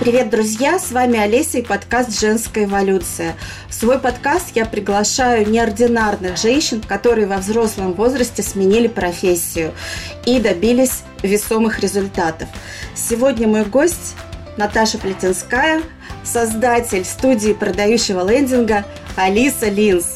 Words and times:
Привет, 0.00 0.30
друзья! 0.30 0.78
С 0.78 0.92
вами 0.92 1.18
Олеся 1.18 1.58
и 1.58 1.62
подкаст 1.62 2.18
«Женская 2.18 2.64
эволюция». 2.64 3.36
В 3.68 3.74
свой 3.74 3.98
подкаст 3.98 4.56
я 4.56 4.64
приглашаю 4.64 5.46
неординарных 5.46 6.38
женщин, 6.38 6.80
которые 6.80 7.26
во 7.26 7.36
взрослом 7.36 7.92
возрасте 7.92 8.42
сменили 8.42 8.88
профессию 8.88 9.74
и 10.24 10.40
добились 10.40 11.02
весомых 11.22 11.80
результатов. 11.80 12.48
Сегодня 12.94 13.46
мой 13.46 13.66
гость 13.66 14.16
Наташа 14.56 14.96
Плетенская, 14.96 15.82
создатель 16.24 17.04
студии 17.04 17.52
продающего 17.52 18.26
лендинга 18.26 18.86
Алиса 19.16 19.68
Линз. 19.68 20.14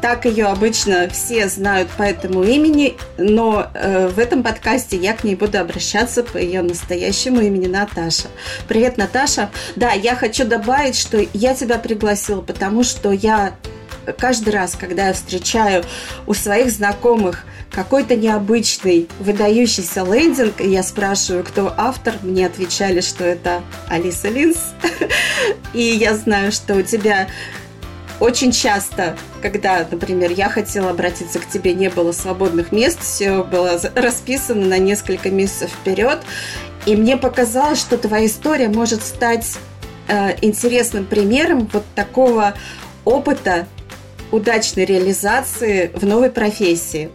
Так 0.00 0.24
ее 0.24 0.46
обычно 0.46 1.08
все 1.10 1.48
знают 1.48 1.90
по 1.90 2.02
этому 2.02 2.42
имени, 2.42 2.96
но 3.18 3.70
э, 3.74 4.08
в 4.08 4.18
этом 4.18 4.42
подкасте 4.42 4.96
я 4.96 5.12
к 5.12 5.24
ней 5.24 5.34
буду 5.34 5.58
обращаться 5.58 6.22
по 6.22 6.38
ее 6.38 6.62
настоящему 6.62 7.40
имени 7.40 7.66
Наташа. 7.66 8.28
Привет, 8.66 8.96
Наташа. 8.96 9.50
Да, 9.76 9.92
я 9.92 10.16
хочу 10.16 10.46
добавить, 10.46 10.96
что 10.96 11.22
я 11.34 11.54
тебя 11.54 11.78
пригласила, 11.78 12.40
потому 12.40 12.82
что 12.82 13.10
я 13.10 13.54
каждый 14.18 14.54
раз, 14.54 14.74
когда 14.74 15.08
я 15.08 15.12
встречаю 15.12 15.84
у 16.26 16.32
своих 16.32 16.70
знакомых 16.70 17.44
какой-то 17.70 18.16
необычный, 18.16 19.08
выдающийся 19.20 20.04
лендинг, 20.04 20.60
и 20.60 20.68
я 20.68 20.82
спрашиваю, 20.82 21.44
кто 21.44 21.72
автор, 21.76 22.14
мне 22.22 22.46
отвечали, 22.46 23.00
что 23.00 23.24
это 23.24 23.62
Алиса 23.88 24.28
Линс. 24.28 24.58
И 25.72 25.82
я 25.82 26.16
знаю, 26.16 26.50
что 26.50 26.74
у 26.74 26.82
тебя 26.82 27.28
очень 28.20 28.52
часто, 28.52 29.16
когда, 29.40 29.86
например, 29.90 30.30
я 30.30 30.48
хотела 30.48 30.90
обратиться 30.90 31.38
к 31.38 31.48
тебе, 31.48 31.72
не 31.72 31.88
было 31.88 32.12
свободных 32.12 32.70
мест, 32.70 33.00
все 33.02 33.42
было 33.42 33.80
расписано 33.94 34.66
на 34.66 34.78
несколько 34.78 35.30
месяцев 35.30 35.70
вперед, 35.70 36.20
и 36.86 36.96
мне 36.96 37.16
показалось, 37.16 37.80
что 37.80 37.96
твоя 37.96 38.26
история 38.26 38.68
может 38.68 39.02
стать 39.02 39.58
э, 40.08 40.36
интересным 40.42 41.06
примером 41.06 41.68
вот 41.72 41.84
такого 41.94 42.54
опыта 43.04 43.66
удачной 44.30 44.84
реализации 44.84 45.90
в 45.94 46.04
новой 46.06 46.30
профессии. 46.30 47.10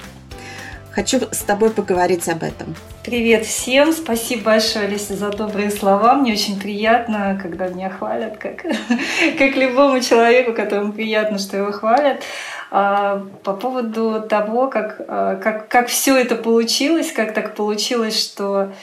Хочу 0.92 1.22
с 1.32 1.40
тобой 1.40 1.70
поговорить 1.70 2.28
об 2.30 2.44
этом. 2.44 2.76
Привет 3.06 3.46
всем! 3.46 3.94
Спасибо 3.94 4.46
большое, 4.46 4.86
Алиса, 4.86 5.16
за 5.16 5.30
добрые 5.30 5.70
слова. 5.70 6.16
Мне 6.16 6.34
очень 6.34 6.60
приятно, 6.60 7.40
когда 7.40 7.68
меня 7.68 7.92
хвалят, 7.92 8.38
как, 8.38 8.64
как 9.38 9.56
любому 9.56 10.00
человеку, 10.00 10.54
которому 10.54 10.92
приятно, 10.92 11.38
что 11.38 11.56
его 11.56 11.72
хвалят. 11.72 12.24
А, 12.72 13.24
по 13.44 13.54
поводу 13.54 14.26
того, 14.28 14.70
как, 14.70 15.00
а, 15.08 15.36
как, 15.36 15.68
как 15.68 15.88
все 15.88 16.18
это 16.18 16.36
получилось, 16.36 17.12
как 17.12 17.36
так 17.36 17.54
получилось, 17.54 18.20
что 18.20 18.74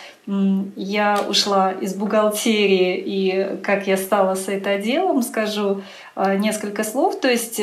я 0.76 1.18
ушла 1.28 1.72
из 1.72 1.94
бухгалтерии 1.94 3.02
и 3.04 3.56
как 3.60 3.88
я 3.88 3.96
стала 3.96 4.36
с 4.36 4.46
это 4.46 4.78
делом, 4.78 5.22
скажу 5.22 5.82
а, 6.14 6.36
несколько 6.36 6.84
слов. 6.84 7.18
То 7.18 7.28
есть 7.28 7.60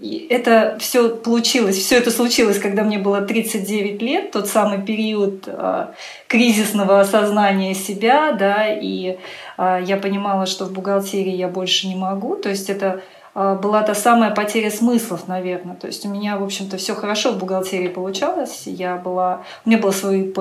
и 0.00 0.26
это 0.30 0.78
все 0.80 1.10
получилось, 1.10 1.76
все 1.76 1.98
это 1.98 2.10
случилось, 2.10 2.58
когда 2.58 2.84
мне 2.84 2.98
было 2.98 3.20
39 3.20 4.00
лет, 4.00 4.30
тот 4.30 4.48
самый 4.48 4.80
период 4.80 5.44
э, 5.46 5.88
кризисного 6.26 7.00
осознания 7.00 7.74
себя, 7.74 8.32
да, 8.32 8.66
и 8.66 9.18
э, 9.58 9.80
я 9.84 9.98
понимала, 9.98 10.46
что 10.46 10.64
в 10.64 10.72
бухгалтерии 10.72 11.34
я 11.34 11.48
больше 11.48 11.86
не 11.86 11.96
могу, 11.96 12.36
то 12.36 12.48
есть 12.48 12.70
это 12.70 13.02
э, 13.34 13.58
была 13.62 13.82
та 13.82 13.94
самая 13.94 14.30
потеря 14.30 14.70
смыслов, 14.70 15.28
наверное. 15.28 15.76
То 15.76 15.86
есть 15.86 16.06
у 16.06 16.08
меня, 16.08 16.38
в 16.38 16.44
общем-то, 16.44 16.78
все 16.78 16.94
хорошо 16.94 17.32
в 17.32 17.38
бухгалтерии 17.38 17.88
получалось. 17.88 18.62
Я 18.64 18.96
была, 18.96 19.42
у 19.66 19.68
меня 19.68 19.78
было 19.78 19.90
свое 19.90 20.24
ИП, 20.24 20.38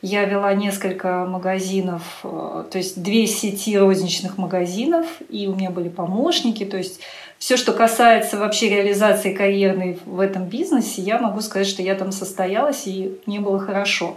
я 0.00 0.24
вела 0.24 0.54
несколько 0.54 1.26
магазинов, 1.26 2.02
то 2.22 2.68
есть 2.74 3.02
две 3.02 3.26
сети 3.26 3.76
розничных 3.76 4.38
магазинов, 4.38 5.06
и 5.28 5.48
у 5.48 5.54
меня 5.54 5.70
были 5.70 5.88
помощники, 5.88 6.64
то 6.64 6.76
есть 6.76 7.00
все, 7.38 7.56
что 7.56 7.72
касается 7.72 8.38
вообще 8.38 8.68
реализации 8.68 9.34
карьерной 9.34 9.98
в 10.06 10.20
этом 10.20 10.44
бизнесе, 10.44 11.02
я 11.02 11.18
могу 11.18 11.40
сказать, 11.40 11.66
что 11.66 11.82
я 11.82 11.94
там 11.94 12.12
состоялась, 12.12 12.86
и 12.86 13.18
мне 13.26 13.40
было 13.40 13.58
хорошо. 13.58 14.16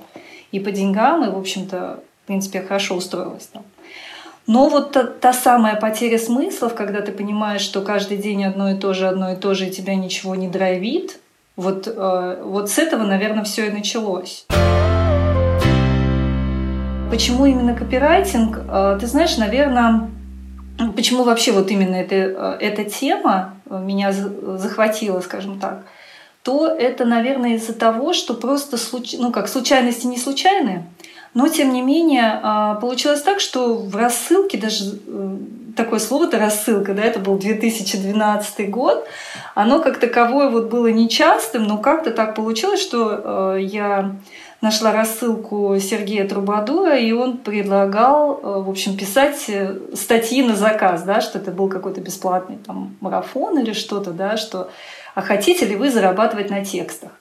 И 0.51 0.59
по 0.59 0.71
деньгам, 0.71 1.25
и, 1.25 1.29
в 1.29 1.37
общем-то, 1.37 1.99
в 2.23 2.27
принципе, 2.27 2.61
хорошо 2.61 2.95
устроилась 2.95 3.47
там. 3.47 3.63
Но 4.47 4.67
вот 4.67 4.93
та, 4.93 5.03
та 5.03 5.31
самая 5.31 5.75
потеря 5.75 6.17
смыслов, 6.17 6.73
когда 6.73 7.01
ты 7.01 7.11
понимаешь, 7.11 7.61
что 7.61 7.81
каждый 7.81 8.17
день 8.17 8.43
одно 8.45 8.71
и 8.71 8.75
то 8.75 8.93
же, 8.93 9.07
одно 9.07 9.33
и 9.33 9.35
то 9.35 9.53
же, 9.53 9.67
и 9.67 9.71
тебя 9.71 9.93
ничего 9.95 10.33
не 10.33 10.47
драйвит, 10.47 11.19
вот, 11.55 11.87
э, 11.87 12.41
вот 12.43 12.69
с 12.69 12.79
этого, 12.79 13.03
наверное, 13.03 13.43
все 13.43 13.67
и 13.67 13.69
началось. 13.69 14.45
Почему 17.11 17.45
именно 17.45 17.75
копирайтинг? 17.75 18.61
Э, 18.67 18.97
ты 18.99 19.07
знаешь, 19.07 19.37
наверное, 19.37 20.09
почему 20.95 21.23
вообще 21.23 21.51
вот 21.51 21.71
именно 21.71 21.95
эта, 21.95 22.15
э, 22.15 22.57
эта 22.59 22.83
тема 22.85 23.55
э, 23.69 23.79
меня 23.79 24.11
захватила, 24.11 25.19
скажем 25.21 25.59
так, 25.59 25.83
то 26.43 26.67
это, 26.67 27.05
наверное, 27.05 27.55
из-за 27.55 27.73
того, 27.73 28.13
что 28.13 28.33
просто 28.33 28.77
случ... 28.77 29.13
ну, 29.17 29.31
как 29.31 29.49
случайности 29.49 30.07
не 30.07 30.17
случайные, 30.17 30.85
но 31.33 31.47
тем 31.47 31.73
не 31.73 31.81
менее 31.81 32.39
а, 32.41 32.75
получилось 32.75 33.21
так, 33.21 33.39
что 33.39 33.75
в 33.75 33.95
рассылке 33.95 34.57
даже 34.57 34.99
э, 35.05 35.37
такое 35.75 35.99
слово-то 35.99 36.39
рассылка, 36.39 36.93
да, 36.93 37.03
это 37.03 37.19
был 37.19 37.37
2012 37.37 38.69
год, 38.69 39.05
оно 39.53 39.79
как 39.79 39.99
таковое 39.99 40.49
вот 40.49 40.69
было 40.69 40.87
нечастым, 40.87 41.65
но 41.65 41.77
как-то 41.77 42.11
так 42.11 42.35
получилось, 42.35 42.81
что 42.81 43.57
я 43.57 44.15
нашла 44.61 44.91
рассылку 44.91 45.77
Сергея 45.79 46.27
Трубадура, 46.27 46.97
и 46.97 47.11
он 47.11 47.37
предлагал, 47.37 48.39
э, 48.41 48.61
в 48.61 48.69
общем, 48.69 48.97
писать 48.97 49.45
э, 49.47 49.79
статьи 49.93 50.43
на 50.43 50.55
заказ, 50.55 51.03
да, 51.03 51.21
что 51.21 51.39
это 51.39 51.51
был 51.51 51.69
какой-то 51.69 52.01
бесплатный 52.01 52.57
там 52.57 52.95
марафон 52.99 53.59
или 53.59 53.73
что-то, 53.73 54.11
да, 54.11 54.37
что 54.37 54.69
а 55.15 55.21
хотите 55.21 55.65
ли 55.65 55.75
вы 55.75 55.89
зарабатывать 55.89 56.49
на 56.49 56.63
текстах? 56.63 57.11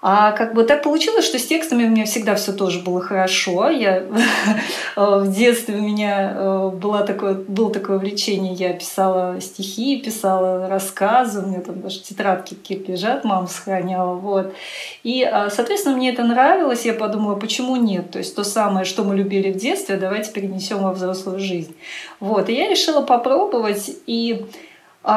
А 0.00 0.30
как 0.30 0.54
бы 0.54 0.62
так 0.62 0.84
получилось, 0.84 1.24
что 1.24 1.40
с 1.40 1.46
текстами 1.46 1.84
у 1.84 1.88
меня 1.88 2.04
всегда 2.04 2.36
все 2.36 2.52
тоже 2.52 2.78
было 2.78 3.00
хорошо. 3.00 3.68
Я 3.68 4.04
в 4.96 5.32
детстве 5.32 5.74
у 5.74 5.80
меня 5.80 6.34
э, 6.36 6.70
было 6.72 7.00
такое, 7.00 7.34
было 7.34 7.72
такое 7.72 7.96
увлечение. 7.96 8.54
Я 8.54 8.74
писала 8.74 9.40
стихи, 9.40 10.00
писала 10.00 10.68
рассказы. 10.68 11.42
У 11.42 11.46
меня 11.46 11.62
там 11.62 11.80
даже 11.80 12.00
тетрадки 12.00 12.54
какие-то 12.54 12.92
лежат, 12.92 13.24
мама 13.24 13.48
сохраняла. 13.48 14.14
Вот. 14.14 14.54
И, 15.02 15.24
а, 15.24 15.50
соответственно, 15.50 15.96
мне 15.96 16.10
это 16.10 16.22
нравилось. 16.22 16.84
Я 16.84 16.94
подумала, 16.94 17.34
почему 17.34 17.74
нет? 17.74 18.12
То 18.12 18.18
есть 18.18 18.36
то 18.36 18.44
самое, 18.44 18.84
что 18.84 19.02
мы 19.02 19.16
любили 19.16 19.50
в 19.50 19.56
детстве, 19.56 19.96
давайте 19.96 20.30
перенесем 20.30 20.78
во 20.78 20.92
взрослую 20.92 21.40
жизнь. 21.40 21.74
Вот. 22.20 22.48
И 22.48 22.54
я 22.54 22.68
решила 22.68 23.00
попробовать. 23.00 23.90
И 24.06 24.46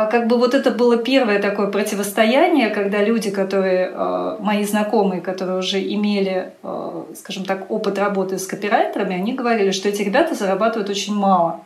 как 0.06 0.28
бы 0.28 0.38
вот 0.38 0.54
это 0.54 0.72
было 0.72 0.96
первое 0.96 1.40
такое 1.40 1.68
противостояние, 1.68 2.70
когда 2.70 3.04
люди, 3.04 3.30
которые, 3.30 3.92
э, 3.94 4.38
мои 4.40 4.64
знакомые, 4.64 5.20
которые 5.20 5.58
уже 5.60 5.82
имели, 5.82 6.54
э, 6.64 7.04
скажем 7.18 7.44
так, 7.44 7.70
опыт 7.70 8.00
работы 8.00 8.40
с 8.40 8.48
копирайтерами, 8.48 9.16
они 9.16 9.34
говорили, 9.34 9.72
что 9.72 9.90
эти 9.90 10.02
ребята 10.02 10.34
зарабатывают 10.34 10.90
очень 10.90 11.14
мало. 11.14 11.66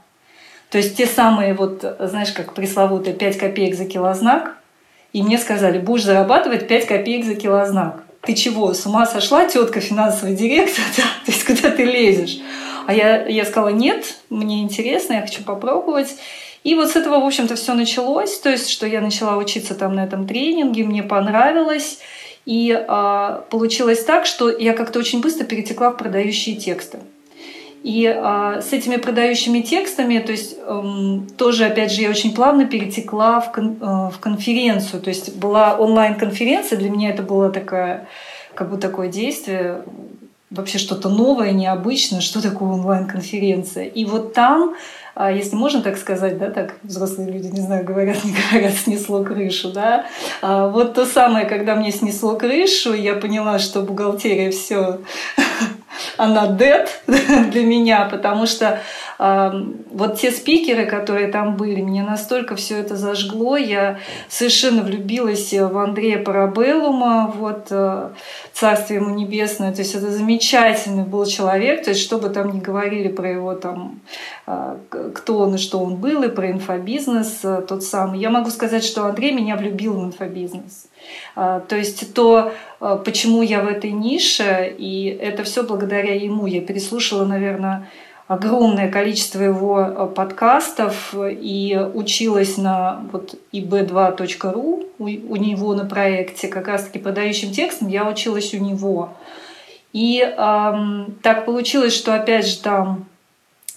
То 0.72 0.80
есть 0.80 0.97
те 0.97 1.06
самые 1.06 1.53
вот, 1.53 1.86
знаешь, 2.00 2.31
как 2.31 2.53
пресловутые 2.53 3.16
5 3.16 3.38
копеек 3.38 3.75
за 3.75 3.86
килознак, 3.86 4.57
и 5.13 5.22
мне 5.22 5.38
сказали, 5.38 5.78
будешь 5.78 6.06
зарабатывать 6.06 6.68
5 6.68 6.88
копеек 6.88 7.25
за 7.25 7.36
килознак. 7.36 8.03
Ты 8.22 8.34
чего, 8.34 8.74
с 8.74 8.88
ума 8.88 9.06
сошла, 9.06 9.47
тетка 9.47 9.81
финансовый 9.81 10.36
директор? 10.36 10.84
Да? 10.97 11.03
То 11.25 11.31
есть 11.31 11.46
куда 11.46 11.69
ты 11.69 11.84
лезешь? 11.84 12.40
А 12.85 12.94
я, 12.94 13.25
я 13.25 13.46
сказала, 13.46 13.69
нет, 13.69 14.18
мне 14.29 14.62
интересно, 14.62 15.13
я 15.13 15.22
хочу 15.22 15.44
попробовать. 15.44 16.16
И 16.63 16.75
вот 16.75 16.90
с 16.90 16.96
этого, 16.96 17.19
в 17.19 17.25
общем-то, 17.25 17.56
все 17.56 17.73
началось. 17.73 18.40
То 18.40 18.50
есть, 18.50 18.69
что 18.69 18.88
я 18.88 19.01
начала 19.01 19.38
учиться 19.38 19.75
там 19.75 19.96
на 19.96 20.03
этом 20.03 20.28
тренинге, 20.28 20.84
мне 20.84 21.03
понравилось. 21.03 22.00
И 22.45 22.72
э, 22.72 23.41
получилось 23.50 24.03
так, 24.03 24.25
что 24.25 24.50
я 24.50 24.74
как-то 24.74 25.00
очень 25.00 25.22
быстро 25.22 25.45
перетекла 25.45 25.91
в 25.91 25.97
продающие 25.97 26.56
тексты. 26.56 27.00
И 27.84 28.06
э, 28.06 28.62
с 28.62 28.74
этими 28.74 28.95
продающими 28.95 29.62
текстами, 29.62 30.18
то 30.18 30.31
есть 30.31 30.57
э, 30.59 31.19
тоже, 31.38 31.65
опять 31.65 31.92
же, 31.92 32.01
я 32.01 32.09
очень 32.09 32.33
плавно 32.33 32.65
перетекла 32.65 33.39
в, 33.42 33.51
кон, 33.51 33.77
э, 33.80 34.09
в 34.12 34.19
конференцию. 34.19 35.01
То 35.01 35.09
есть 35.09 35.36
была 35.36 35.77
онлайн-конференция, 35.77 36.80
для 36.80 36.89
меня 36.89 37.12
это 37.12 37.21
было 37.21 37.51
такое, 37.51 38.07
как 38.56 38.71
бы 38.71 38.77
такое 38.77 39.07
действие, 39.07 39.83
вообще 40.50 40.77
что-то 40.77 41.09
новое, 41.09 41.51
необычное, 41.51 42.21
что 42.21 42.42
такое 42.42 42.69
онлайн-конференция. 42.69 43.86
И 43.86 44.06
вот 44.06 44.33
там 44.33 44.75
а 45.15 45.31
если 45.31 45.56
можно 45.56 45.81
так 45.81 45.97
сказать, 45.97 46.38
да, 46.38 46.51
так 46.51 46.75
взрослые 46.83 47.31
люди, 47.31 47.47
не 47.47 47.62
знаю, 47.62 47.86
говорят, 47.86 48.18
не 48.25 48.33
говорят, 48.33 48.74
снесло 48.74 49.24
крышу, 49.24 49.71
да. 49.71 50.06
А 50.42 50.68
вот 50.68 50.94
то 50.94 51.06
самое, 51.06 51.45
когда 51.45 51.75
мне 51.75 51.92
снесло 51.92 52.36
крышу, 52.36 52.94
я 52.94 53.13
поняла, 53.15 53.57
что 53.57 53.81
бухгалтерия 53.81 54.51
все 54.51 55.00
она 56.18 56.47
dead 56.47 56.89
для 57.51 57.63
меня, 57.63 58.09
потому 58.12 58.45
что 58.45 58.81
вот 59.17 60.19
те 60.19 60.31
спикеры, 60.31 60.85
которые 60.85 61.29
там 61.29 61.56
были, 61.56 61.81
мне 61.81 62.03
настолько 62.03 62.56
все 62.56 62.77
это 62.77 62.97
зажгло, 62.97 63.56
я 63.56 64.00
совершенно 64.27 64.81
влюбилась 64.83 65.53
в 65.53 65.77
Андрея 65.77 66.21
Парабеллума, 66.21 67.31
вот 67.33 67.67
э, 67.69 68.09
царствие 68.53 69.00
ему 69.00 69.15
небесное, 69.15 69.71
то 69.71 69.79
есть 69.79 69.95
это 69.95 70.12
замечательный 70.12 71.03
был 71.03 71.25
человек, 71.25 71.85
то 71.85 71.91
есть 71.91 72.01
что 72.01 72.17
бы 72.17 72.29
там 72.29 72.51
ни 72.51 72.59
говорили 72.59 73.07
про 73.07 73.29
его 73.29 73.56
там, 73.56 74.01
э, 74.47 74.77
кто 75.13 75.39
он 75.39 75.56
и 75.56 75.57
что 75.57 75.79
он 75.79 75.95
был, 75.95 76.23
и 76.23 76.27
про 76.27 76.51
инфобизнес 76.51 77.39
э, 77.44 77.63
тот 77.68 77.83
самый. 77.83 78.19
Я 78.19 78.29
могу 78.29 78.50
сказать, 78.50 78.83
что 78.83 79.06
Андрей 79.06 79.31
меня 79.31 79.56
влюбил 79.56 79.94
в 79.94 80.06
инфобизнес. 80.06 80.88
То 81.35 81.75
есть 81.75 82.13
то, 82.15 82.51
почему 82.79 83.44
я 83.44 83.61
в 83.61 83.68
этой 83.68 83.91
нише, 83.91 84.73
и 84.75 85.06
это 85.21 85.44
все 85.44 85.61
благодаря 85.61 86.15
ему. 86.15 86.47
Я 86.47 86.61
переслушала, 86.61 87.25
наверное, 87.25 87.88
огромное 88.27 88.89
количество 88.89 89.42
его 89.42 89.81
э, 89.81 90.07
подкастов 90.07 91.13
и 91.16 91.80
училась 91.94 92.57
на 92.57 93.04
вот 93.12 93.36
ib2.ru 93.54 94.88
у, 94.98 95.36
него 95.36 95.74
на 95.75 95.86
проекте, 95.86 96.48
как 96.48 96.68
раз-таки 96.68 97.00
подающим 97.00 97.51
текстом, 97.51 97.89
я 97.89 98.07
училась 98.07 98.54
у 98.54 98.57
него. 98.57 99.10
И 99.94 100.19
эм, 100.22 101.16
так 101.22 101.45
получилось, 101.45 101.94
что 101.94 102.16
опять 102.16 102.48
же 102.48 102.57
там 102.60 103.06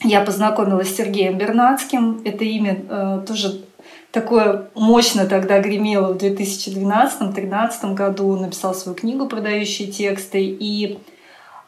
я 0.02 0.20
познакомилась 0.20 0.92
с 0.92 0.96
Сергеем 0.96 1.38
Бернацким. 1.38 2.22
Это 2.24 2.44
имя 2.44 2.78
э, 2.88 3.22
тоже 3.26 3.62
такое 4.10 4.68
мощно 4.74 5.26
тогда 5.26 5.60
гремело 5.60 6.12
в 6.12 6.16
2012-2013 6.16 7.94
году. 7.94 8.30
Он 8.30 8.42
написал 8.42 8.74
свою 8.74 8.96
книгу 8.96 9.26
«Продающие 9.26 9.88
тексты». 9.88 10.42
И 10.42 10.98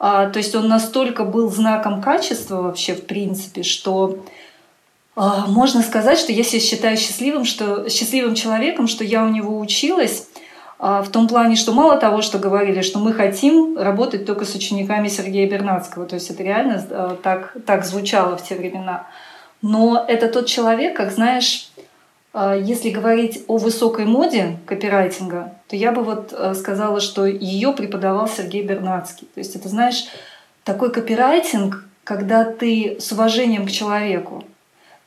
то 0.01 0.33
есть 0.35 0.55
он 0.55 0.67
настолько 0.67 1.25
был 1.25 1.51
знаком 1.51 2.01
качества 2.01 2.63
вообще 2.63 2.95
в 2.95 3.05
принципе, 3.05 3.63
что 3.63 4.25
а, 5.15 5.47
можно 5.47 5.83
сказать, 5.83 6.19
что 6.19 6.33
я 6.33 6.43
себя 6.43 6.61
считаю 6.61 6.97
счастливым, 6.97 7.45
что, 7.45 7.91
счастливым 7.91 8.35
человеком, 8.35 8.89
что 8.89 9.05
я 9.05 9.23
у 9.23 9.29
него 9.29 9.59
училась, 9.59 10.29
а, 10.79 11.03
в 11.03 11.11
том 11.11 11.29
плане, 11.29 11.57
что 11.57 11.73
мало 11.73 11.99
того, 11.99 12.23
что 12.23 12.39
говорили, 12.39 12.81
что 12.81 12.99
мы 12.99 13.13
хотим 13.13 13.77
работать 13.77 14.25
только 14.25 14.47
с 14.47 14.55
учениками 14.55 15.09
Сергея 15.09 15.47
Бернацкого, 15.51 16.07
то 16.07 16.15
есть 16.15 16.31
это 16.31 16.43
реально 16.43 17.19
так, 17.23 17.55
так 17.67 17.85
звучало 17.85 18.39
в 18.39 18.49
те 18.49 18.55
времена, 18.55 19.07
но 19.61 20.03
это 20.09 20.29
тот 20.29 20.47
человек, 20.47 20.97
как 20.97 21.13
знаешь, 21.13 21.71
а, 22.33 22.57
если 22.57 22.91
говорить 22.91 23.45
о 23.49 23.59
высокой 23.59 24.07
моде 24.07 24.59
копирайтинга, 24.65 25.53
то 25.71 25.77
я 25.77 25.93
бы 25.93 26.03
вот 26.03 26.33
э, 26.33 26.55
сказала, 26.55 26.99
что 27.01 27.27
ее 27.27 27.73
преподавал 27.73 28.29
Сергей 28.29 28.65
Бернацкий. 28.65 29.29
То 29.33 29.39
есть 29.39 29.55
это, 29.55 29.69
знаешь, 29.69 30.09
такой 30.65 30.91
копирайтинг, 30.91 31.85
когда 32.03 32.45
ты 32.45 32.97
с 32.99 33.13
уважением 33.13 33.67
к 33.67 33.71
человеку. 33.71 34.43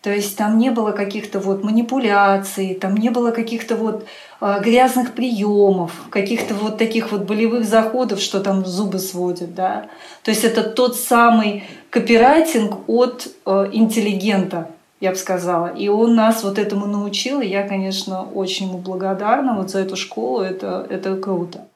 То 0.01 0.09
есть 0.09 0.37
там 0.37 0.57
не 0.57 0.69
было 0.69 0.91
каких-то 0.91 1.39
вот 1.39 1.65
манипуляций, 1.65 2.75
там 2.75 2.95
не 2.95 3.09
было 3.09 3.31
каких-то 3.31 3.75
вот 3.75 4.05
э, 4.39 4.59
грязных 4.61 5.11
приемов, 5.11 5.91
каких-то 6.09 6.53
вот 6.53 6.77
таких 6.77 7.11
вот 7.11 7.23
болевых 7.23 7.65
заходов, 7.65 8.21
что 8.21 8.39
там 8.39 8.65
зубы 8.65 8.99
сводят, 8.99 9.53
да. 9.53 9.87
То 10.23 10.31
есть 10.31 10.45
это 10.45 10.63
тот 10.63 10.95
самый 10.95 11.65
копирайтинг 11.89 12.87
от 12.87 13.27
э, 13.45 13.69
интеллигента, 13.73 14.69
я 15.03 15.09
бы 15.09 15.17
сказала. 15.17 15.67
И 15.67 15.89
он 15.89 16.15
нас 16.15 16.45
вот 16.45 16.57
этому 16.57 16.85
научил, 16.85 17.41
и 17.41 17.47
я, 17.47 17.67
конечно, 17.67 18.23
очень 18.23 18.67
ему 18.67 18.77
благодарна 18.77 19.53
вот 19.53 19.69
за 19.69 19.79
эту 19.79 19.97
школу, 19.97 20.39
это, 20.39 20.87
это 20.89 21.17
круто. 21.17 21.67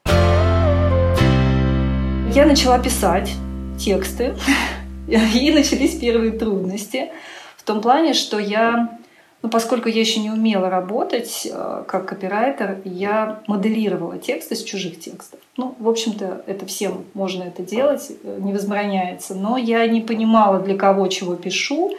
Я 2.34 2.46
начала 2.46 2.80
писать 2.80 3.34
тексты, 3.78 4.34
и 5.08 5.52
начались 5.52 6.00
первые 6.00 6.32
трудности 6.32 7.10
в 7.58 7.64
том 7.64 7.82
плане, 7.82 8.14
что 8.14 8.40
я, 8.40 8.98
ну, 9.42 9.50
поскольку 9.50 9.90
я 9.90 10.00
еще 10.00 10.22
не 10.22 10.32
умела 10.32 10.70
работать 10.70 11.46
э, 11.52 11.84
как 11.86 12.06
копирайтер, 12.06 12.78
я 12.86 13.42
моделировала 13.48 14.18
тексты 14.18 14.56
с 14.56 14.64
чужих 14.64 15.02
текстов. 15.02 15.42
Ну, 15.58 15.76
в 15.80 15.90
общем-то, 15.90 16.44
это 16.48 16.66
всем 16.66 17.04
можно 17.14 17.44
это 17.44 17.62
делать, 17.62 18.10
э, 18.10 18.38
не 18.40 18.54
возбраняется. 18.54 19.36
Но 19.36 19.58
я 19.58 19.86
не 19.86 20.00
понимала, 20.00 20.62
для 20.62 20.78
кого 20.78 21.10
чего 21.10 21.36
пишу, 21.36 21.92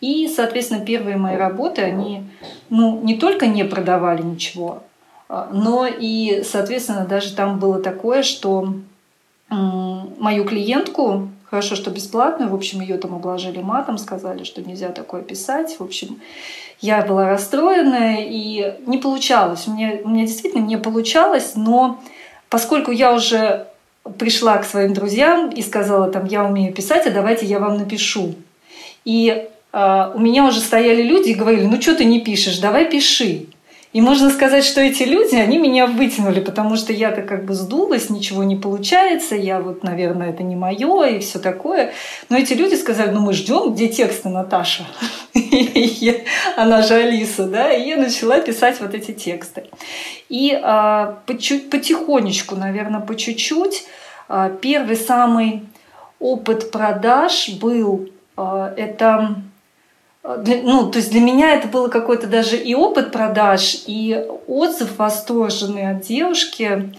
и, 0.00 0.28
соответственно, 0.28 0.84
первые 0.84 1.16
мои 1.16 1.36
работы, 1.36 1.82
они 1.82 2.24
ну, 2.70 3.00
не 3.02 3.16
только 3.16 3.46
не 3.46 3.64
продавали 3.64 4.22
ничего, 4.22 4.82
а, 5.28 5.48
но 5.52 5.86
и, 5.86 6.42
соответственно, 6.44 7.06
даже 7.06 7.34
там 7.34 7.58
было 7.58 7.80
такое, 7.80 8.22
что 8.22 8.74
мою 9.50 10.44
клиентку, 10.44 11.28
хорошо, 11.44 11.76
что 11.76 11.90
бесплатную, 11.90 12.50
в 12.50 12.54
общем, 12.54 12.80
ее 12.80 12.98
там 12.98 13.14
обложили 13.14 13.60
матом, 13.60 13.98
сказали, 13.98 14.44
что 14.44 14.62
нельзя 14.62 14.88
такое 14.88 15.22
писать. 15.22 15.76
В 15.78 15.82
общем, 15.82 16.20
я 16.80 17.02
была 17.02 17.28
расстроена 17.28 18.16
и 18.18 18.74
не 18.86 18.98
получалось. 18.98 19.68
У 19.68 19.72
меня, 19.72 19.98
у 20.02 20.08
меня 20.08 20.26
действительно 20.26 20.64
не 20.64 20.76
получалось, 20.76 21.52
но 21.54 22.00
поскольку 22.48 22.90
я 22.90 23.14
уже 23.14 23.68
пришла 24.18 24.58
к 24.58 24.64
своим 24.64 24.92
друзьям 24.92 25.50
и 25.50 25.62
сказала 25.62 26.10
там, 26.10 26.26
я 26.26 26.44
умею 26.44 26.74
писать, 26.74 27.06
а 27.06 27.10
давайте 27.10 27.46
я 27.46 27.58
вам 27.58 27.78
напишу. 27.78 28.34
И 29.04 29.48
у 29.74 30.20
меня 30.20 30.46
уже 30.46 30.60
стояли 30.60 31.02
люди 31.02 31.30
и 31.30 31.34
говорили, 31.34 31.64
ну 31.64 31.80
что 31.82 31.96
ты 31.96 32.04
не 32.04 32.20
пишешь, 32.20 32.58
давай 32.58 32.88
пиши. 32.88 33.46
И 33.94 34.00
можно 34.00 34.28
сказать, 34.30 34.64
что 34.64 34.80
эти 34.80 35.04
люди, 35.04 35.36
они 35.36 35.56
меня 35.56 35.86
вытянули, 35.86 36.40
потому 36.40 36.74
что 36.74 36.92
я-то 36.92 37.22
как 37.22 37.44
бы 37.44 37.54
сдулась, 37.54 38.10
ничего 38.10 38.42
не 38.42 38.56
получается, 38.56 39.36
я 39.36 39.60
вот, 39.60 39.84
наверное, 39.84 40.30
это 40.30 40.42
не 40.42 40.56
мое 40.56 41.04
и 41.04 41.20
все 41.20 41.38
такое. 41.38 41.92
Но 42.28 42.36
эти 42.36 42.54
люди 42.54 42.74
сказали, 42.74 43.10
ну 43.10 43.20
мы 43.20 43.32
ждем, 43.32 43.72
где 43.72 43.86
тексты, 43.86 44.30
Наташа? 44.30 44.84
Она 46.56 46.82
же 46.82 46.94
Алиса, 46.94 47.46
да? 47.46 47.72
И 47.72 47.88
я 47.88 47.96
начала 47.96 48.40
писать 48.40 48.80
вот 48.80 48.94
эти 48.94 49.12
тексты. 49.12 49.62
И 50.28 50.58
а, 50.60 51.20
потихонечку, 51.26 52.56
наверное, 52.56 53.00
по 53.00 53.14
чуть-чуть, 53.14 53.84
а, 54.28 54.50
первый 54.50 54.96
самый 54.96 55.62
опыт 56.18 56.72
продаж 56.72 57.50
был, 57.60 58.08
это 58.36 59.36
ну, 60.24 60.90
то 60.90 60.98
есть 60.98 61.10
для 61.10 61.20
меня 61.20 61.54
это 61.54 61.68
было 61.68 61.88
какой-то 61.88 62.26
даже 62.26 62.56
и 62.56 62.74
опыт 62.74 63.12
продаж, 63.12 63.82
и 63.86 64.26
отзыв 64.46 64.98
восторженный 64.98 65.90
от 65.90 66.00
девушки. 66.00 66.94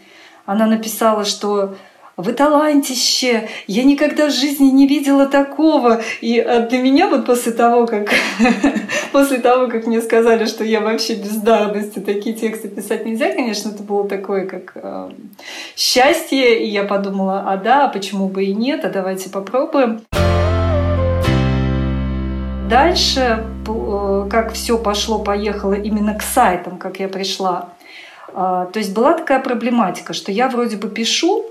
Она 0.45 0.67
написала, 0.67 1.25
что 1.25 1.75
вы 2.17 2.31
талантище, 2.31 3.49
я 3.67 3.83
никогда 3.83 4.27
в 4.27 4.31
жизни 4.31 4.69
не 4.69 4.87
видела 4.87 5.25
такого. 5.25 6.01
И 6.21 6.37
э, 6.37 6.67
для 6.69 6.79
меня 6.79 7.09
вот 7.09 7.25
после 7.25 7.51
того, 7.51 7.87
как, 7.87 8.09
после 9.11 9.39
того, 9.39 9.67
как 9.67 9.85
мне 9.85 10.01
сказали, 10.01 10.45
что 10.45 10.63
я 10.63 10.79
вообще 10.79 11.15
бездарность, 11.15 11.97
и 11.97 12.01
такие 12.01 12.35
тексты 12.35 12.69
писать 12.69 13.05
нельзя, 13.05 13.33
конечно, 13.33 13.69
это 13.69 13.83
было 13.83 14.07
такое, 14.07 14.45
как 14.45 14.71
э, 14.75 15.09
счастье. 15.75 16.63
И 16.63 16.69
я 16.69 16.83
подумала, 16.83 17.43
а 17.47 17.57
да, 17.57 17.87
почему 17.89 18.29
бы 18.29 18.45
и 18.45 18.53
нет, 18.53 18.85
а 18.85 18.89
давайте 18.89 19.29
попробуем. 19.29 20.01
Дальше, 22.69 23.45
э, 23.67 24.27
как 24.29 24.53
все 24.53 24.77
пошло-поехало 24.77 25.73
именно 25.73 26.15
к 26.15 26.23
сайтам, 26.23 26.77
как 26.77 26.99
я 26.99 27.07
пришла, 27.07 27.69
а, 28.33 28.65
то 28.65 28.79
есть 28.79 28.93
была 28.93 29.13
такая 29.13 29.39
проблематика, 29.39 30.13
что 30.13 30.31
я 30.31 30.49
вроде 30.49 30.75
бы 30.75 30.89
пишу, 30.89 31.45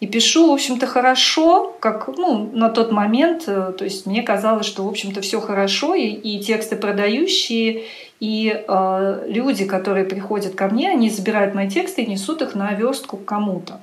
и 0.00 0.06
пишу, 0.06 0.50
в 0.50 0.52
общем-то, 0.52 0.86
хорошо, 0.86 1.74
как 1.80 2.08
ну, 2.08 2.50
на 2.52 2.68
тот 2.68 2.92
момент, 2.92 3.44
э, 3.46 3.72
то 3.78 3.84
есть 3.84 4.04
мне 4.04 4.22
казалось, 4.22 4.66
что, 4.66 4.84
в 4.84 4.88
общем-то, 4.88 5.22
все 5.22 5.40
хорошо, 5.40 5.94
и, 5.94 6.08
и 6.08 6.38
тексты 6.40 6.76
продающие, 6.76 7.84
и 8.20 8.62
э, 8.68 9.24
люди, 9.28 9.64
которые 9.64 10.04
приходят 10.04 10.54
ко 10.54 10.68
мне, 10.68 10.90
они 10.90 11.08
забирают 11.08 11.54
мои 11.54 11.70
тексты 11.70 12.02
и 12.02 12.06
несут 12.06 12.42
их 12.42 12.54
на 12.54 12.74
верстку 12.74 13.16
к 13.16 13.24
кому-то. 13.24 13.80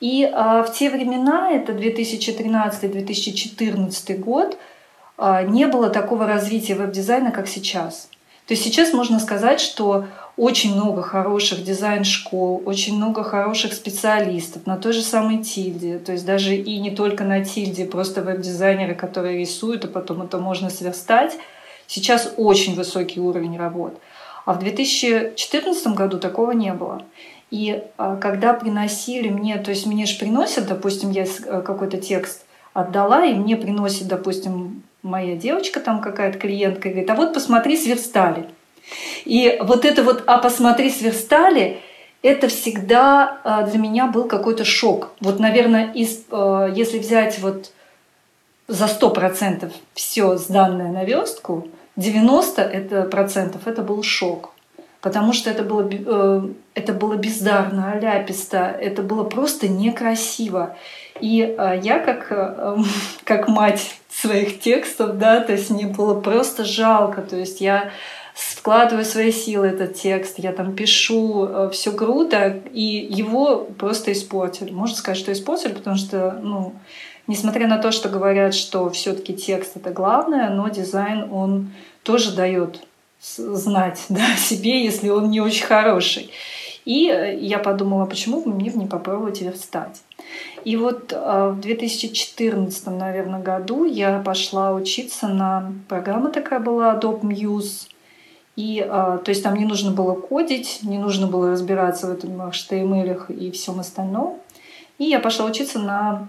И 0.00 0.24
э, 0.24 0.64
в 0.66 0.72
те 0.74 0.90
времена, 0.90 1.52
это 1.52 1.72
2013-2014 1.72 4.18
год, 4.18 4.58
не 5.48 5.66
было 5.66 5.90
такого 5.90 6.26
развития 6.26 6.74
веб-дизайна, 6.74 7.30
как 7.30 7.48
сейчас. 7.48 8.08
То 8.46 8.54
есть 8.54 8.64
сейчас 8.64 8.92
можно 8.92 9.20
сказать, 9.20 9.60
что 9.60 10.06
очень 10.36 10.74
много 10.74 11.02
хороших 11.02 11.62
дизайн-школ, 11.62 12.62
очень 12.64 12.96
много 12.96 13.22
хороших 13.22 13.74
специалистов 13.74 14.66
на 14.66 14.76
той 14.76 14.92
же 14.92 15.02
самой 15.02 15.38
Тильде. 15.38 15.98
То 15.98 16.12
есть 16.12 16.24
даже 16.24 16.56
и 16.56 16.78
не 16.78 16.90
только 16.90 17.24
на 17.24 17.44
Тильде, 17.44 17.84
просто 17.84 18.22
веб-дизайнеры, 18.22 18.94
которые 18.94 19.38
рисуют, 19.38 19.84
а 19.84 19.88
потом 19.88 20.22
это 20.22 20.38
можно 20.38 20.70
сверстать. 20.70 21.36
Сейчас 21.86 22.32
очень 22.36 22.74
высокий 22.74 23.20
уровень 23.20 23.58
работ. 23.58 24.00
А 24.46 24.54
в 24.54 24.58
2014 24.58 25.86
году 25.88 26.18
такого 26.18 26.52
не 26.52 26.72
было. 26.72 27.02
И 27.50 27.82
а, 27.98 28.16
когда 28.16 28.54
приносили 28.54 29.28
мне, 29.28 29.58
то 29.58 29.70
есть 29.70 29.86
мне 29.86 30.06
же 30.06 30.18
приносят, 30.18 30.66
допустим, 30.66 31.10
я 31.10 31.24
э, 31.24 31.62
какой-то 31.62 31.98
текст 31.98 32.46
отдала, 32.72 33.24
и 33.24 33.34
мне 33.34 33.56
приносит, 33.56 34.08
допустим, 34.08 34.82
моя 35.02 35.36
девочка 35.36 35.80
там 35.80 36.00
какая-то 36.00 36.38
клиентка 36.38 36.88
говорит, 36.88 37.10
а 37.10 37.14
вот 37.14 37.34
посмотри, 37.34 37.76
сверстали. 37.76 38.46
И 39.24 39.58
вот 39.62 39.84
это 39.84 40.02
вот 40.02 40.24
«а 40.26 40.38
посмотри, 40.38 40.90
сверстали» 40.90 41.80
это 42.22 42.48
всегда 42.48 43.40
а, 43.44 43.62
для 43.62 43.78
меня 43.78 44.06
был 44.06 44.24
какой-то 44.24 44.64
шок. 44.64 45.12
Вот, 45.20 45.38
наверное, 45.40 45.92
из, 45.92 46.24
а, 46.30 46.66
если 46.66 46.98
взять 46.98 47.38
вот 47.38 47.72
за 48.68 48.84
100% 48.84 49.72
все 49.94 50.36
сданное 50.36 50.92
на 50.92 51.04
верстку, 51.04 51.68
90% 51.96 52.60
это, 52.60 53.02
процентов 53.02 53.66
это 53.66 53.82
был 53.82 54.02
шок. 54.02 54.49
Потому 55.00 55.32
что 55.32 55.48
это 55.48 55.62
было, 55.62 55.88
э, 55.90 56.48
это 56.74 56.92
было 56.92 57.14
бездарно, 57.16 57.92
аляписто, 57.92 58.58
это 58.58 59.02
было 59.02 59.24
просто 59.24 59.66
некрасиво. 59.66 60.76
И 61.20 61.40
э, 61.42 61.80
я 61.82 62.00
как, 62.00 62.26
э, 62.30 62.76
как 63.24 63.48
мать 63.48 63.96
своих 64.10 64.60
текстов, 64.60 65.16
да, 65.16 65.40
то 65.40 65.52
есть 65.52 65.70
мне 65.70 65.86
было 65.86 66.20
просто 66.20 66.64
жалко. 66.64 67.22
То 67.22 67.36
есть 67.36 67.62
я 67.62 67.92
вкладываю 68.34 69.06
свои 69.06 69.32
силы 69.32 69.68
этот 69.68 69.94
текст, 69.94 70.38
я 70.38 70.52
там 70.52 70.74
пишу, 70.74 71.70
все 71.72 71.92
круто, 71.92 72.60
и 72.72 73.08
его 73.10 73.68
просто 73.78 74.12
испортили. 74.12 74.70
Можно 74.70 74.96
сказать, 74.96 75.18
что 75.18 75.32
испортили, 75.32 75.72
потому 75.72 75.96
что, 75.96 76.38
ну, 76.42 76.74
несмотря 77.26 77.66
на 77.66 77.78
то, 77.78 77.90
что 77.90 78.08
говорят, 78.08 78.54
что 78.54 78.88
все-таки 78.90 79.34
текст 79.34 79.76
это 79.76 79.90
главное, 79.90 80.50
но 80.50 80.68
дизайн 80.68 81.28
он 81.30 81.70
тоже 82.02 82.34
дает 82.34 82.82
знать 83.20 84.04
да, 84.08 84.36
себе, 84.36 84.84
если 84.84 85.08
он 85.08 85.30
не 85.30 85.40
очень 85.40 85.66
хороший. 85.66 86.30
И 86.84 87.08
э, 87.08 87.38
я 87.38 87.58
подумала, 87.58 88.06
почему 88.06 88.42
бы 88.42 88.52
мне 88.52 88.70
не 88.74 88.86
попробовать 88.86 89.42
верстать. 89.42 90.02
И 90.64 90.76
вот 90.76 91.12
э, 91.12 91.52
в 91.54 91.60
2014, 91.60 92.86
наверное, 92.86 93.40
году 93.40 93.84
я 93.84 94.18
пошла 94.20 94.72
учиться 94.72 95.28
на 95.28 95.72
программа 95.88 96.30
такая 96.30 96.60
была 96.60 96.94
Adobe 96.94 97.22
Muse. 97.22 97.88
И, 98.56 98.84
э, 98.84 99.18
то 99.24 99.28
есть 99.28 99.42
там 99.42 99.54
не 99.54 99.64
нужно 99.64 99.90
было 99.90 100.14
кодить, 100.14 100.80
не 100.82 100.98
нужно 100.98 101.26
было 101.26 101.52
разбираться 101.52 102.06
в 102.06 102.12
этом 102.12 102.40
HTML 102.42 103.32
и 103.32 103.50
всем 103.50 103.80
остальном. 103.80 104.38
И 104.98 105.04
я 105.04 105.20
пошла 105.20 105.46
учиться 105.46 105.78
на 105.78 106.28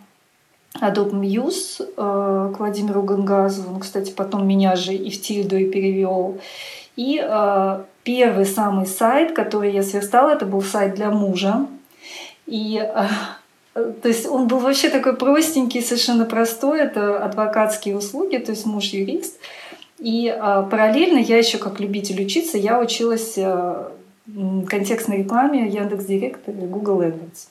Adobe 0.80 1.12
Muse 1.12 1.86
к 1.96 2.58
Владимиру 2.58 3.04
Гангазову. 3.04 3.74
Он, 3.74 3.82
кстати, 3.82 4.12
потом 4.12 4.48
меня 4.48 4.78
же 4.78 4.94
и 4.94 5.10
в 5.10 5.22
Тильду 5.22 5.58
и 5.58 5.70
перевел. 5.70 6.40
И 6.96 7.22
э, 7.24 7.84
первый 8.04 8.46
самый 8.46 8.86
сайт, 8.86 9.34
который 9.34 9.72
я 9.72 9.84
сверстала, 9.84 10.32
это 10.32 10.46
был 10.46 10.62
сайт 10.62 10.96
для 10.96 11.10
мужа. 11.10 11.68
И 12.46 12.82
э, 12.84 13.08
то 13.74 14.08
есть 14.08 14.28
он 14.28 14.48
был 14.48 14.60
вообще 14.60 14.90
такой 14.90 15.16
простенький, 15.16 15.82
совершенно 15.82 16.26
простой. 16.26 16.82
Это 16.82 17.24
адвокатские 17.24 17.96
услуги, 17.96 18.38
то 18.38 18.52
есть 18.52 18.66
муж 18.66 18.86
юрист. 18.86 19.40
И 20.00 20.28
э, 20.28 20.64
параллельно 20.70 21.20
я 21.20 21.38
еще 21.38 21.58
как 21.58 21.80
любитель 21.80 22.22
учиться, 22.24 22.58
я 22.58 22.80
училась 22.80 23.36
э, 23.38 23.90
контекстной 24.68 25.20
рекламе 25.20 25.68
Яндекс 25.70 26.06
Директ 26.06 26.50
или 26.50 26.66
Google 26.66 27.02
AdWords. 27.02 27.48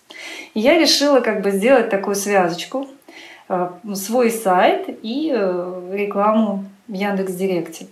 И 0.54 0.60
я 0.60 0.78
решила 0.78 1.20
как 1.20 1.42
бы 1.42 1.52
сделать 1.52 1.90
такую 1.90 2.16
связочку, 2.16 2.88
э, 3.48 3.70
свой 3.94 4.30
сайт 4.30 4.88
и 5.02 5.32
э, 5.32 5.90
рекламу 5.92 6.64
в 6.88 6.92
Яндекс 6.92 7.34
Директе. 7.34 7.86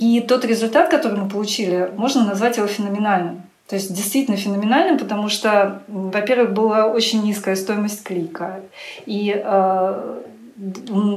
И 0.00 0.20
тот 0.22 0.46
результат, 0.46 0.88
который 0.88 1.18
мы 1.18 1.28
получили, 1.28 1.90
можно 1.94 2.24
назвать 2.24 2.56
его 2.56 2.66
феноменальным. 2.66 3.42
То 3.68 3.76
есть 3.76 3.94
действительно 3.94 4.38
феноменальным, 4.38 4.98
потому 4.98 5.28
что, 5.28 5.82
во-первых, 5.88 6.54
была 6.54 6.86
очень 6.86 7.22
низкая 7.22 7.54
стоимость 7.54 8.02
клика. 8.02 8.60
И 9.04 9.32
э, 9.36 10.20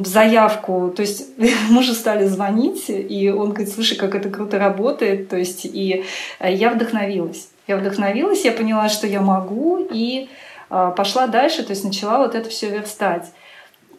заявку, 0.06 0.94
то 0.96 1.02
есть 1.02 1.30
мы 1.70 1.82
же 1.82 1.94
стали 1.94 2.26
звонить, 2.26 2.90
и 2.90 3.30
он 3.30 3.54
говорит, 3.54 3.74
слушай, 3.74 3.98
как 3.98 4.16
это 4.16 4.30
круто 4.30 4.60
работает, 4.60 5.30
то 5.30 5.38
есть 5.38 5.66
и 5.66 6.04
э, 6.40 6.54
я 6.54 6.70
вдохновилась. 6.70 7.48
Я 7.68 7.78
вдохновилась, 7.78 8.44
я 8.44 8.52
поняла, 8.52 8.90
что 8.90 9.08
я 9.08 9.22
могу, 9.22 9.80
и 9.90 10.30
э, 10.70 10.94
пошла 10.96 11.28
дальше, 11.28 11.64
то 11.64 11.72
есть 11.72 11.86
начала 11.86 12.18
вот 12.18 12.36
это 12.36 12.50
все 12.50 12.70
верстать. 12.70 13.32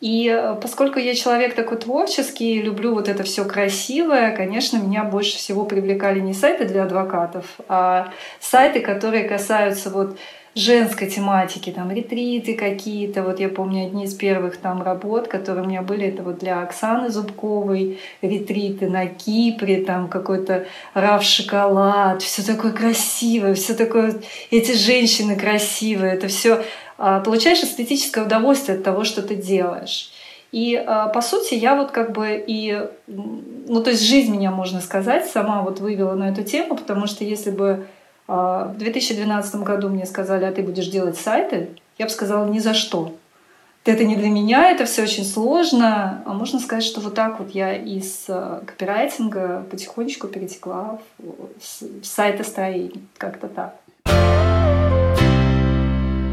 И 0.04 0.28
э, 0.28 0.54
поскольку 0.60 0.98
я 0.98 1.14
человек 1.14 1.54
такой 1.54 1.78
творческий, 1.78 2.60
люблю 2.60 2.94
вот 2.94 3.08
это 3.08 3.22
все 3.22 3.42
красивое, 3.46 4.36
конечно, 4.36 4.76
меня 4.76 5.02
больше 5.02 5.38
всего 5.38 5.64
привлекали 5.64 6.20
не 6.20 6.34
сайты 6.34 6.66
для 6.66 6.82
адвокатов, 6.82 7.46
а 7.68 8.12
сайты, 8.38 8.80
которые 8.80 9.24
касаются 9.26 9.88
вот 9.88 10.18
женской 10.54 11.08
тематики, 11.08 11.70
там 11.70 11.90
ретриты 11.90 12.54
какие-то. 12.54 13.22
Вот 13.22 13.40
я 13.40 13.48
помню 13.48 13.86
одни 13.86 14.04
из 14.04 14.14
первых 14.14 14.58
там 14.58 14.82
работ, 14.82 15.26
которые 15.26 15.64
у 15.64 15.68
меня 15.68 15.80
были, 15.80 16.08
это 16.08 16.22
вот 16.22 16.38
для 16.38 16.62
Оксаны 16.62 17.08
Зубковой 17.08 17.98
ретриты 18.22 18.88
на 18.88 19.06
Кипре, 19.06 19.84
там 19.84 20.08
какой-то 20.08 20.66
раф 20.92 21.22
шоколад, 21.22 22.22
все 22.22 22.42
такое 22.42 22.72
красивое, 22.72 23.54
все 23.54 23.74
такое, 23.74 24.14
эти 24.50 24.72
женщины 24.72 25.34
красивые, 25.34 26.12
это 26.12 26.28
все 26.28 26.62
получаешь 26.96 27.62
эстетическое 27.62 28.24
удовольствие 28.24 28.78
от 28.78 28.84
того, 28.84 29.04
что 29.04 29.22
ты 29.22 29.34
делаешь. 29.34 30.10
И 30.54 30.76
а, 30.76 31.08
по 31.08 31.20
сути 31.20 31.54
я 31.54 31.74
вот 31.74 31.90
как 31.90 32.12
бы 32.12 32.42
и, 32.46 32.80
ну 33.08 33.82
то 33.82 33.90
есть 33.90 34.04
жизнь 34.04 34.30
меня, 34.30 34.52
можно 34.52 34.80
сказать, 34.80 35.26
сама 35.26 35.62
вот 35.62 35.80
вывела 35.80 36.14
на 36.14 36.28
эту 36.28 36.44
тему, 36.44 36.76
потому 36.76 37.08
что 37.08 37.24
если 37.24 37.50
бы 37.50 37.88
а, 38.28 38.68
в 38.68 38.78
2012 38.78 39.56
году 39.56 39.88
мне 39.88 40.06
сказали, 40.06 40.44
а 40.44 40.52
ты 40.52 40.62
будешь 40.62 40.86
делать 40.86 41.16
сайты, 41.18 41.70
я 41.98 42.06
бы 42.06 42.10
сказала 42.12 42.46
ни 42.46 42.60
за 42.60 42.72
что. 42.72 43.16
Это 43.84 44.04
не 44.04 44.14
для 44.14 44.30
меня, 44.30 44.70
это 44.70 44.84
все 44.84 45.02
очень 45.02 45.24
сложно. 45.24 46.22
А 46.24 46.32
можно 46.32 46.60
сказать, 46.60 46.84
что 46.84 47.00
вот 47.00 47.16
так 47.16 47.40
вот 47.40 47.50
я 47.50 47.74
из 47.74 48.26
копирайтинга 48.26 49.66
потихонечку 49.68 50.28
перетекла 50.28 51.00
в 51.18 52.04
сайтостроение, 52.04 53.02
как-то 53.18 53.48
так. 53.48 53.74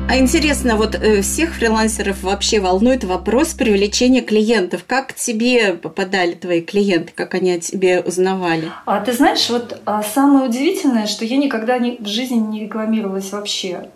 А 0.09 0.17
интересно, 0.17 0.75
вот 0.75 0.95
э, 0.95 1.21
всех 1.21 1.53
фрилансеров 1.53 2.23
вообще 2.23 2.59
волнует 2.59 3.03
вопрос 3.03 3.53
привлечения 3.53 4.21
клиентов. 4.21 4.83
Как 4.85 5.07
к 5.07 5.13
тебе 5.13 5.73
попадали 5.73 6.33
твои 6.33 6.61
клиенты, 6.61 7.13
как 7.15 7.33
они 7.33 7.51
о 7.51 7.59
тебе 7.59 8.01
узнавали? 8.01 8.69
А 8.85 8.99
ты 8.99 9.13
знаешь, 9.13 9.49
вот 9.49 9.79
а, 9.85 10.03
самое 10.03 10.45
удивительное, 10.49 11.07
что 11.07 11.23
я 11.23 11.37
никогда 11.37 11.77
не, 11.77 11.97
в 11.97 12.07
жизни 12.07 12.35
не 12.35 12.65
рекламировалась 12.65 13.31
вообще. 13.31 13.89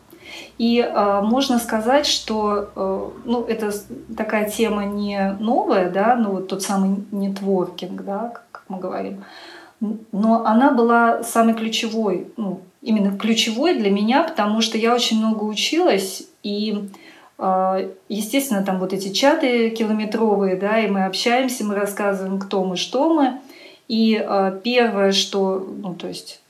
И 0.57 0.79
э, 0.79 1.21
можно 1.21 1.59
сказать, 1.59 2.05
что 2.05 2.69
э, 2.75 3.09
ну, 3.25 3.43
это 3.43 3.73
такая 4.15 4.49
тема 4.49 4.85
не 4.85 5.35
новая, 5.39 5.89
да, 5.89 6.15
ну 6.15 6.31
вот 6.31 6.47
тот 6.47 6.63
самый 6.63 7.03
нетворкинг, 7.11 8.03
да, 8.03 8.31
как, 8.33 8.45
как 8.51 8.63
мы 8.69 8.79
говорим, 8.79 9.25
но 10.11 10.45
она 10.45 10.71
была 10.71 11.23
самой 11.23 11.55
ключевой, 11.55 12.27
ну, 12.37 12.61
именно 12.85 13.17
ключевой 13.17 13.73
для 13.73 13.89
меня, 13.89 14.23
потому 14.23 14.61
что 14.61 14.77
я 14.77 14.93
очень 14.93 15.17
много 15.17 15.43
училась, 15.43 16.23
и 16.43 16.87
а, 17.37 17.81
естественно, 18.07 18.63
там 18.63 18.79
вот 18.79 18.93
эти 18.93 19.11
чаты 19.11 19.71
километровые, 19.71 20.55
да, 20.55 20.79
и 20.79 20.87
мы 20.87 21.05
общаемся, 21.05 21.65
мы 21.65 21.75
рассказываем, 21.75 22.39
кто 22.39 22.63
мы, 22.63 22.77
что 22.77 23.13
мы. 23.13 23.39
И 23.87 24.15
а, 24.15 24.51
первое, 24.51 25.11
что, 25.11 25.59
ну, 25.59 25.95
то 25.95 26.07
есть 26.07 26.41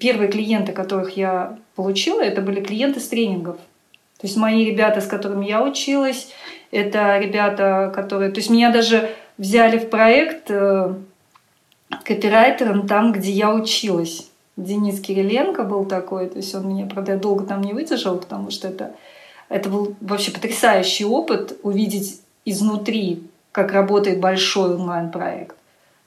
первые 0.00 0.30
клиенты, 0.30 0.72
которых 0.72 1.16
я 1.16 1.58
получила, 1.76 2.22
это 2.22 2.40
были 2.40 2.60
клиенты 2.60 2.98
с 2.98 3.08
тренингов. 3.08 3.56
То 4.18 4.26
есть 4.26 4.36
мои 4.36 4.64
ребята, 4.64 5.00
с 5.00 5.06
которыми 5.06 5.46
я 5.46 5.62
училась, 5.62 6.32
это 6.70 7.18
ребята, 7.18 7.92
которые... 7.94 8.30
То 8.30 8.38
есть 8.38 8.50
меня 8.50 8.70
даже 8.70 9.10
взяли 9.38 9.78
в 9.78 9.88
проект 9.90 10.50
э, 10.50 10.94
копирайтером 12.04 12.86
там, 12.86 13.12
где 13.12 13.30
я 13.30 13.54
училась. 13.54 14.29
Денис 14.64 15.00
Кириленко 15.00 15.64
был 15.64 15.84
такой, 15.84 16.28
то 16.28 16.36
есть 16.36 16.54
он 16.54 16.68
меня, 16.68 16.86
правда, 16.86 17.16
долго 17.16 17.44
там 17.44 17.62
не 17.62 17.72
выдержал, 17.72 18.18
потому 18.18 18.50
что 18.50 18.68
это, 18.68 18.94
это 19.48 19.68
был 19.68 19.94
вообще 20.00 20.30
потрясающий 20.30 21.04
опыт 21.04 21.58
увидеть 21.62 22.20
изнутри, 22.44 23.22
как 23.52 23.72
работает 23.72 24.20
большой 24.20 24.74
онлайн-проект. 24.74 25.56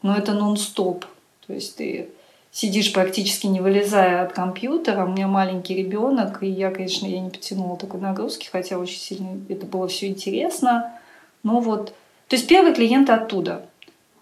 Но 0.01 0.15
это 0.15 0.33
нон-стоп. 0.33 1.05
То 1.47 1.53
есть 1.53 1.77
ты 1.77 2.09
сидишь 2.51 2.93
практически 2.93 3.47
не 3.47 3.59
вылезая 3.59 4.23
от 4.23 4.33
компьютера. 4.33 5.05
У 5.05 5.09
меня 5.09 5.27
маленький 5.27 5.75
ребенок, 5.75 6.43
и 6.43 6.47
я, 6.47 6.71
конечно, 6.71 7.05
я 7.07 7.19
не 7.19 7.29
потянула 7.29 7.77
такой 7.77 7.99
нагрузки, 7.99 8.47
хотя 8.51 8.77
очень 8.77 8.99
сильно 8.99 9.39
это 9.49 9.65
было 9.65 9.87
все 9.87 10.07
интересно. 10.07 10.93
Но 11.41 11.59
вот, 11.59 11.93
то 12.27 12.35
есть 12.35 12.47
первый 12.47 12.73
клиент 12.73 13.09
оттуда– 13.09 13.65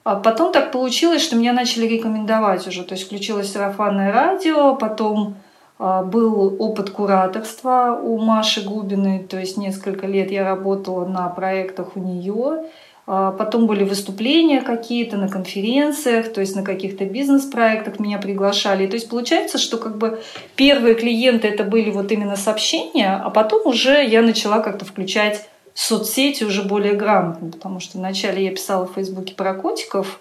а 0.03 0.15
потом 0.15 0.51
так 0.51 0.71
получилось, 0.71 1.21
что 1.21 1.35
меня 1.35 1.53
начали 1.53 1.85
рекомендовать 1.87 2.67
уже. 2.67 2.83
То 2.83 2.95
есть 2.95 3.05
включилось 3.05 3.51
сарафанное 3.51 4.11
радио, 4.11 4.75
потом 4.75 5.35
а, 5.77 6.03
был 6.03 6.55
опыт 6.59 6.89
кураторства 6.89 7.99
у 8.01 8.17
Маши 8.19 8.61
Губиной, 8.61 9.19
то 9.19 9.39
есть 9.39 9.57
несколько 9.57 10.07
лет 10.07 10.31
я 10.31 10.43
работала 10.43 11.05
на 11.05 11.27
проектах 11.29 11.95
у 11.95 11.99
нее. 11.99 12.63
А, 13.05 13.31
потом 13.31 13.67
были 13.67 13.83
выступления 13.83 14.61
какие-то 14.61 15.17
на 15.17 15.27
конференциях, 15.27 16.33
то 16.33 16.41
есть 16.41 16.55
на 16.55 16.63
каких-то 16.63 17.05
бизнес-проектах 17.05 17.99
меня 17.99 18.17
приглашали. 18.17 18.87
То 18.87 18.95
есть 18.95 19.09
получается, 19.09 19.59
что 19.59 19.77
как 19.77 19.97
бы 19.97 20.21
первые 20.55 20.95
клиенты 20.95 21.47
это 21.47 21.63
были 21.63 21.91
вот 21.91 22.11
именно 22.11 22.35
сообщения, 22.35 23.21
а 23.23 23.29
потом 23.29 23.67
уже 23.67 24.03
я 24.03 24.23
начала 24.23 24.61
как-то 24.61 24.85
включать 24.85 25.47
соцсети 25.73 26.43
уже 26.43 26.63
более 26.63 26.93
грамотно, 26.93 27.51
потому 27.51 27.79
что 27.79 27.97
вначале 27.97 28.45
я 28.45 28.51
писала 28.51 28.87
в 28.87 28.93
Фейсбуке 28.93 29.33
про 29.35 29.53
котиков, 29.53 30.19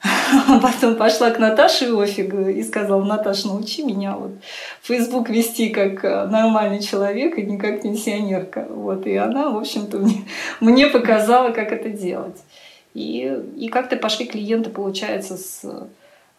А 0.48 0.58
потом 0.60 0.96
пошла 0.96 1.30
к 1.30 1.38
Наташе 1.38 1.86
Иофигу 1.86 2.48
и 2.48 2.62
сказала, 2.62 3.04
Наташа, 3.04 3.48
научи 3.48 3.82
меня 3.82 4.16
вот 4.16 4.32
Facebook 4.82 5.28
вести 5.28 5.68
как 5.68 6.04
э, 6.04 6.26
нормальный 6.26 6.80
человек 6.80 7.38
и 7.38 7.42
не 7.42 7.58
как 7.58 7.82
пенсионерка. 7.82 8.66
Вот. 8.70 9.06
И 9.06 9.16
она, 9.16 9.50
в 9.50 9.58
общем-то, 9.58 9.98
мне, 9.98 10.24
мне 10.60 10.86
показала, 10.86 11.50
как 11.50 11.72
это 11.72 11.90
делать. 11.90 12.36
И, 12.94 13.38
и 13.56 13.68
как-то 13.68 13.96
пошли 13.96 14.26
клиенты, 14.26 14.70
получается, 14.70 15.36
с 15.36 15.88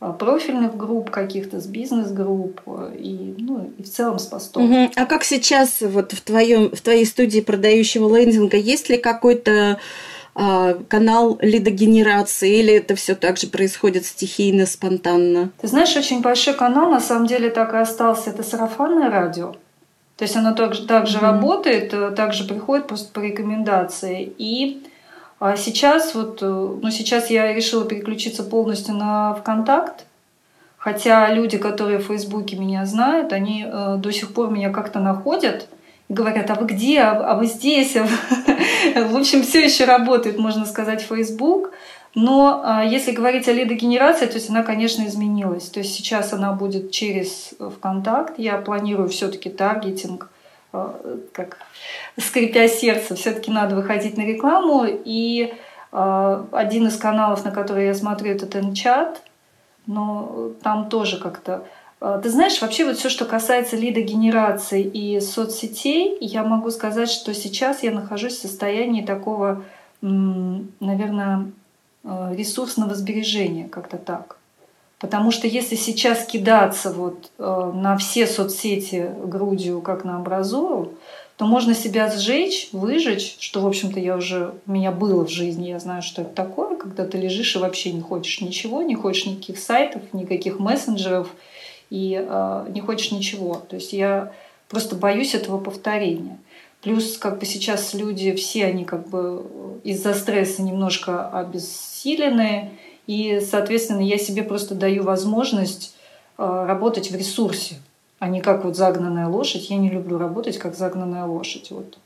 профильных 0.01 0.75
групп 0.75 1.11
каких-то, 1.11 1.59
с 1.59 1.67
бизнес-групп 1.67 2.61
э, 2.65 2.95
и, 2.97 3.35
ну, 3.37 3.71
и 3.77 3.83
в 3.83 3.89
целом 3.89 4.17
с 4.17 4.25
постов. 4.25 4.63
Угу. 4.63 4.91
А 4.95 5.05
как 5.05 5.23
сейчас 5.23 5.81
вот 5.81 6.13
в, 6.13 6.21
твоем, 6.21 6.71
в 6.71 6.81
твоей 6.81 7.05
студии 7.05 7.39
продающего 7.39 8.17
лендинга 8.17 8.57
есть 8.57 8.89
ли 8.89 8.97
какой-то 8.97 9.79
а, 10.33 10.75
канал 10.87 11.37
лидогенерации, 11.41 12.59
или 12.59 12.73
это 12.73 12.95
все 12.95 13.15
так 13.15 13.37
же 13.37 13.47
происходит 13.47 14.05
стихийно, 14.05 14.65
спонтанно? 14.65 15.51
Ты 15.61 15.67
знаешь, 15.67 15.95
очень 15.95 16.21
большой 16.21 16.55
канал, 16.55 16.89
на 16.89 16.99
самом 17.01 17.27
деле, 17.27 17.49
так 17.49 17.73
и 17.73 17.77
остался. 17.77 18.31
Это 18.31 18.41
сарафанное 18.41 19.09
радио. 19.09 19.55
То 20.17 20.23
есть 20.23 20.35
оно 20.35 20.53
также, 20.53 20.87
также 20.87 21.17
mm-hmm. 21.17 21.21
работает, 21.21 21.93
э, 21.93 22.11
также 22.11 22.45
приходит 22.45 22.87
просто 22.87 23.11
по 23.11 23.19
рекомендации. 23.19 24.33
И 24.37 24.83
а 25.41 25.57
сейчас 25.57 26.15
вот, 26.15 26.39
э, 26.41 26.45
ну 26.45 26.89
сейчас 26.89 27.29
я 27.29 27.53
решила 27.53 27.83
переключиться 27.83 28.43
полностью 28.43 28.95
на 28.95 29.33
ВКонтакт, 29.33 30.05
хотя 30.77 31.33
люди, 31.33 31.57
которые 31.57 31.99
в 31.99 32.05
Фейсбуке 32.05 32.55
меня 32.55 32.85
знают, 32.85 33.33
они 33.33 33.65
э, 33.67 33.97
до 33.97 34.11
сих 34.13 34.33
пор 34.33 34.49
меня 34.49 34.69
как-то 34.69 34.99
находят– 34.99 35.67
говорят, 36.11 36.49
а 36.51 36.55
вы 36.55 36.67
где, 36.67 36.99
а, 36.99 37.31
а 37.31 37.35
вы 37.35 37.45
здесь? 37.47 37.95
В 38.95 39.17
общем, 39.17 39.43
все 39.43 39.63
еще 39.63 39.85
работает, 39.85 40.37
можно 40.37 40.65
сказать, 40.65 41.01
Facebook. 41.01 41.71
Но 42.13 42.61
а, 42.63 42.83
если 42.83 43.11
говорить 43.11 43.47
о 43.47 43.53
лидогенерации, 43.53 44.25
то 44.25 44.35
есть 44.35 44.49
она, 44.49 44.63
конечно, 44.63 45.07
изменилась. 45.07 45.69
То 45.69 45.79
есть 45.79 45.93
сейчас 45.93 46.33
она 46.33 46.51
будет 46.51 46.91
через 46.91 47.53
ВКонтакт. 47.57 48.37
Я 48.37 48.57
планирую 48.57 49.07
все-таки 49.07 49.49
таргетинг, 49.49 50.29
как 51.33 51.57
скрипя 52.17 52.67
сердце, 52.67 53.15
все-таки 53.15 53.51
надо 53.51 53.75
выходить 53.75 54.17
на 54.17 54.21
рекламу. 54.21 54.85
И 54.87 55.53
один 55.91 56.87
из 56.87 56.97
каналов, 56.97 57.43
на 57.43 57.51
который 57.51 57.87
я 57.87 57.93
смотрю, 57.93 58.31
это 58.31 58.47
Тенчат. 58.47 59.21
Но 59.87 60.51
там 60.63 60.89
тоже 60.89 61.19
как-то 61.19 61.65
а, 62.01 62.17
ты 62.17 62.29
знаешь, 62.31 62.59
вообще 62.61 62.83
вот 62.83 62.97
все, 62.97 63.09
что 63.09 63.25
касается 63.25 63.77
лидогенерации 63.77 64.81
и 64.81 65.19
соцсетей, 65.21 66.17
я 66.19 66.43
могу 66.43 66.71
сказать, 66.71 67.09
что 67.09 67.33
сейчас 67.33 67.83
я 67.83 67.91
нахожусь 67.91 68.37
в 68.37 68.41
состоянии 68.41 69.05
такого, 69.05 69.63
наверное, 70.01 71.51
ресурсного 72.03 72.95
сбережения, 72.95 73.69
как-то 73.69 73.97
так. 73.97 74.37
Потому 75.01 75.31
что 75.31 75.47
если 75.47 75.75
сейчас 75.75 76.25
кидаться 76.25 76.93
вот 76.93 77.31
а, 77.37 77.71
на 77.71 77.97
все 77.97 78.27
соцсети 78.27 79.11
грудью, 79.25 79.81
как 79.81 80.05
на 80.05 80.19
образуру, 80.19 80.93
то 81.37 81.45
можно 81.45 81.73
себя 81.73 82.09
сжечь, 82.09 82.69
выжечь, 82.71 83.35
что, 83.39 83.61
в 83.61 83.67
общем-то, 83.67 83.99
я 83.99 84.15
уже, 84.15 84.53
у 84.67 84.71
меня 84.71 84.91
было 84.91 85.25
в 85.25 85.29
жизни, 85.29 85.69
я 85.69 85.79
знаю, 85.79 86.03
что 86.03 86.21
это 86.21 86.35
такое, 86.35 86.77
когда 86.77 87.05
ты 87.05 87.17
лежишь 87.17 87.55
и 87.55 87.59
вообще 87.59 87.91
не 87.91 88.01
хочешь 88.01 88.41
ничего, 88.41 88.83
не 88.83 88.95
хочешь 88.95 89.25
никаких 89.25 89.57
сайтов, 89.57 90.03
никаких 90.13 90.59
мессенджеров– 90.59 91.27
и 91.91 92.17
э, 92.17 92.65
не 92.69 92.81
хочешь 92.81 93.11
ничего. 93.11 93.61
То 93.69 93.75
есть 93.75 93.93
я 93.93 94.31
просто 94.67 94.95
боюсь 94.95 95.35
этого 95.35 95.59
повторения. 95.59 96.39
Плюс 96.81 97.17
как 97.19 97.37
бы 97.37 97.45
сейчас 97.45 97.93
люди, 97.93 98.31
все 98.31 98.65
они 98.65 98.85
как 98.85 99.07
бы 99.09 99.45
из-за 99.83 100.15
стресса 100.15 100.63
немножко 100.63 101.29
обессилены, 101.29 102.71
и, 103.11 103.41
соответственно, 103.41 103.99
я 103.99 104.17
себе 104.17 104.41
просто 104.41 104.73
даю 104.73 105.03
возможность 105.03 105.95
э, 106.37 106.65
работать 106.65 107.11
в 107.11 107.15
ресурсе, 107.15 107.75
а 108.19 108.29
не 108.29 108.39
как 108.39 108.63
вот 108.63 108.77
загнанная 108.77 109.27
лошадь. 109.27 109.69
Я 109.69 109.75
не 109.75 109.89
люблю 109.89 110.17
работать 110.17 110.57
как 110.57 110.77
загнанная 110.77 111.25
лошадь. 111.25 111.71
Вот. 111.71 111.97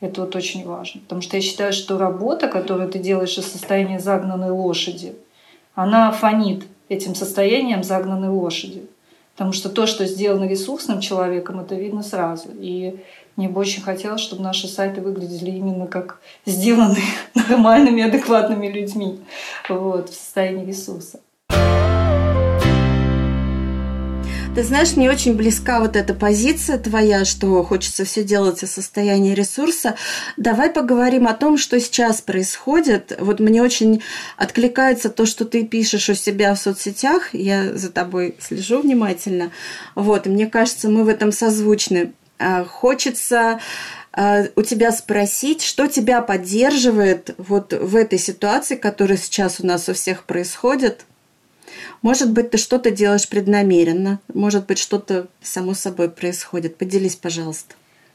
Это 0.00 0.22
вот 0.22 0.34
очень 0.34 0.66
важно. 0.66 1.02
Потому 1.02 1.20
что 1.20 1.36
я 1.36 1.42
считаю, 1.42 1.74
что 1.74 1.98
работа, 1.98 2.48
которую 2.48 2.88
ты 2.88 2.98
делаешь 2.98 3.36
из 3.36 3.44
состояния 3.44 4.00
загнанной 4.00 4.50
лошади, 4.50 5.16
она 5.74 6.12
фонит 6.12 6.64
этим 6.88 7.14
состоянием 7.14 7.84
загнанной 7.84 8.30
лошади. 8.30 8.86
Потому 9.34 9.52
что 9.52 9.68
то, 9.68 9.86
что 9.86 10.06
сделано 10.06 10.48
ресурсным 10.48 11.00
человеком, 11.00 11.60
это 11.60 11.74
видно 11.74 12.02
сразу. 12.02 12.48
И 12.58 13.00
мне 13.38 13.48
бы 13.48 13.60
очень 13.60 13.82
хотелось, 13.82 14.20
чтобы 14.20 14.42
наши 14.42 14.66
сайты 14.66 15.00
выглядели 15.00 15.52
именно 15.52 15.86
как 15.86 16.20
сделаны 16.44 16.98
нормальными, 17.34 18.02
адекватными 18.02 18.66
людьми 18.66 19.20
вот, 19.68 20.10
в 20.10 20.14
состоянии 20.14 20.66
ресурса. 20.66 21.20
Ты 24.56 24.64
знаешь, 24.64 24.96
мне 24.96 25.08
очень 25.08 25.36
близка 25.36 25.78
вот 25.78 25.94
эта 25.94 26.14
позиция 26.14 26.78
твоя, 26.78 27.24
что 27.24 27.62
хочется 27.62 28.04
все 28.04 28.24
делать 28.24 28.64
из 28.64 28.72
состояния 28.72 29.36
ресурса. 29.36 29.94
Давай 30.36 30.68
поговорим 30.68 31.28
о 31.28 31.34
том, 31.34 31.58
что 31.58 31.78
сейчас 31.78 32.20
происходит. 32.20 33.16
Вот 33.20 33.38
мне 33.38 33.62
очень 33.62 34.02
откликается 34.36 35.10
то, 35.10 35.26
что 35.26 35.44
ты 35.44 35.64
пишешь 35.64 36.08
у 36.08 36.14
себя 36.14 36.56
в 36.56 36.58
соцсетях. 36.58 37.34
Я 37.34 37.72
за 37.74 37.92
тобой 37.92 38.34
слежу 38.40 38.80
внимательно. 38.80 39.52
Вот, 39.94 40.26
и 40.26 40.30
мне 40.30 40.48
кажется, 40.48 40.88
мы 40.88 41.04
в 41.04 41.08
этом 41.08 41.30
созвучны. 41.30 42.14
А, 42.38 42.64
хочется 42.64 43.60
а, 44.12 44.44
у 44.56 44.62
тебя 44.62 44.92
спросить, 44.92 45.62
что 45.62 45.86
тебя 45.86 46.22
поддерживает 46.22 47.34
вот 47.38 47.72
в 47.72 47.96
этой 47.96 48.18
ситуации, 48.18 48.76
которая 48.76 49.18
сейчас 49.18 49.60
у 49.60 49.66
нас 49.66 49.88
у 49.88 49.94
всех 49.94 50.24
происходит– 50.24 51.04
может 52.02 52.32
быть, 52.32 52.50
ты 52.50 52.58
что-то 52.58 52.90
делаешь 52.90 53.28
преднамеренно, 53.28 54.20
может 54.32 54.66
быть, 54.66 54.78
что-то 54.78 55.28
само 55.40 55.74
собой 55.74 56.10
происходит. 56.10 56.76
Поделись, 56.76 57.16
пожалуйста. 57.16 57.74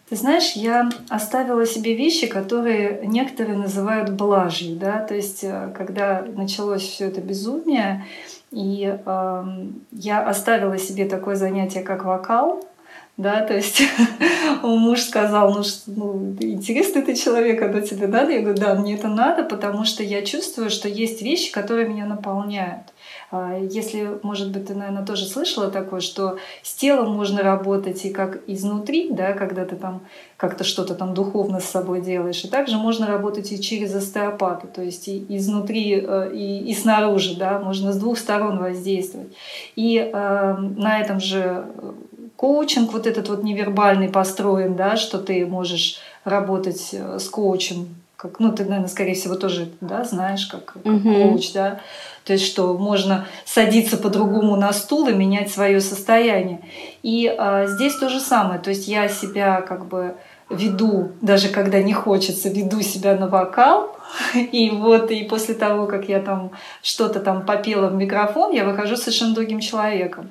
Ты 0.09 0.15
знаешь, 0.17 0.51
я 0.53 0.89
оставила 1.09 1.65
себе 1.65 1.95
вещи, 1.95 2.27
которые 2.27 3.01
некоторые 3.05 3.57
называют 3.57 4.11
блажью, 4.11 4.75
да, 4.75 4.99
то 4.99 5.15
есть 5.15 5.43
э, 5.43 5.73
когда 5.75 6.21
началось 6.21 6.83
все 6.83 7.05
это 7.05 7.21
безумие, 7.21 8.05
и 8.51 8.95
э, 9.03 9.43
я 9.91 10.27
оставила 10.27 10.77
себе 10.77 11.05
такое 11.05 11.35
занятие, 11.35 11.81
как 11.81 12.03
вокал, 12.03 12.63
да, 13.15 13.41
то 13.41 13.53
есть 13.53 13.83
муж 14.63 15.01
сказал, 15.01 15.53
ну, 15.53 15.63
что, 15.63 15.91
ну, 15.91 16.35
интересный 16.39 17.03
ты 17.03 17.15
человек, 17.15 17.61
оно 17.61 17.79
тебе 17.81 18.07
надо? 18.07 18.31
Я 18.31 18.41
говорю, 18.41 18.57
да, 18.57 18.73
мне 18.73 18.95
это 18.95 19.07
надо, 19.07 19.43
потому 19.43 19.85
что 19.85 20.01
я 20.01 20.23
чувствую, 20.23 20.71
что 20.71 20.87
есть 20.87 21.21
вещи, 21.21 21.51
которые 21.51 21.87
меня 21.87 22.05
наполняют. 22.05 22.93
А, 23.29 23.55
если, 23.57 24.19
может 24.23 24.51
быть, 24.51 24.67
ты, 24.67 24.73
наверное, 24.73 25.05
тоже 25.05 25.25
слышала 25.25 25.69
такое, 25.69 26.01
что 26.01 26.37
с 26.63 26.73
телом 26.73 27.13
можно 27.13 27.43
работать 27.43 28.03
и 28.05 28.09
как 28.09 28.39
изнутри, 28.47 29.09
да, 29.11 29.33
когда 29.33 29.65
ты 29.65 29.75
там 29.75 30.01
как-то 30.37 30.63
что-то 30.63 30.95
там 30.95 31.13
духовно 31.13 31.59
с 31.59 31.65
собой 31.65 32.01
делаешь, 32.01 32.43
и 32.43 32.47
также 32.47 32.77
можно 32.77 33.05
работать 33.05 33.51
и 33.51 33.61
через 33.61 33.93
остеопату, 33.93 34.67
то 34.67 34.81
есть 34.81 35.07
и 35.07 35.23
изнутри, 35.29 36.03
э, 36.03 36.31
и, 36.33 36.69
и 36.69 36.73
снаружи, 36.73 37.37
да, 37.37 37.59
можно 37.59 37.93
с 37.93 37.97
двух 37.97 38.17
сторон 38.17 38.57
воздействовать. 38.57 39.33
И 39.75 39.97
э, 39.97 40.55
на 40.57 40.99
этом 40.99 41.19
же 41.19 41.65
коучинг 42.43 42.91
вот 42.91 43.07
этот 43.07 43.29
вот 43.29 43.41
невербальный 43.41 44.09
построен, 44.09 44.75
да, 44.75 44.97
что 44.97 45.17
ты 45.17 45.45
можешь 45.45 45.99
работать 46.25 46.89
э, 46.91 47.17
с 47.17 47.29
коучем 47.29 47.95
как, 48.17 48.39
ну, 48.39 48.51
ты, 48.51 48.65
наверное, 48.65 48.89
скорее 48.89 49.15
всего, 49.15 49.35
тоже, 49.35 49.69
да, 49.79 50.03
знаешь, 50.03 50.45
как, 50.47 50.65
как 50.65 50.85
угу. 50.85 51.13
коуч, 51.13 51.53
да, 51.53 51.79
то 52.25 52.33
есть, 52.33 52.45
что 52.45 52.77
можно 52.77 53.27
садиться 53.45 53.95
по-другому 53.95 54.57
на 54.57 54.73
стул 54.73 55.07
и 55.07 55.13
менять 55.13 55.51
свое 55.51 55.79
состояние. 55.79 56.59
И 57.01 57.27
а, 57.27 57.65
здесь 57.67 57.95
то 57.95 58.09
же 58.09 58.19
самое, 58.19 58.59
то 58.59 58.69
есть 58.69 58.87
я 58.89 59.07
себя 59.07 59.61
как 59.61 59.87
бы 59.87 60.15
веду, 60.49 61.11
даже 61.21 61.49
когда 61.49 61.81
не 61.81 61.93
хочется, 61.93 62.49
веду 62.49 62.81
себя 62.81 63.15
на 63.15 63.27
вокал, 63.27 63.97
и 64.33 64.69
вот 64.69 65.11
и 65.11 65.23
после 65.23 65.55
того, 65.55 65.87
как 65.87 66.09
я 66.09 66.19
там 66.19 66.51
что-то 66.81 67.19
там 67.19 67.45
попела 67.45 67.87
в 67.87 67.95
микрофон, 67.95 68.51
я 68.51 68.65
выхожу 68.65 68.95
совершенно 68.95 69.33
другим 69.33 69.59
человеком. 69.59 70.29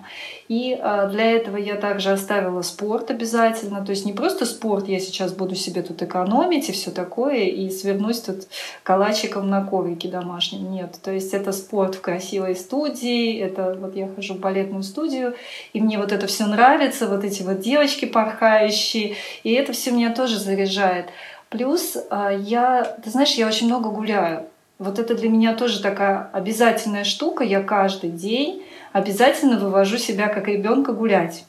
И 0.48 0.78
а, 0.80 1.06
для 1.06 1.32
этого 1.32 1.56
я 1.56 1.76
также 1.76 2.10
оставила 2.10 2.62
спорт 2.62 3.10
обязательно. 3.10 3.84
То 3.84 3.90
есть 3.90 4.04
не 4.04 4.12
просто 4.12 4.46
спорт, 4.46 4.88
я 4.88 4.98
сейчас 4.98 5.32
буду 5.32 5.54
себе 5.54 5.82
тут 5.82 6.02
экономить 6.02 6.68
и 6.68 6.72
все 6.72 6.90
такое, 6.90 7.44
и 7.44 7.70
свернусь 7.70 8.20
тут 8.20 8.48
калачиком 8.82 9.48
на 9.48 9.64
коврике 9.64 10.08
домашнем. 10.08 10.70
Нет. 10.70 10.98
То 11.02 11.12
есть 11.12 11.32
это 11.34 11.52
спорт 11.52 11.94
в 11.94 12.00
красивой 12.00 12.56
студии, 12.56 13.38
это 13.38 13.76
вот 13.80 13.96
я 13.96 14.08
хожу 14.08 14.34
в 14.34 14.40
балетную 14.40 14.82
студию, 14.82 15.34
и 15.72 15.80
мне 15.80 15.98
вот 15.98 16.12
это 16.12 16.26
все 16.26 16.46
нравится, 16.46 17.06
вот 17.06 17.24
эти 17.24 17.42
вот 17.42 17.60
девочки 17.60 18.04
порхающие, 18.04 19.16
и 19.42 19.52
это 19.52 19.72
все 19.72 19.90
меня 19.90 20.12
тоже 20.12 20.38
заряжает. 20.38 21.06
Плюс 21.48 21.98
а, 22.10 22.30
я, 22.30 22.82
ты 23.04 23.10
знаешь, 23.10 23.34
я 23.34 23.46
очень 23.46 23.66
много 23.66 23.90
гуляю. 23.90 24.46
Вот 24.78 24.98
это 24.98 25.14
для 25.14 25.28
меня 25.28 25.54
тоже 25.54 25.80
такая 25.80 26.28
обязательная 26.32 27.04
штука. 27.04 27.44
Я 27.44 27.62
каждый 27.62 28.10
день 28.10 28.64
обязательно 28.92 29.58
вывожу 29.58 29.98
себя 29.98 30.28
как 30.28 30.48
ребенка 30.48 30.92
гулять. 30.92 31.44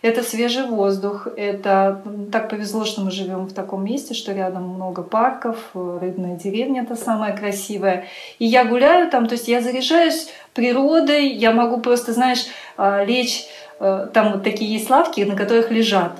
это 0.00 0.22
свежий 0.22 0.64
воздух, 0.64 1.26
это 1.36 2.02
так 2.30 2.48
повезло, 2.48 2.84
что 2.84 3.00
мы 3.00 3.10
живем 3.10 3.46
в 3.46 3.52
таком 3.52 3.84
месте, 3.84 4.14
что 4.14 4.32
рядом 4.32 4.68
много 4.68 5.02
парков, 5.02 5.56
рыбная 5.74 6.36
деревня 6.36 6.82
это 6.82 6.94
самая 6.94 7.36
красивая. 7.36 8.04
И 8.38 8.46
я 8.46 8.64
гуляю 8.64 9.10
там, 9.10 9.26
то 9.26 9.34
есть 9.34 9.48
я 9.48 9.60
заряжаюсь 9.60 10.28
природой, 10.54 11.28
я 11.28 11.50
могу 11.50 11.80
просто, 11.80 12.12
знаешь, 12.12 12.46
а, 12.76 13.04
лечь, 13.04 13.46
э, 13.80 14.08
там 14.12 14.32
вот 14.32 14.44
такие 14.44 14.72
есть 14.72 14.88
лавки, 14.88 15.22
на 15.22 15.34
которых 15.34 15.72
лежат. 15.72 16.12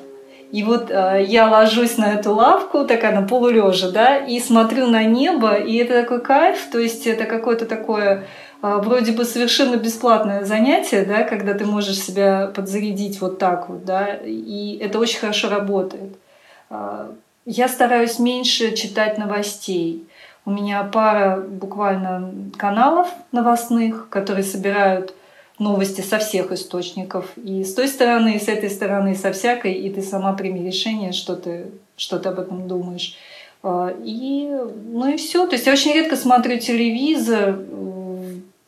И 0.50 0.62
вот 0.62 0.90
э, 0.90 1.24
я 1.28 1.48
ложусь 1.48 1.98
на 1.98 2.14
эту 2.14 2.32
лавку, 2.32 2.84
такая 2.84 3.14
на 3.14 3.26
полулежа, 3.26 3.90
да, 3.90 4.16
и 4.16 4.40
смотрю 4.40 4.86
на 4.86 5.04
небо, 5.04 5.54
и 5.54 5.76
это 5.76 6.02
такой 6.02 6.22
кайф, 6.22 6.68
то 6.72 6.78
есть 6.78 7.06
это 7.06 7.26
какое-то 7.26 7.66
такое 7.66 8.24
вроде 8.60 9.12
бы 9.12 9.24
совершенно 9.24 9.76
бесплатное 9.76 10.44
занятие, 10.44 11.04
да, 11.04 11.22
когда 11.22 11.54
ты 11.54 11.64
можешь 11.64 12.00
себя 12.00 12.50
подзарядить 12.54 13.20
вот 13.20 13.38
так 13.38 13.68
вот, 13.68 13.84
да, 13.84 14.18
и 14.24 14.78
это 14.80 14.98
очень 14.98 15.20
хорошо 15.20 15.48
работает. 15.48 16.16
А, 16.70 17.12
я 17.46 17.68
стараюсь 17.68 18.18
меньше 18.18 18.74
читать 18.74 19.16
новостей. 19.16 20.06
У 20.44 20.50
меня 20.50 20.82
пара 20.82 21.40
буквально 21.40 22.32
каналов 22.56 23.08
новостных, 23.32 24.08
которые 24.08 24.44
собирают 24.44 25.14
новости 25.58 26.00
со 26.00 26.18
всех 26.18 26.52
источников. 26.52 27.26
И 27.36 27.64
с 27.64 27.74
той 27.74 27.88
стороны, 27.88 28.36
и 28.36 28.38
с 28.40 28.48
этой 28.48 28.70
стороны, 28.70 29.12
и 29.12 29.16
со 29.16 29.32
всякой, 29.32 29.74
и 29.74 29.90
ты 29.90 30.02
сама 30.02 30.32
прими 30.32 30.64
решение, 30.64 31.12
что 31.12 31.36
ты, 31.36 31.66
что 31.96 32.18
ты 32.18 32.28
об 32.28 32.38
этом 32.38 32.66
думаешь. 32.66 33.16
А, 33.62 33.94
и, 34.04 34.48
ну 34.48 35.08
и 35.08 35.16
все. 35.16 35.46
То 35.46 35.54
есть 35.54 35.66
я 35.66 35.72
очень 35.72 35.92
редко 35.92 36.16
смотрю 36.16 36.58
телевизор, 36.58 37.58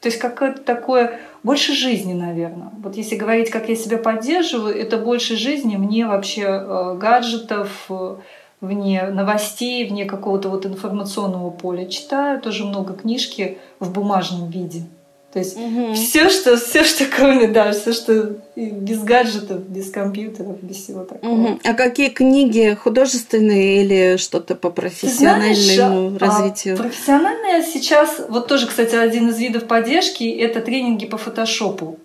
то 0.01 0.09
есть 0.09 0.19
какое-то 0.19 0.63
такое 0.63 1.21
больше 1.43 1.75
жизни, 1.75 2.15
наверное. 2.15 2.71
Вот 2.83 2.97
если 2.97 3.17
говорить, 3.17 3.51
как 3.51 3.69
я 3.69 3.77
себя 3.77 3.99
поддерживаю, 3.99 4.75
это 4.75 4.97
больше 4.97 5.37
жизни 5.37 5.77
мне 5.77 6.07
вообще 6.07 6.43
э, 6.43 6.97
гаджетов, 6.99 7.87
э, 7.91 8.17
вне 8.63 9.03
новостей, 9.09 9.87
вне 9.89 10.07
какого-то 10.07 10.49
вот 10.49 10.65
информационного 10.65 11.51
поля. 11.51 11.87
Читаю 11.87 12.41
тоже 12.41 12.65
много 12.65 12.95
книжки 12.95 13.59
в 13.79 13.93
бумажном 13.93 14.49
виде. 14.49 14.85
То 15.33 15.39
есть 15.39 15.57
угу. 15.57 15.95
все, 15.95 16.29
что, 16.29 16.57
все, 16.57 16.83
что 16.83 17.05
кроме, 17.05 17.47
да, 17.47 17.71
все, 17.71 17.93
что 17.93 18.37
без 18.57 19.05
гаджетов, 19.05 19.61
без 19.61 19.89
компьютеров, 19.91 20.61
без 20.61 20.77
всего 20.79 21.05
такого. 21.05 21.31
Угу. 21.31 21.61
А 21.65 21.75
какие 21.75 22.09
книги 22.09 22.77
художественные 22.81 23.83
или 23.85 24.17
что-то 24.17 24.57
по 24.57 24.71
профессиональному 24.71 25.55
Знаешь, 25.55 26.21
развитию? 26.21 26.75
А, 26.75 26.79
профессиональное 26.79 27.63
сейчас, 27.63 28.21
вот 28.29 28.49
тоже, 28.49 28.67
кстати, 28.67 28.97
один 28.97 29.29
из 29.29 29.39
видов 29.39 29.69
поддержки, 29.69 30.25
это 30.25 30.61
тренинги 30.61 31.07
по 31.07 31.17
фотошопу. 31.17 32.01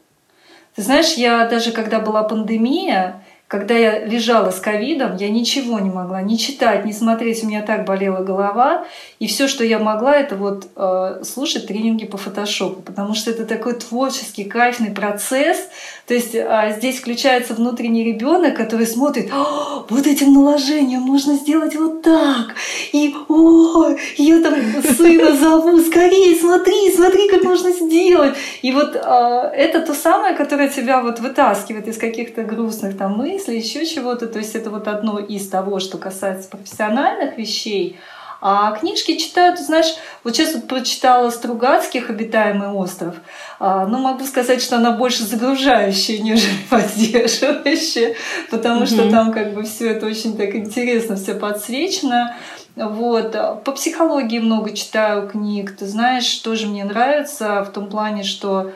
Ты 0.76 0.84
знаешь, 0.84 1.14
я 1.14 1.48
даже 1.48 1.72
когда 1.72 2.00
была 2.00 2.24
пандемия, 2.24 3.24
когда 3.48 3.76
я 3.76 4.04
лежала 4.04 4.50
с 4.50 4.60
ковидом, 4.60 5.18
я 5.18 5.30
ничего 5.30 5.80
не 5.80 5.92
могла 5.92 6.24
ни 6.24 6.36
читать, 6.36 6.84
ни 6.84 6.92
смотреть, 6.92 7.44
у 7.44 7.48
меня 7.48 7.62
так 7.62 7.86
болела 7.86 8.24
голова. 8.24 8.86
И 9.20 9.28
все, 9.28 9.48
что 9.48 9.64
я 9.64 9.78
могла, 9.78 10.16
это 10.16 10.36
вот 10.36 10.68
э, 10.76 11.22
слушать 11.24 11.68
тренинги 11.68 12.06
по 12.06 12.18
фотошопу, 12.18 12.82
потому 12.82 13.14
что 13.14 13.30
это 13.30 13.46
такой 13.46 13.76
творческий, 13.76 14.46
кайфный 14.46 14.90
процесс. 14.90 15.60
То 16.08 16.16
есть 16.16 16.34
э, 16.34 16.76
здесь 16.78 17.00
включается 17.00 17.54
внутренний 17.54 18.04
ребенок, 18.04 18.56
который 18.56 18.88
смотрит, 18.88 19.32
вот 19.90 20.08
этим 20.08 20.34
наложением 20.34 21.02
можно 21.02 21.36
сделать 21.36 21.76
вот 21.76 22.02
так. 22.02 22.56
И, 22.94 23.16
о, 23.30 23.90
я 24.18 24.42
там 24.42 24.56
сына 24.98 25.36
зову, 25.36 25.80
скорее, 25.82 26.36
смотри, 26.36 26.92
смотри, 26.96 27.30
как 27.30 27.44
можно 27.44 27.72
сделать. 27.72 28.36
И 28.64 28.72
вот 28.72 28.96
э, 28.96 29.00
это 29.00 29.82
то 29.82 29.94
самое, 29.94 30.36
которое 30.36 30.68
тебя 30.68 31.04
вот 31.04 31.20
вытаскивает 31.20 31.88
из 31.88 31.98
каких-то 32.00 32.42
грустных 32.44 32.98
там 32.98 33.18
мыслей, 33.18 33.35
мысли, 33.36 33.56
еще 33.56 33.86
чего-то. 33.86 34.28
То 34.28 34.40
есть 34.40 34.56
это 34.56 34.70
вот 34.70 34.88
одно 34.88 35.20
из 35.20 35.48
того, 35.50 35.80
что 35.80 35.98
касается 35.98 36.50
профессиональных 36.50 37.38
вещей. 37.38 38.00
А 38.42 38.78
книжки 38.78 39.18
читают, 39.18 39.60
знаешь, 39.60 39.96
вот 40.24 40.36
сейчас 40.36 40.54
вот 40.54 40.68
прочитала 40.68 41.30
Стругацких 41.30 42.10
«Обитаемый 42.10 42.70
остров». 42.70 43.16
А, 43.60 43.88
ну, 43.88 43.98
могу 43.98 44.24
сказать, 44.26 44.62
что 44.62 44.76
она 44.76 44.92
больше 44.92 45.24
загружающая, 45.24 46.20
нежели 46.20 46.54
поддерживающая, 46.70 48.16
потому 48.52 48.84
mm-hmm. 48.84 48.88
что 48.88 49.10
там 49.10 49.34
как 49.34 49.54
бы 49.54 49.64
все 49.64 49.92
это 49.92 50.06
очень 50.06 50.38
так 50.38 50.54
интересно, 50.56 51.16
все 51.16 51.34
подсвечено. 51.34 52.36
Вот. 52.76 53.32
По 53.64 53.72
психологии 53.72 54.40
много 54.40 54.74
читаю 54.74 55.28
книг. 55.28 55.76
Ты 55.76 55.88
знаешь, 55.88 56.32
тоже 56.40 56.68
мне 56.68 56.84
нравится 56.84 57.64
в 57.64 57.72
том 57.72 57.88
плане, 57.88 58.24
что 58.24 58.74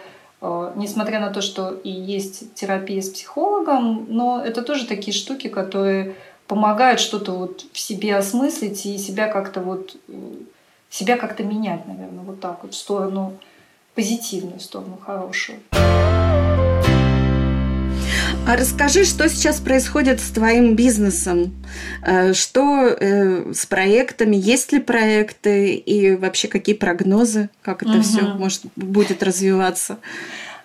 несмотря 0.76 1.20
на 1.20 1.32
то, 1.32 1.42
что 1.42 1.72
и 1.72 1.90
есть 1.90 2.54
терапия 2.54 3.02
с 3.02 3.10
психологом, 3.10 4.06
но 4.08 4.42
это 4.44 4.62
тоже 4.62 4.86
такие 4.86 5.14
штуки, 5.14 5.48
которые 5.48 6.16
помогают 6.48 7.00
что-то 7.00 7.34
вот 7.34 7.66
в 7.72 7.80
себе 7.80 8.16
осмыслить 8.16 8.86
и 8.86 8.98
себя 8.98 9.28
как-то 9.28 9.62
вот 9.62 9.98
э, 10.08 10.14
себя 10.90 11.18
как-то 11.18 11.44
менять, 11.44 11.86
наверное, 11.88 12.24
вот 12.24 12.40
так 12.40 12.64
вот 12.64 12.74
в 12.74 12.78
сторону 12.78 13.38
позитивную, 13.96 14.60
в 14.60 14.64
сторону 14.64 14.98
хорошую. 15.06 15.60
А 18.50 18.56
расскажи, 18.56 19.06
что 19.06 19.30
сейчас 19.30 19.60
происходит 19.60 20.20
с 20.20 20.32
твоим 20.32 20.76
бизнесом? 20.76 21.54
Э, 22.04 22.34
что 22.34 22.88
э, 22.88 23.54
с 23.54 23.68
проектами? 23.68 24.36
Есть 24.36 24.72
ли 24.72 24.80
проекты? 24.80 25.76
И 25.76 26.16
вообще 26.16 26.48
какие 26.48 26.74
прогнозы? 26.74 27.52
Как 27.62 27.84
это 27.84 27.92
угу. 27.92 28.02
все 28.02 28.22
может 28.22 28.64
будет 28.76 29.22
развиваться? 29.22 30.00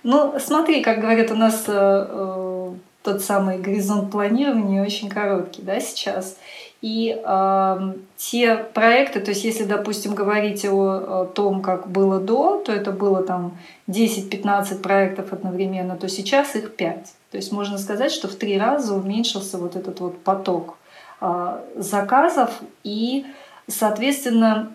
Ну, 0.03 0.33
смотри, 0.41 0.83
как 0.83 1.03
говорят 1.03 1.31
у 1.31 1.35
нас 1.35 1.65
э, 1.67 2.73
тот 3.03 3.23
самый 3.23 3.59
горизонт 3.59 4.11
планирования 4.11 4.83
очень 4.83 5.11
короткий, 5.11 5.61
да, 5.61 5.79
сейчас. 5.79 6.39
И 6.81 7.15
э, 7.23 7.93
те 8.17 8.57
проекты, 8.73 9.21
то 9.21 9.33
есть 9.33 9.45
если, 9.45 9.65
допустим, 9.65 10.15
говорить 10.15 10.65
о, 10.65 11.23
о 11.23 11.25
том, 11.27 11.61
как 11.61 11.91
было 11.91 12.19
до, 12.19 12.63
то 12.65 12.73
это 12.73 12.93
было 12.93 13.23
там 13.23 13.59
10-15 13.89 14.81
проектов 14.81 15.35
одновременно, 15.35 15.97
то 15.97 16.09
сейчас 16.09 16.57
их 16.57 16.77
5. 16.77 17.13
То 17.35 17.39
есть 17.39 17.51
можно 17.51 17.79
сказать, 17.79 18.13
что 18.13 18.29
в 18.29 18.37
три 18.37 18.57
раза 18.57 18.95
уменьшился 18.95 19.59
вот 19.59 19.75
этот 19.75 19.99
вот 19.99 20.23
поток 20.23 20.77
а, 21.21 21.65
заказов 21.75 22.61
и 22.85 23.27
Соответственно, 23.67 24.73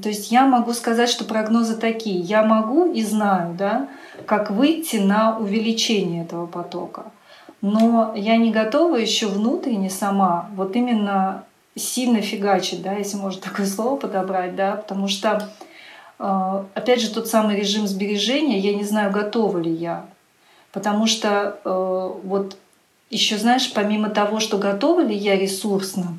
то 0.00 0.08
есть 0.08 0.30
я 0.30 0.46
могу 0.46 0.72
сказать, 0.72 1.08
что 1.08 1.24
прогнозы 1.24 1.74
такие. 1.74 2.20
Я 2.20 2.44
могу 2.44 2.92
и 2.92 3.02
знаю, 3.02 3.56
да, 3.58 3.88
как 4.24 4.52
выйти 4.52 4.98
на 4.98 5.36
увеличение 5.36 6.22
этого 6.22 6.46
потока. 6.46 7.06
Но 7.60 8.14
я 8.14 8.36
не 8.36 8.52
готова 8.52 8.94
еще 8.94 9.26
внутренне 9.26 9.90
сама 9.90 10.48
вот 10.54 10.76
именно 10.76 11.42
сильно 11.74 12.20
фигачить, 12.20 12.82
да, 12.82 12.92
если 12.92 13.16
можно 13.16 13.42
такое 13.42 13.66
слово 13.66 13.96
подобрать, 13.96 14.54
да, 14.54 14.76
потому 14.76 15.08
что, 15.08 15.50
а, 16.20 16.66
опять 16.74 17.00
же, 17.00 17.10
тот 17.10 17.26
самый 17.26 17.56
режим 17.56 17.88
сбережения, 17.88 18.60
я 18.60 18.76
не 18.76 18.84
знаю, 18.84 19.10
готова 19.10 19.58
ли 19.58 19.72
я. 19.72 20.06
Потому 20.74 21.06
что 21.06 21.60
э, 21.64 22.10
вот 22.24 22.56
еще, 23.08 23.38
знаешь, 23.38 23.72
помимо 23.72 24.10
того, 24.10 24.40
что 24.40 24.58
готова 24.58 25.02
ли 25.02 25.14
я 25.14 25.38
ресурсно, 25.38 26.18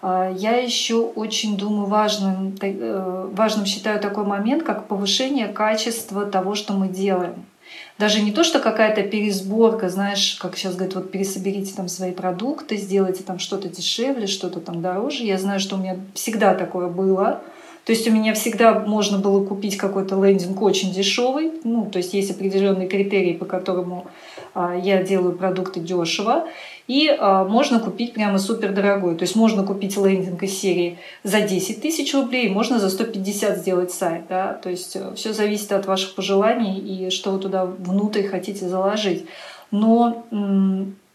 э, 0.00 0.32
я 0.38 0.56
еще 0.58 1.00
очень 1.00 1.56
думаю 1.56 1.86
важным, 1.86 2.56
э, 2.62 3.28
важным 3.32 3.66
считаю 3.66 3.98
такой 3.98 4.24
момент, 4.24 4.62
как 4.62 4.86
повышение 4.86 5.48
качества 5.48 6.24
того, 6.24 6.54
что 6.54 6.72
мы 6.72 6.88
делаем. 6.88 7.44
Даже 7.98 8.22
не 8.22 8.30
то, 8.30 8.44
что 8.44 8.60
какая-то 8.60 9.02
пересборка, 9.02 9.88
знаешь, 9.88 10.36
как 10.40 10.56
сейчас 10.56 10.76
говорят, 10.76 10.94
вот 10.94 11.10
пересоберите 11.10 11.74
там 11.74 11.88
свои 11.88 12.12
продукты, 12.12 12.76
сделайте 12.76 13.24
там 13.24 13.40
что-то 13.40 13.68
дешевле, 13.68 14.28
что-то 14.28 14.60
там 14.60 14.82
дороже. 14.82 15.24
Я 15.24 15.36
знаю, 15.36 15.58
что 15.58 15.74
у 15.74 15.78
меня 15.78 15.96
всегда 16.14 16.54
такое 16.54 16.86
было. 16.86 17.42
То 17.86 17.92
есть 17.92 18.08
у 18.08 18.10
меня 18.10 18.34
всегда 18.34 18.80
можно 18.80 19.18
было 19.18 19.46
купить 19.46 19.76
какой-то 19.76 20.20
лендинг 20.22 20.60
очень 20.60 20.92
дешевый. 20.92 21.52
Ну, 21.62 21.86
то 21.86 21.98
есть 21.98 22.14
есть 22.14 22.32
определенные 22.32 22.88
критерии, 22.88 23.32
по 23.32 23.44
которому 23.44 24.08
а, 24.54 24.74
я 24.74 25.04
делаю 25.04 25.36
продукты 25.36 25.78
дешево. 25.78 26.48
И 26.88 27.08
а, 27.08 27.44
можно 27.44 27.78
купить 27.78 28.12
прямо 28.12 28.40
супер 28.40 28.72
дорогой. 28.72 29.14
То 29.14 29.22
есть 29.22 29.36
можно 29.36 29.62
купить 29.62 29.96
лендинг 29.96 30.42
из 30.42 30.58
серии 30.58 30.98
за 31.22 31.42
10 31.42 31.80
тысяч 31.80 32.12
рублей, 32.12 32.48
можно 32.48 32.80
за 32.80 32.90
150 32.90 33.58
сделать 33.58 33.92
сайт. 33.92 34.24
Да? 34.28 34.54
То 34.54 34.68
есть 34.68 34.96
э, 34.96 35.12
все 35.14 35.32
зависит 35.32 35.70
от 35.70 35.86
ваших 35.86 36.16
пожеланий 36.16 36.80
и 36.80 37.10
что 37.10 37.30
вы 37.30 37.38
туда 37.38 37.66
внутрь 37.66 38.24
хотите 38.24 38.68
заложить. 38.68 39.26
Но 39.70 40.24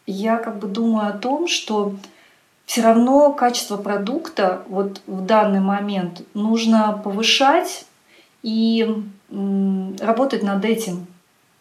я 0.07 0.37
как 0.37 0.59
бы 0.59 0.69
думаю 0.69 1.09
о 1.09 1.17
том, 1.17 1.49
что 1.49 1.95
все 2.71 2.83
равно 2.83 3.33
качество 3.33 3.75
продукта 3.75 4.61
вот 4.69 5.01
в 5.05 5.25
данный 5.25 5.59
момент 5.59 6.21
нужно 6.33 7.01
повышать 7.03 7.83
и 8.43 9.03
работать 9.29 10.41
над 10.41 10.63
этим. 10.63 11.05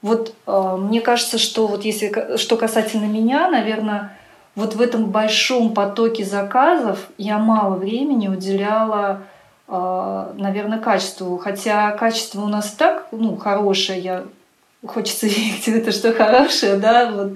Вот 0.03 0.33
э, 0.47 0.77
мне 0.79 1.01
кажется, 1.01 1.39
что 1.39 1.67
вот 1.67 1.85
если 1.85 2.37
что 2.37 2.57
касательно 2.57 3.07
меня, 3.07 3.51
наверное, 3.51 4.17
вот 4.55 4.77
в 4.77 4.81
этом 4.81 5.07
большом 5.07 5.75
потоке 5.75 6.25
заказов 6.25 7.09
я 7.19 7.39
мало 7.39 7.75
времени 7.75 8.29
уделяла, 8.29 9.23
э, 9.67 10.33
наверное, 10.37 10.79
качеству. 10.79 11.39
Хотя 11.39 11.91
качество 11.91 12.41
у 12.43 12.47
нас 12.47 12.71
так, 12.71 13.09
ну, 13.11 13.35
хорошее, 13.37 14.01
я 14.01 14.25
хочется 14.87 15.27
верить 15.29 15.69
это, 15.69 15.93
что 15.93 16.13
хорошее, 16.13 16.77
да, 16.77 17.11
вот 17.11 17.33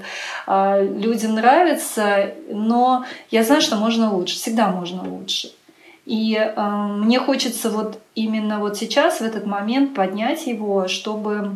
а, 0.46 0.80
людям 0.80 1.35
нравится, 1.35 2.35
но 2.48 3.04
я 3.30 3.44
знаю, 3.44 3.61
что 3.61 3.76
можно 3.76 4.12
лучше, 4.12 4.37
всегда 4.37 4.68
можно 4.68 5.09
лучше. 5.09 5.52
И 6.07 6.35
э, 6.35 6.61
мне 6.61 7.18
хочется 7.18 7.70
вот 7.70 7.98
именно 8.14 8.59
вот 8.59 8.76
сейчас, 8.76 9.20
в 9.20 9.22
этот 9.22 9.46
момент, 9.46 9.94
поднять 9.94 10.46
его, 10.46 10.87
чтобы, 10.87 11.52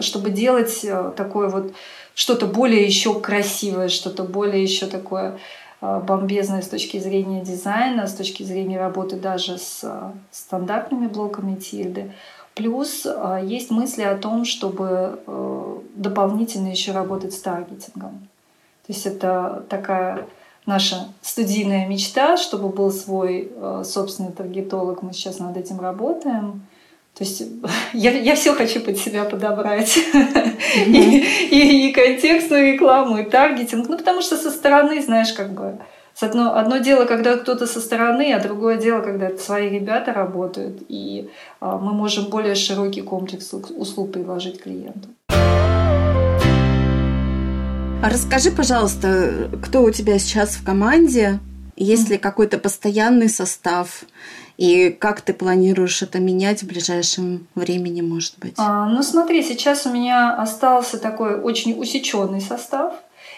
чтобы 0.00 0.30
делать 0.30 0.80
э, 0.84 1.12
такое 1.16 1.48
вот 1.48 1.72
что-то 2.14 2.46
более 2.46 2.84
еще 2.84 3.18
красивое, 3.20 3.88
что-то 3.88 4.24
более 4.24 4.62
еще 4.62 4.86
такое 4.86 5.38
э, 5.80 6.00
бомбезное 6.06 6.60
с 6.60 6.68
точки 6.68 6.98
зрения 6.98 7.42
дизайна, 7.42 8.06
с 8.06 8.14
точки 8.14 8.42
зрения 8.42 8.78
работы 8.78 9.16
даже 9.16 9.56
с 9.56 9.80
э, 9.82 10.10
стандартными 10.30 11.06
блоками 11.06 11.56
тильды. 11.56 12.12
Плюс 12.54 13.04
э, 13.04 13.40
есть 13.44 13.70
мысли 13.70 14.02
о 14.02 14.16
том, 14.16 14.44
чтобы 14.44 15.20
э, 15.26 15.78
дополнительно 15.96 16.68
еще 16.68 16.92
работать 16.92 17.34
с 17.34 17.40
таргетингом. 17.40 18.28
То 18.86 18.92
есть 18.92 19.06
это 19.06 19.64
такая 19.68 20.26
наша 20.66 21.08
студийная 21.20 21.86
мечта, 21.88 22.36
чтобы 22.36 22.68
был 22.68 22.92
свой 22.92 23.50
э, 23.54 23.82
собственный 23.84 24.32
таргетолог. 24.32 25.02
Мы 25.02 25.12
сейчас 25.12 25.40
над 25.40 25.56
этим 25.56 25.80
работаем. 25.80 26.62
То 27.14 27.24
есть 27.24 27.42
я, 27.92 28.12
я 28.12 28.36
все 28.36 28.54
хочу 28.54 28.80
под 28.80 28.98
себя 28.98 29.24
подобрать. 29.24 29.96
Mm-hmm. 29.96 30.86
и, 30.86 31.18
и, 31.50 31.88
и 31.88 31.92
контекстную 31.92 32.74
рекламу, 32.74 33.18
и 33.18 33.24
таргетинг. 33.24 33.88
Ну, 33.88 33.98
потому 33.98 34.22
что 34.22 34.36
со 34.36 34.50
стороны, 34.50 35.02
знаешь, 35.02 35.32
как 35.32 35.52
бы 35.52 35.78
Одно, 36.20 36.56
одно 36.56 36.78
дело, 36.78 37.06
когда 37.06 37.36
кто-то 37.36 37.66
со 37.66 37.80
стороны, 37.80 38.32
а 38.32 38.40
другое 38.40 38.76
дело, 38.76 39.00
когда 39.00 39.26
это 39.26 39.42
свои 39.42 39.68
ребята 39.68 40.12
работают, 40.12 40.82
и 40.88 41.28
а, 41.60 41.76
мы 41.76 41.92
можем 41.92 42.26
более 42.26 42.54
широкий 42.54 43.02
комплекс 43.02 43.52
услуг 43.52 44.12
предложить 44.12 44.62
клиенту. 44.62 45.08
А 48.04 48.10
расскажи, 48.10 48.50
пожалуйста, 48.52 49.50
кто 49.62 49.82
у 49.82 49.90
тебя 49.90 50.18
сейчас 50.18 50.50
в 50.50 50.64
команде? 50.64 51.40
Есть 51.76 52.10
ли 52.10 52.18
какой-то 52.18 52.58
постоянный 52.58 53.28
состав? 53.28 54.04
И 54.56 54.90
как 54.90 55.20
ты 55.20 55.34
планируешь 55.34 56.00
это 56.02 56.20
менять 56.20 56.62
в 56.62 56.66
ближайшем 56.68 57.48
времени, 57.56 58.02
может 58.02 58.38
быть? 58.38 58.54
А, 58.56 58.86
ну 58.86 59.02
смотри, 59.02 59.42
сейчас 59.42 59.84
у 59.84 59.90
меня 59.90 60.36
остался 60.36 60.98
такой 60.98 61.40
очень 61.40 61.80
усеченный 61.80 62.40
состав. 62.40 62.94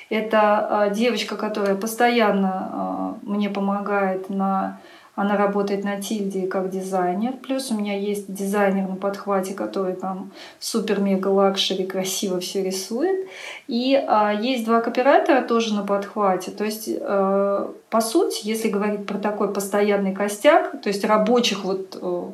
Это 0.08 0.66
а, 0.68 0.90
девочка, 0.90 1.36
которая 1.36 1.74
постоянно 1.74 2.70
а, 2.72 3.18
мне 3.22 3.50
помогает 3.50 4.30
на 4.30 4.78
она 5.16 5.38
работает 5.38 5.82
на 5.82 5.98
Тильде 6.00 6.46
как 6.46 6.68
дизайнер. 6.68 7.32
Плюс 7.42 7.70
у 7.70 7.74
меня 7.74 7.98
есть 7.98 8.32
дизайнер 8.32 8.86
на 8.86 8.96
подхвате, 8.96 9.54
который 9.54 9.94
там 9.94 10.30
супер-мега 10.60 11.28
luxury, 11.28 11.86
красиво 11.86 12.38
все 12.38 12.62
рисует. 12.62 13.26
И 13.66 13.94
а, 13.94 14.30
есть 14.30 14.66
два 14.66 14.82
копирайтера 14.82 15.40
тоже 15.40 15.74
на 15.74 15.84
подхвате. 15.84 16.50
То 16.50 16.64
есть, 16.64 16.90
а, 17.00 17.72
по 17.88 18.02
сути, 18.02 18.46
если 18.46 18.68
говорить 18.68 19.06
про 19.06 19.16
такой 19.16 19.50
постоянный 19.54 20.14
костяк, 20.14 20.82
то 20.82 20.90
есть 20.90 21.02
рабочих 21.02 21.64
вот 21.64 21.98
а, 22.00 22.32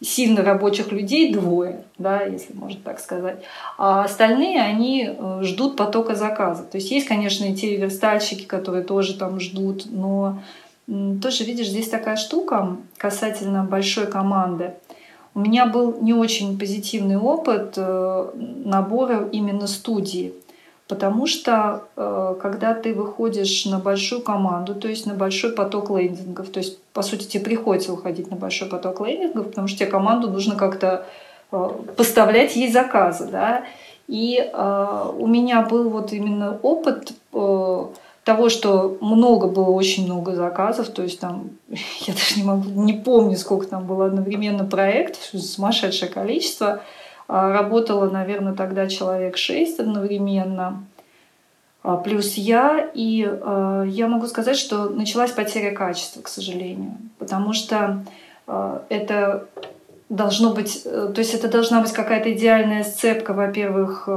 сильно 0.00 0.42
рабочих 0.42 0.92
людей 0.92 1.32
двое, 1.32 1.82
да, 1.98 2.22
если 2.22 2.54
можно 2.54 2.80
так 2.82 3.00
сказать. 3.00 3.42
А 3.76 4.04
остальные, 4.04 4.60
они 4.60 5.08
э, 5.08 5.40
ждут 5.42 5.76
потока 5.76 6.14
заказа. 6.14 6.62
То 6.62 6.78
есть 6.78 6.90
есть, 6.90 7.06
конечно, 7.06 7.44
и 7.44 7.54
те 7.54 7.76
верстальщики, 7.76 8.44
которые 8.44 8.84
тоже 8.84 9.18
там 9.18 9.40
ждут, 9.40 9.86
но 9.90 10.38
тоже, 10.86 11.44
видишь, 11.44 11.68
здесь 11.68 11.88
такая 11.88 12.16
штука 12.16 12.76
касательно 12.96 13.64
большой 13.64 14.06
команды. 14.06 14.74
У 15.34 15.40
меня 15.40 15.66
был 15.66 16.00
не 16.00 16.14
очень 16.14 16.58
позитивный 16.58 17.18
опыт 17.18 17.74
э, 17.76 18.30
набора 18.64 19.28
именно 19.30 19.66
студии. 19.66 20.32
Потому 20.88 21.26
что 21.26 21.84
э, 21.96 22.34
когда 22.40 22.72
ты 22.74 22.94
выходишь 22.94 23.66
на 23.66 23.78
большую 23.78 24.22
команду, 24.22 24.74
то 24.74 24.88
есть 24.88 25.04
на 25.04 25.14
большой 25.14 25.52
поток 25.52 25.90
лендингов, 25.90 26.48
то 26.48 26.60
есть, 26.60 26.80
по 26.94 27.02
сути, 27.02 27.24
тебе 27.24 27.44
приходится 27.44 27.92
выходить 27.92 28.30
на 28.30 28.36
большой 28.36 28.68
поток 28.68 29.06
лендингов, 29.06 29.48
потому 29.48 29.68
что 29.68 29.78
тебе 29.78 29.90
команду 29.90 30.30
нужно 30.30 30.56
как-то 30.56 31.04
э, 31.52 31.68
поставлять 31.96 32.56
ей 32.56 32.72
заказы. 32.72 33.28
Да? 33.30 33.64
И 34.06 34.42
у 34.54 35.26
меня 35.26 35.60
был 35.60 35.90
вот 35.90 36.14
именно 36.14 36.58
опыт 36.62 37.12
того, 38.28 38.50
что 38.50 38.98
много 39.00 39.48
было, 39.48 39.70
очень 39.70 40.04
много 40.04 40.34
заказов, 40.34 40.90
то 40.90 41.02
есть 41.02 41.18
там, 41.18 41.48
я 41.68 42.12
даже 42.12 42.36
не 42.36 42.42
могу, 42.42 42.68
не 42.68 42.92
помню, 42.92 43.38
сколько 43.38 43.66
там 43.66 43.86
было 43.86 44.04
одновременно 44.04 44.66
проектов, 44.66 45.22
сумасшедшее 45.40 46.10
количество. 46.10 46.82
А, 47.28 47.52
работало, 47.52 48.08
наверное, 48.08 48.54
тогда 48.54 48.88
человек 48.88 49.36
шесть 49.36 49.78
одновременно, 49.78 50.82
а, 51.82 51.96
плюс 51.98 52.34
я. 52.34 52.88
И 52.94 53.28
а, 53.28 53.82
я 53.82 54.08
могу 54.08 54.26
сказать, 54.26 54.56
что 54.56 54.88
началась 54.88 55.30
потеря 55.30 55.72
качества, 55.72 56.22
к 56.22 56.28
сожалению, 56.28 56.96
потому 57.18 57.52
что 57.52 58.02
это 58.88 59.46
должно 60.08 60.54
быть, 60.54 60.80
э, 60.86 61.12
то 61.14 61.18
есть 61.18 61.34
это 61.34 61.48
должна 61.48 61.82
быть 61.82 61.92
какая-то 61.92 62.32
идеальная 62.32 62.82
сцепка, 62.82 63.34
во-первых, 63.34 64.08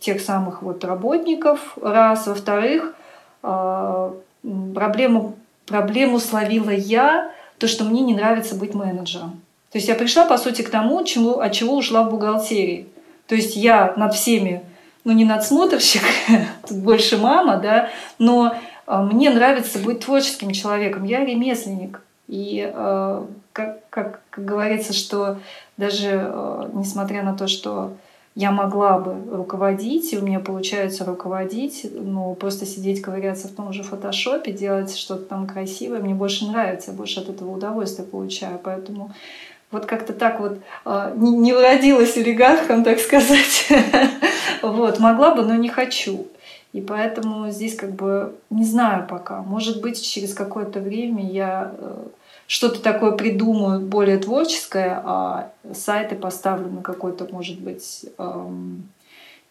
тех 0.00 0.20
самых 0.20 0.62
вот 0.62 0.82
работников, 0.82 1.78
раз. 1.80 2.26
Во-вторых, 2.26 2.96
проблему, 3.42 5.36
проблему 5.66 6.18
словила 6.18 6.70
я, 6.70 7.30
то, 7.58 7.68
что 7.68 7.84
мне 7.84 8.00
не 8.00 8.16
нравится 8.16 8.56
быть 8.56 8.74
менеджером. 8.74 9.40
То 9.72 9.78
есть 9.78 9.88
я 9.88 9.94
пришла, 9.94 10.26
по 10.26 10.36
сути, 10.36 10.60
к 10.62 10.70
тому, 10.70 11.02
чему, 11.02 11.40
от 11.40 11.52
чего 11.52 11.76
ушла 11.76 12.02
в 12.02 12.10
бухгалтерии. 12.10 12.88
То 13.26 13.34
есть 13.34 13.56
я 13.56 13.94
над 13.96 14.14
всеми, 14.14 14.62
ну 15.04 15.12
не 15.12 15.24
надсмотрщик, 15.24 16.02
тут 16.68 16.78
больше 16.78 17.16
мама, 17.16 17.56
да, 17.56 17.88
но 18.18 18.54
а, 18.86 19.02
мне 19.02 19.30
нравится 19.30 19.78
быть 19.78 20.00
творческим 20.00 20.50
человеком. 20.52 21.04
Я 21.04 21.24
ремесленник. 21.24 22.02
И 22.28 22.70
а, 22.72 23.26
как, 23.54 23.88
как, 23.88 24.20
как 24.28 24.44
говорится, 24.44 24.92
что 24.92 25.38
даже 25.78 26.32
несмотря 26.74 27.22
на 27.22 27.34
то, 27.34 27.48
что 27.48 27.92
я 28.34 28.50
могла 28.50 28.98
бы 28.98 29.14
руководить, 29.34 30.12
и 30.12 30.18
у 30.18 30.22
меня 30.22 30.40
получается 30.40 31.04
руководить, 31.04 31.86
но 31.92 32.34
просто 32.34 32.64
сидеть, 32.64 33.02
ковыряться 33.02 33.48
в 33.48 33.52
том 33.52 33.72
же 33.72 33.82
фотошопе, 33.82 34.52
делать 34.52 34.96
что-то 34.96 35.24
там 35.24 35.46
красивое, 35.46 36.00
мне 36.00 36.14
больше 36.14 36.46
нравится, 36.46 36.92
я 36.92 36.96
больше 36.96 37.20
от 37.20 37.28
этого 37.28 37.54
удовольствия 37.54 38.04
получаю. 38.04 38.58
Поэтому 38.62 39.12
вот 39.72 39.86
как-то 39.86 40.12
так 40.12 40.38
вот 40.38 40.58
э, 40.84 41.12
не, 41.16 41.30
не 41.36 41.52
уродилась 41.52 42.16
олигархом, 42.16 42.84
так 42.84 43.00
сказать. 43.00 43.68
вот, 44.62 45.00
могла 45.00 45.34
бы, 45.34 45.42
но 45.42 45.54
не 45.56 45.68
хочу. 45.68 46.28
И 46.72 46.80
поэтому 46.80 47.50
здесь 47.50 47.74
как 47.74 47.92
бы 47.92 48.34
не 48.50 48.64
знаю 48.64 49.06
пока. 49.08 49.42
Может 49.42 49.80
быть, 49.80 50.00
через 50.00 50.34
какое-то 50.34 50.80
время 50.80 51.26
я 51.26 51.72
э, 51.76 52.04
что-то 52.46 52.80
такое 52.80 53.12
придумаю 53.12 53.80
более 53.80 54.18
творческое, 54.18 55.02
а 55.04 55.50
сайты 55.74 56.16
поставлю 56.16 56.70
на 56.70 56.82
какой-то, 56.82 57.26
может 57.32 57.58
быть, 57.58 58.04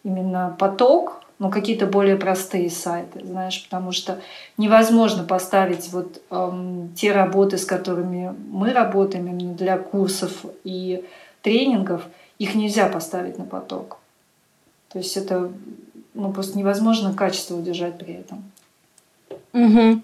именно 0.04 0.54
поток, 0.58 1.22
но 1.42 1.50
какие-то 1.50 1.86
более 1.86 2.14
простые 2.14 2.70
сайты, 2.70 3.26
знаешь, 3.26 3.64
потому 3.64 3.90
что 3.90 4.20
невозможно 4.58 5.24
поставить 5.24 5.88
вот 5.92 6.22
эм, 6.30 6.92
те 6.94 7.10
работы, 7.10 7.58
с 7.58 7.64
которыми 7.64 8.32
мы 8.48 8.72
работаем 8.72 9.26
именно 9.26 9.52
для 9.52 9.76
курсов 9.76 10.44
и 10.62 11.04
тренингов, 11.42 12.04
их 12.38 12.54
нельзя 12.54 12.86
поставить 12.86 13.38
на 13.38 13.44
поток. 13.44 13.98
То 14.92 14.98
есть 14.98 15.16
это 15.16 15.50
ну, 16.14 16.32
просто 16.32 16.56
невозможно 16.56 17.12
качество 17.12 17.56
удержать 17.56 17.98
при 17.98 18.14
этом. 18.14 18.44
Угу. 19.52 20.00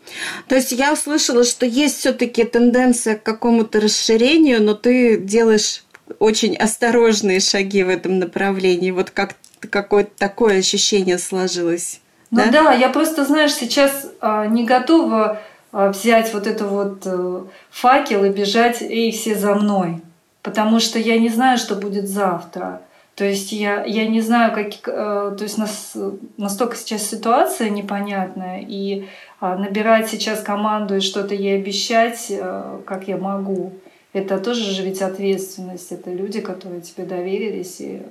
То 0.49 0.57
есть 0.57 0.73
я 0.73 0.93
услышала, 0.93 1.45
что 1.45 1.67
есть 1.67 1.99
все-таки 1.99 2.43
тенденция 2.43 3.15
к 3.15 3.23
какому-то 3.23 3.81
расширению, 3.81 4.61
но 4.61 4.75
ты 4.75 5.17
делаешь 5.17 5.85
очень 6.19 6.57
осторожные 6.57 7.39
шаги 7.39 7.85
в 7.85 7.91
этом 7.91 8.19
направлении. 8.19 8.91
Вот 8.91 9.11
как 9.11 9.37
какое-то 9.61 10.11
такое 10.17 10.59
ощущение 10.59 11.19
сложилось. 11.19 12.01
Ну 12.31 12.43
да, 12.45 12.65
да 12.65 12.73
я 12.73 12.89
просто, 12.91 13.25
знаешь, 13.25 13.53
сейчас 13.53 14.11
а, 14.21 14.47
не 14.47 14.65
готова 14.65 15.41
а, 15.73 15.91
взять 15.91 16.33
вот 16.35 16.47
это 16.47 16.67
вот 16.67 17.07
а, 17.07 17.47
факел 17.71 18.25
и 18.25 18.29
бежать, 18.29 18.83
эй, 18.83 19.11
все 19.13 19.35
за 19.35 19.55
мной. 19.55 20.03
Потому 20.43 20.81
что 20.81 20.99
я 20.99 21.19
не 21.19 21.29
знаю, 21.29 21.59
что 21.59 21.75
будет 21.75 22.09
завтра. 22.09 22.83
То 23.19 23.25
есть 23.25 23.51
я, 23.51 23.85
я 23.85 24.07
не 24.07 24.21
знаю, 24.21 24.55
как, 24.55 24.87
э, 24.87 25.35
то 25.37 25.43
есть 25.43 25.59
нас, 25.59 25.97
настолько 26.37 26.77
сейчас 26.77 27.03
ситуация 27.03 27.69
непонятная, 27.69 28.61
и 28.61 29.09
э, 29.41 29.55
набирать 29.57 30.09
сейчас 30.09 30.41
команду 30.41 30.99
и 30.99 31.01
что-то 31.01 31.35
ей 31.35 31.59
обещать, 31.59 32.27
э, 32.31 32.79
как 32.87 33.09
я 33.09 33.17
могу, 33.17 33.73
это 34.13 34.39
тоже 34.39 34.63
же 34.71 34.85
ведь 34.85 35.03
ответственность. 35.03 35.91
Это 35.91 36.13
люди, 36.13 36.41
которые 36.41 36.81
тебе 36.81 37.07
доверились, 37.07 37.81
и, 37.81 38.03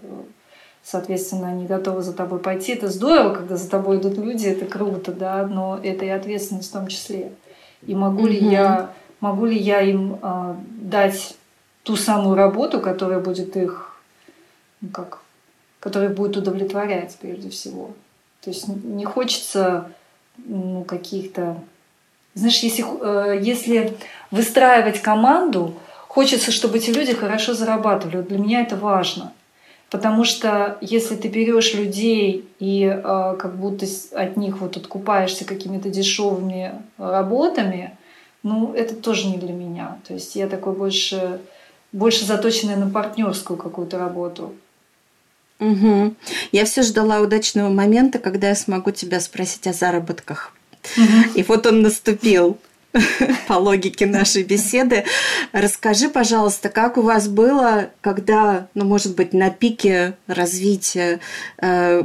соответственно, 0.90 1.50
они 1.50 1.66
готовы 1.66 2.02
за 2.02 2.14
тобой 2.14 2.40
пойти. 2.40 2.72
Это 2.72 2.88
здорово, 2.88 3.36
когда 3.36 3.58
за 3.58 3.70
тобой 3.70 3.98
идут 3.98 4.18
люди, 4.18 4.48
это 4.48 4.66
круто, 4.66 5.12
да, 5.12 5.46
но 5.46 5.78
это 5.84 6.06
и 6.06 6.10
ответственность 6.10 6.70
в 6.70 6.74
том 6.74 6.88
числе. 6.88 7.34
И 7.86 7.94
могу 7.94 8.26
ли 8.26 8.38
я, 8.38 8.92
могу 9.20 9.46
ли 9.46 9.58
я 9.58 9.82
им 9.82 10.18
э, 10.22 10.56
дать 10.82 11.36
ту 11.84 11.98
самую 11.98 12.38
работу, 12.38 12.80
которая 12.80 13.20
будет 13.20 13.58
их 13.58 14.00
ну, 14.80 14.88
как, 14.90 15.20
который 15.82 16.08
будет 16.10 16.38
удовлетворять 16.38 17.18
прежде 17.20 17.50
всего. 17.50 17.92
То 18.42 18.50
есть 18.52 18.68
не 18.68 19.04
хочется 19.04 19.92
ну, 20.38 20.86
каких-то... 20.86 21.58
Знаешь, 22.34 22.60
если, 22.60 22.86
э, 23.02 23.42
если 23.42 23.98
выстраивать 24.32 25.02
команду, 25.02 25.74
хочется, 26.08 26.52
чтобы 26.52 26.78
эти 26.78 26.92
люди 26.92 27.14
хорошо 27.14 27.54
зарабатывали. 27.54 28.18
Вот 28.18 28.30
для 28.30 28.38
меня 28.38 28.62
это 28.62 28.78
важно. 28.78 29.34
Потому 29.90 30.26
что 30.26 30.78
если 30.82 31.16
ты 31.16 31.30
берешь 31.30 31.74
людей 31.74 32.46
и 32.60 32.84
э, 32.84 33.36
как 33.40 33.56
будто 33.56 33.86
от 34.12 34.36
них 34.36 34.60
вот 34.60 34.76
откупаешься 34.76 35.46
какими-то 35.46 35.90
дешевыми 35.90 36.74
работами, 36.98 37.98
ну 38.44 38.74
это 38.74 38.96
тоже 38.96 39.28
не 39.28 39.38
для 39.38 39.54
меня. 39.54 39.98
То 40.06 40.14
есть 40.14 40.36
я 40.36 40.48
такой 40.48 40.74
больше, 40.74 41.40
больше 41.94 42.26
заточенная 42.26 42.76
на 42.76 42.90
партнерскую 42.90 43.58
какую-то 43.58 43.98
работу. 43.98 44.54
Угу. 45.60 46.14
Я 46.52 46.66
все 46.66 46.82
ждала 46.84 47.22
удачного 47.22 47.70
момента, 47.70 48.20
когда 48.20 48.50
я 48.50 48.56
смогу 48.56 48.92
тебя 48.92 49.20
спросить 49.22 49.68
о 49.68 49.74
заработках. 49.74 50.54
Угу. 50.98 51.40
И 51.40 51.44
вот 51.44 51.66
он 51.66 51.82
наступил 51.82 52.58
по 53.48 53.54
логике 53.54 54.06
нашей 54.06 54.44
беседы. 54.44 55.04
Расскажи, 55.52 56.10
пожалуйста, 56.10 56.70
как 56.70 56.98
у 56.98 57.02
вас 57.02 57.28
было, 57.28 57.90
когда, 58.02 58.68
ну, 58.74 58.86
может 58.86 59.16
быть, 59.16 59.34
на 59.34 59.50
пике 59.50 60.16
развития 60.28 61.20
э, 61.62 62.04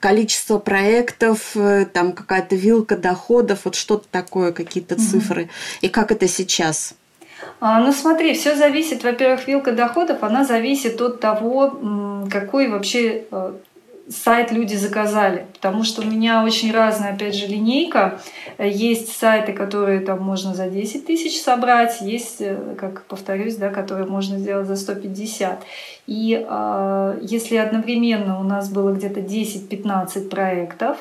количество 0.00 0.58
проектов, 0.58 1.56
э, 1.56 1.86
там 1.92 2.12
какая-то 2.12 2.56
вилка 2.56 2.96
доходов, 2.96 3.60
вот 3.64 3.74
что-то 3.74 4.06
такое, 4.10 4.52
какие-то 4.52 4.96
цифры, 4.96 5.48
и 5.80 5.88
как 5.88 6.12
это 6.12 6.28
сейчас? 6.28 6.94
А, 7.60 7.80
ну 7.80 7.92
смотри, 7.92 8.34
все 8.34 8.56
зависит, 8.56 9.04
во-первых, 9.04 9.46
вилка 9.46 9.72
доходов, 9.72 10.22
она 10.22 10.44
зависит 10.44 11.00
от 11.00 11.20
того, 11.20 12.26
какой 12.30 12.68
вообще 12.68 13.24
э, 13.30 13.52
сайт 14.08 14.52
люди 14.52 14.74
заказали, 14.74 15.46
потому 15.54 15.82
что 15.82 16.02
у 16.02 16.04
меня 16.04 16.44
очень 16.44 16.72
разная, 16.72 17.14
опять 17.14 17.34
же, 17.34 17.46
линейка. 17.46 18.20
Есть 18.58 19.16
сайты, 19.16 19.52
которые 19.52 20.00
там 20.00 20.22
можно 20.22 20.54
за 20.54 20.68
10 20.68 21.06
тысяч 21.06 21.40
собрать, 21.40 22.00
есть, 22.00 22.40
э, 22.40 22.74
как 22.78 23.04
повторюсь, 23.04 23.56
да, 23.56 23.70
которые 23.70 24.06
можно 24.06 24.38
сделать 24.38 24.66
за 24.66 24.76
150. 24.76 25.62
И 26.06 26.46
э, 26.46 27.18
если 27.22 27.56
одновременно 27.56 28.38
у 28.40 28.42
нас 28.42 28.68
было 28.68 28.92
где-то 28.92 29.20
10-15 29.20 30.28
проектов, 30.28 30.98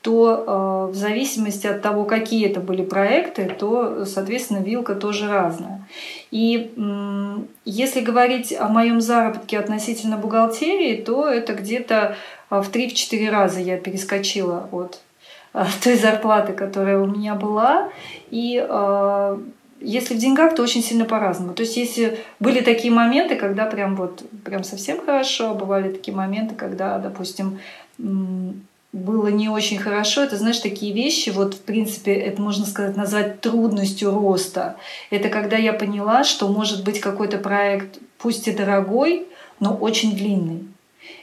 то 0.00 0.44
э, 0.88 0.92
в 0.92 0.94
зависимости 0.94 1.66
от 1.66 1.82
того, 1.82 2.04
какие 2.04 2.48
это 2.48 2.60
были 2.60 2.84
проекты, 2.84 3.54
то, 3.58 4.04
соответственно, 4.04 4.58
вилка 4.58 4.94
тоже 4.94 5.28
разная. 5.28 5.86
И 6.30 6.72
э, 6.76 7.36
если 7.64 8.00
говорить 8.00 8.54
о 8.58 8.68
моем 8.68 9.00
заработке 9.00 9.58
относительно 9.58 10.16
бухгалтерии, 10.16 11.02
то 11.02 11.28
это 11.28 11.54
где-то 11.54 12.16
в 12.50 12.70
3-4 12.70 13.30
раза 13.30 13.60
я 13.60 13.76
перескочила 13.76 14.68
от 14.72 15.00
э, 15.54 15.64
той 15.82 15.96
зарплаты, 15.96 16.52
которая 16.52 16.98
у 16.98 17.06
меня 17.06 17.34
была. 17.34 17.90
И 18.30 18.64
э, 18.66 19.38
если 19.80 20.14
в 20.14 20.18
деньгах, 20.18 20.54
то 20.54 20.62
очень 20.62 20.82
сильно 20.82 21.04
по-разному. 21.04 21.54
То 21.54 21.62
есть 21.62 21.76
если 21.76 22.18
были 22.40 22.60
такие 22.60 22.92
моменты, 22.92 23.36
когда 23.36 23.66
прям 23.66 23.96
вот 23.96 24.22
прям 24.44 24.64
совсем 24.64 25.04
хорошо, 25.04 25.54
бывали 25.54 25.92
такие 25.92 26.16
моменты, 26.16 26.54
когда, 26.54 26.98
допустим, 26.98 27.60
было 28.92 29.28
не 29.28 29.48
очень 29.48 29.78
хорошо. 29.78 30.22
Это, 30.22 30.36
знаешь, 30.36 30.58
такие 30.58 30.92
вещи, 30.92 31.30
вот, 31.30 31.54
в 31.54 31.60
принципе, 31.60 32.12
это 32.14 32.40
можно 32.40 32.66
сказать, 32.66 32.96
назвать 32.96 33.40
трудностью 33.40 34.10
роста. 34.10 34.76
Это 35.10 35.28
когда 35.28 35.56
я 35.56 35.72
поняла, 35.72 36.24
что 36.24 36.48
может 36.48 36.84
быть 36.84 37.00
какой-то 37.00 37.38
проект, 37.38 37.98
пусть 38.18 38.48
и 38.48 38.52
дорогой, 38.52 39.26
но 39.60 39.74
очень 39.74 40.16
длинный. 40.16 40.66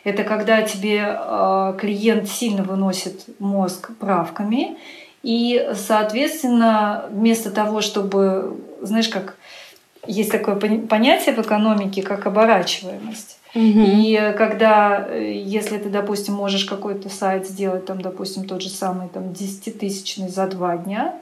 Это 0.06 0.24
когда 0.24 0.62
тебе 0.62 1.04
э, 1.04 1.78
клиент 1.80 2.30
сильно 2.30 2.64
выносит 2.64 3.26
мозг 3.40 3.90
правками, 4.00 4.78
и, 5.24 5.72
соответственно, 5.74 7.06
вместо 7.10 7.50
того, 7.50 7.82
чтобы, 7.82 8.56
знаешь, 8.82 9.10
как 9.10 9.36
есть 10.06 10.32
такое 10.32 10.56
понятие 10.56 11.34
в 11.34 11.40
экономике, 11.40 12.04
как 12.04 12.28
оборачиваемость. 12.28 13.40
И 13.56 14.34
когда, 14.38 15.08
э, 15.10 15.34
если 15.34 15.80
ты, 15.80 15.90
допустим, 15.90 16.36
можешь 16.36 16.66
какой-то 16.66 17.10
сайт 17.10 17.48
сделать, 17.48 17.88
там, 17.88 18.00
допустим, 18.00 18.48
тот 18.48 18.62
же 18.62 18.70
самый 18.70 19.10
там, 19.10 19.30
10-тысячный 19.30 20.30
за 20.30 20.46
два 20.46 20.78
дня 20.78 21.16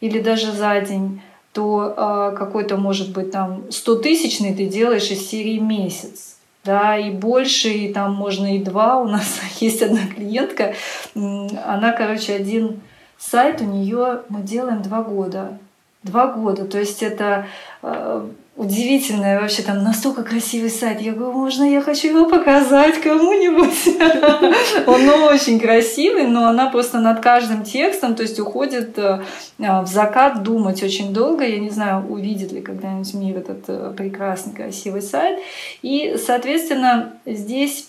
или 0.00 0.20
даже 0.20 0.52
за 0.52 0.80
день, 0.80 1.20
то 1.52 1.94
э, 1.96 2.36
какой-то, 2.36 2.76
может 2.76 3.12
быть, 3.12 3.32
там 3.32 3.64
100-тысячный 3.70 4.54
ты 4.54 4.66
делаешь 4.66 5.10
из 5.10 5.28
серии 5.28 5.58
месяц. 5.58 6.29
Да, 6.62 6.96
и 6.98 7.10
больше, 7.10 7.70
и 7.70 7.92
там 7.92 8.14
можно 8.14 8.56
и 8.56 8.58
два. 8.58 8.98
У 9.00 9.08
нас 9.08 9.40
есть 9.60 9.82
одна 9.82 10.06
клиентка, 10.06 10.74
она, 11.14 11.92
короче, 11.92 12.34
один 12.34 12.80
сайт 13.18 13.60
у 13.60 13.64
нее 13.64 14.22
мы 14.28 14.42
делаем 14.42 14.82
два 14.82 15.02
года. 15.02 15.58
Два 16.02 16.28
года. 16.28 16.64
То 16.64 16.78
есть 16.78 17.02
это 17.02 17.46
э, 17.82 18.28
удивительное 18.56 19.40
вообще 19.40 19.62
там 19.62 19.82
настолько 19.82 20.22
красивый 20.22 20.70
сайт. 20.70 21.00
Я 21.00 21.12
говорю, 21.12 21.32
можно 21.32 21.64
я 21.64 21.80
хочу 21.80 22.08
его 22.08 22.26
показать 22.26 23.00
кому-нибудь? 23.00 24.86
Он 24.86 25.08
очень 25.24 25.58
красивый, 25.58 26.26
но 26.26 26.48
она 26.48 26.68
просто 26.70 26.98
над 26.98 27.20
каждым 27.20 27.62
текстом, 27.62 28.14
то 28.14 28.22
есть 28.22 28.38
уходит 28.38 28.98
э, 28.98 29.22
в 29.58 29.86
закат 29.86 30.42
думать 30.42 30.82
очень 30.82 31.14
долго. 31.14 31.44
Я 31.44 31.58
не 31.58 31.70
знаю, 31.70 32.06
увидит 32.08 32.52
ли 32.52 32.60
когда-нибудь 32.60 33.14
мир 33.14 33.38
этот 33.38 33.64
э, 33.68 33.94
прекрасный, 33.96 34.52
красивый 34.52 35.02
сайт. 35.02 35.38
И, 35.82 36.16
соответственно, 36.18 37.14
здесь 37.24 37.86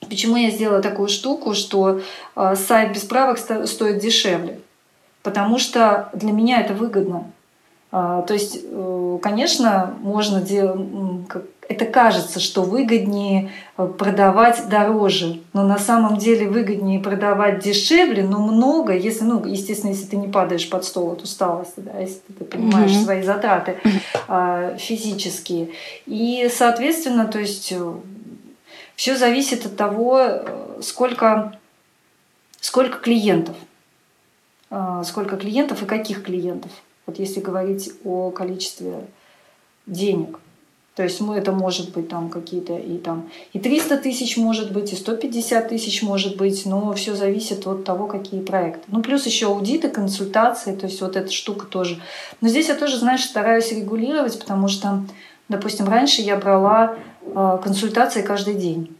Почему 0.00 0.36
я 0.36 0.50
сделала 0.50 0.80
такую 0.80 1.08
штуку, 1.08 1.54
что 1.54 2.00
э, 2.36 2.54
сайт 2.54 2.92
без 2.92 3.02
правок 3.02 3.36
стоит 3.38 3.98
дешевле? 3.98 4.60
Потому 5.24 5.58
что 5.58 6.08
для 6.14 6.30
меня 6.30 6.60
это 6.60 6.72
выгодно. 6.72 7.32
А, 7.90 8.22
то 8.22 8.34
есть, 8.34 8.60
э, 8.62 9.18
конечно, 9.22 9.94
можно 10.00 10.42
делать, 10.42 10.78
это 11.68 11.84
кажется, 11.84 12.40
что 12.40 12.62
выгоднее 12.62 13.50
э, 13.76 13.86
продавать 13.86 14.68
дороже, 14.68 15.40
но 15.52 15.64
на 15.64 15.78
самом 15.78 16.16
деле 16.16 16.48
выгоднее 16.48 17.00
продавать 17.00 17.60
дешевле, 17.60 18.24
но 18.24 18.40
много, 18.40 18.94
если, 18.94 19.24
ну, 19.24 19.44
естественно, 19.44 19.90
если 19.90 20.06
ты 20.06 20.16
не 20.16 20.28
падаешь 20.28 20.68
под 20.68 20.84
стол 20.84 21.12
от 21.12 21.22
усталости, 21.22 21.80
да, 21.80 21.98
если 21.98 22.20
ты 22.38 22.44
понимаешь 22.44 22.90
mm-hmm. 22.90 23.04
свои 23.04 23.22
затраты 23.22 23.78
а, 24.28 24.76
физические. 24.76 25.68
И, 26.06 26.50
соответственно, 26.52 27.26
то 27.26 27.38
есть 27.38 27.72
э, 27.72 27.92
все 28.96 29.16
зависит 29.16 29.66
от 29.66 29.76
того, 29.76 30.40
сколько, 30.80 31.58
сколько 32.60 32.98
клиентов, 32.98 33.56
а, 34.70 35.04
сколько 35.04 35.36
клиентов 35.36 35.82
и 35.82 35.86
каких 35.86 36.24
клиентов. 36.24 36.70
Вот 37.08 37.18
если 37.18 37.40
говорить 37.40 37.90
о 38.04 38.30
количестве 38.30 39.06
денег. 39.86 40.38
То 40.94 41.02
есть 41.04 41.22
мы, 41.22 41.36
это 41.36 41.52
может 41.52 41.92
быть 41.92 42.10
там 42.10 42.28
какие-то 42.28 42.76
и 42.76 42.98
там 42.98 43.30
и 43.54 43.58
300 43.58 43.96
тысяч 43.96 44.36
может 44.36 44.74
быть, 44.74 44.92
и 44.92 44.96
150 44.96 45.70
тысяч 45.70 46.02
может 46.02 46.36
быть, 46.36 46.66
но 46.66 46.92
все 46.92 47.14
зависит 47.14 47.66
от 47.66 47.84
того, 47.84 48.08
какие 48.08 48.42
проекты. 48.42 48.82
Ну, 48.88 49.00
плюс 49.00 49.24
еще 49.24 49.46
аудиты, 49.46 49.88
консультации, 49.88 50.76
то 50.76 50.84
есть 50.84 51.00
вот 51.00 51.16
эта 51.16 51.32
штука 51.32 51.64
тоже. 51.64 51.98
Но 52.42 52.48
здесь 52.48 52.68
я 52.68 52.74
тоже, 52.74 52.98
знаешь, 52.98 53.24
стараюсь 53.24 53.72
регулировать, 53.72 54.38
потому 54.38 54.68
что, 54.68 55.02
допустим, 55.48 55.88
раньше 55.88 56.20
я 56.20 56.36
брала 56.36 56.96
э, 57.22 57.58
консультации 57.64 58.20
каждый 58.20 58.56
день. 58.56 58.94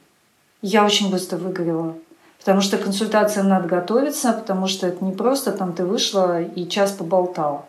Я 0.62 0.86
очень 0.86 1.10
быстро 1.10 1.36
выгорела. 1.36 1.94
Потому 2.38 2.62
что 2.62 2.78
консультациям 2.78 3.48
надо 3.48 3.68
готовиться, 3.68 4.32
потому 4.32 4.66
что 4.66 4.86
это 4.86 5.04
не 5.04 5.12
просто 5.12 5.52
там 5.52 5.74
ты 5.74 5.84
вышла 5.84 6.40
и 6.42 6.66
час 6.66 6.92
поболтала. 6.92 7.66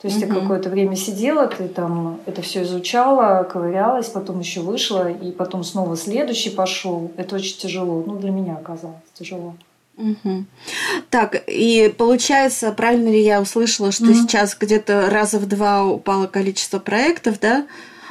То 0.00 0.08
есть 0.08 0.22
угу. 0.22 0.32
ты 0.32 0.40
какое-то 0.40 0.70
время 0.70 0.96
сидела, 0.96 1.46
ты 1.46 1.68
там 1.68 2.20
это 2.24 2.40
все 2.40 2.62
изучала, 2.62 3.44
ковырялась, 3.44 4.08
потом 4.08 4.40
еще 4.40 4.60
вышла, 4.60 5.10
и 5.10 5.30
потом 5.30 5.62
снова 5.62 5.96
следующий 5.96 6.50
пошел. 6.50 7.10
Это 7.18 7.36
очень 7.36 7.58
тяжело. 7.58 8.02
Ну, 8.06 8.16
для 8.16 8.30
меня 8.30 8.54
оказалось 8.54 8.96
тяжело. 9.12 9.54
Угу. 9.98 10.44
Так, 11.10 11.42
и 11.46 11.94
получается, 11.96 12.72
правильно 12.72 13.10
ли 13.10 13.22
я 13.22 13.42
услышала, 13.42 13.92
что 13.92 14.04
угу. 14.04 14.14
сейчас 14.14 14.56
где-то 14.58 15.10
раза 15.10 15.38
в 15.38 15.46
два 15.46 15.84
упало 15.84 16.26
количество 16.26 16.78
проектов, 16.78 17.38
да? 17.38 17.66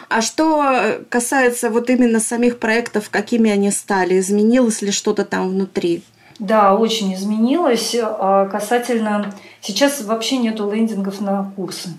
А 0.10 0.21
что 0.21 1.02
касается 1.10 1.69
вот 1.69 1.89
именно 1.89 2.19
самих 2.19 2.60
проектов, 2.60 3.10
какими 3.10 3.49
они 3.49 3.71
стали, 3.71 4.19
изменилось 4.19 4.84
ли 4.84 4.91
что-то 4.91 5.25
там 5.25 5.49
внутри? 5.49 6.04
Да, 6.39 6.75
очень 6.75 7.13
изменилось. 7.13 7.95
А 8.02 8.47
касательно... 8.47 9.34
Сейчас 9.62 10.02
вообще 10.02 10.38
нету 10.38 10.71
лендингов 10.71 11.19
на 11.19 11.52
курсы. 11.56 11.89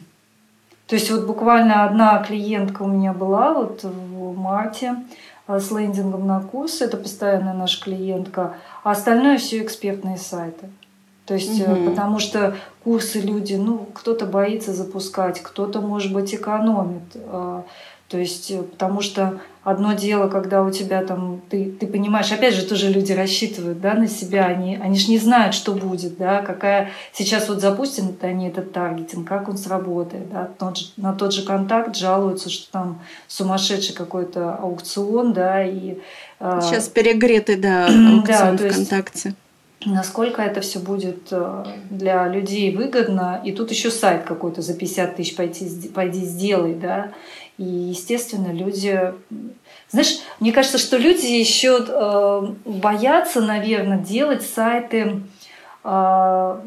То 0.87 0.97
есть 0.97 1.11
вот 1.11 1.27
буквально 1.27 1.85
одна 1.85 2.19
клиентка 2.23 2.83
у 2.83 2.89
меня 2.89 3.13
была 3.13 3.53
вот 3.53 3.85
в 3.85 4.37
марте 4.37 4.97
а, 5.47 5.61
с 5.61 5.71
лендингом 5.71 6.27
на 6.27 6.41
курсы. 6.41 6.85
Это 6.85 6.97
постоянная 6.97 7.53
наша 7.53 7.83
клиентка. 7.85 8.55
А 8.83 8.93
остальное 8.93 9.39
все 9.39 9.63
экспертные 9.63 10.17
сайты. 10.17 10.71
То 11.27 11.35
есть, 11.35 11.61
угу. 11.61 11.91
потому 11.91 12.19
что 12.19 12.57
курсы 12.83 13.21
люди, 13.21 13.55
ну, 13.55 13.87
кто-то 13.95 14.27
боится 14.27 14.73
запускать, 14.73 15.41
кто-то, 15.41 15.81
может 15.81 16.13
быть, 16.13 16.35
экономит. 16.35 17.03
А, 18.11 18.13
То 18.13 18.19
есть, 18.19 18.51
э, 18.51 18.63
потому 18.63 19.01
что 19.03 19.41
одно 19.63 19.93
дело, 19.93 20.29
когда 20.29 20.63
у 20.63 20.71
тебя 20.71 21.05
там, 21.05 21.41
ты, 21.49 21.71
ты 21.71 21.87
понимаешь, 21.87 22.33
опять 22.33 22.55
же, 22.55 22.65
тоже 22.65 22.89
люди 22.89 23.13
рассчитывают 23.13 23.81
да, 23.81 23.95
на 23.95 24.09
себя, 24.09 24.47
они, 24.47 24.77
они 24.77 24.99
же 24.99 25.11
не 25.11 25.19
знают, 25.19 25.55
что 25.55 25.73
будет, 25.73 26.17
да, 26.17 26.43
какая 26.43 26.91
сейчас 27.13 27.49
вот 27.49 27.61
запустим 27.61 28.17
они 28.23 28.49
этот 28.49 28.73
таргетинг, 28.73 29.29
как 29.29 29.49
он 29.49 29.57
сработает, 29.57 30.31
да, 30.31 30.49
тот 30.59 30.79
же, 30.79 30.87
на 30.97 31.13
тот 31.13 31.33
же 31.33 31.45
контакт 31.45 31.97
жалуются, 31.97 32.51
что 32.51 32.71
там 32.73 33.03
сумасшедший 33.29 33.95
какой-то 33.95 34.55
аукцион, 34.55 35.33
да, 35.33 35.65
и... 35.65 35.99
Э, 36.41 36.61
сейчас 36.63 36.89
перегретый, 36.89 37.57
да, 37.57 37.87
аукцион 37.87 38.57
да, 38.57 38.69
ВКонтакте 38.71 39.35
насколько 39.87 40.43
это 40.43 40.61
все 40.61 40.79
будет 40.79 41.29
э, 41.31 41.65
для 41.91 42.29
людей 42.29 42.75
выгодно. 42.75 43.41
И 43.45 43.53
тут 43.53 43.71
еще 43.71 43.91
сайт 43.91 44.25
какой-то 44.25 44.63
за 44.63 44.75
50 44.75 45.17
тысяч 45.17 45.35
пойти, 45.35 45.89
пойди 45.95 46.25
сделай, 46.25 46.75
да. 46.75 47.13
И, 47.61 47.63
естественно, 47.63 48.51
люди... 48.55 49.13
Знаешь, 49.91 50.21
мне 50.41 50.51
кажется, 50.51 50.79
что 50.79 50.97
люди 50.97 51.27
еще 51.27 51.85
э, 51.87 52.47
боятся, 52.65 53.43
наверное, 53.43 53.99
делать 53.99 54.43
сайты 54.43 55.21
э, 55.85 56.61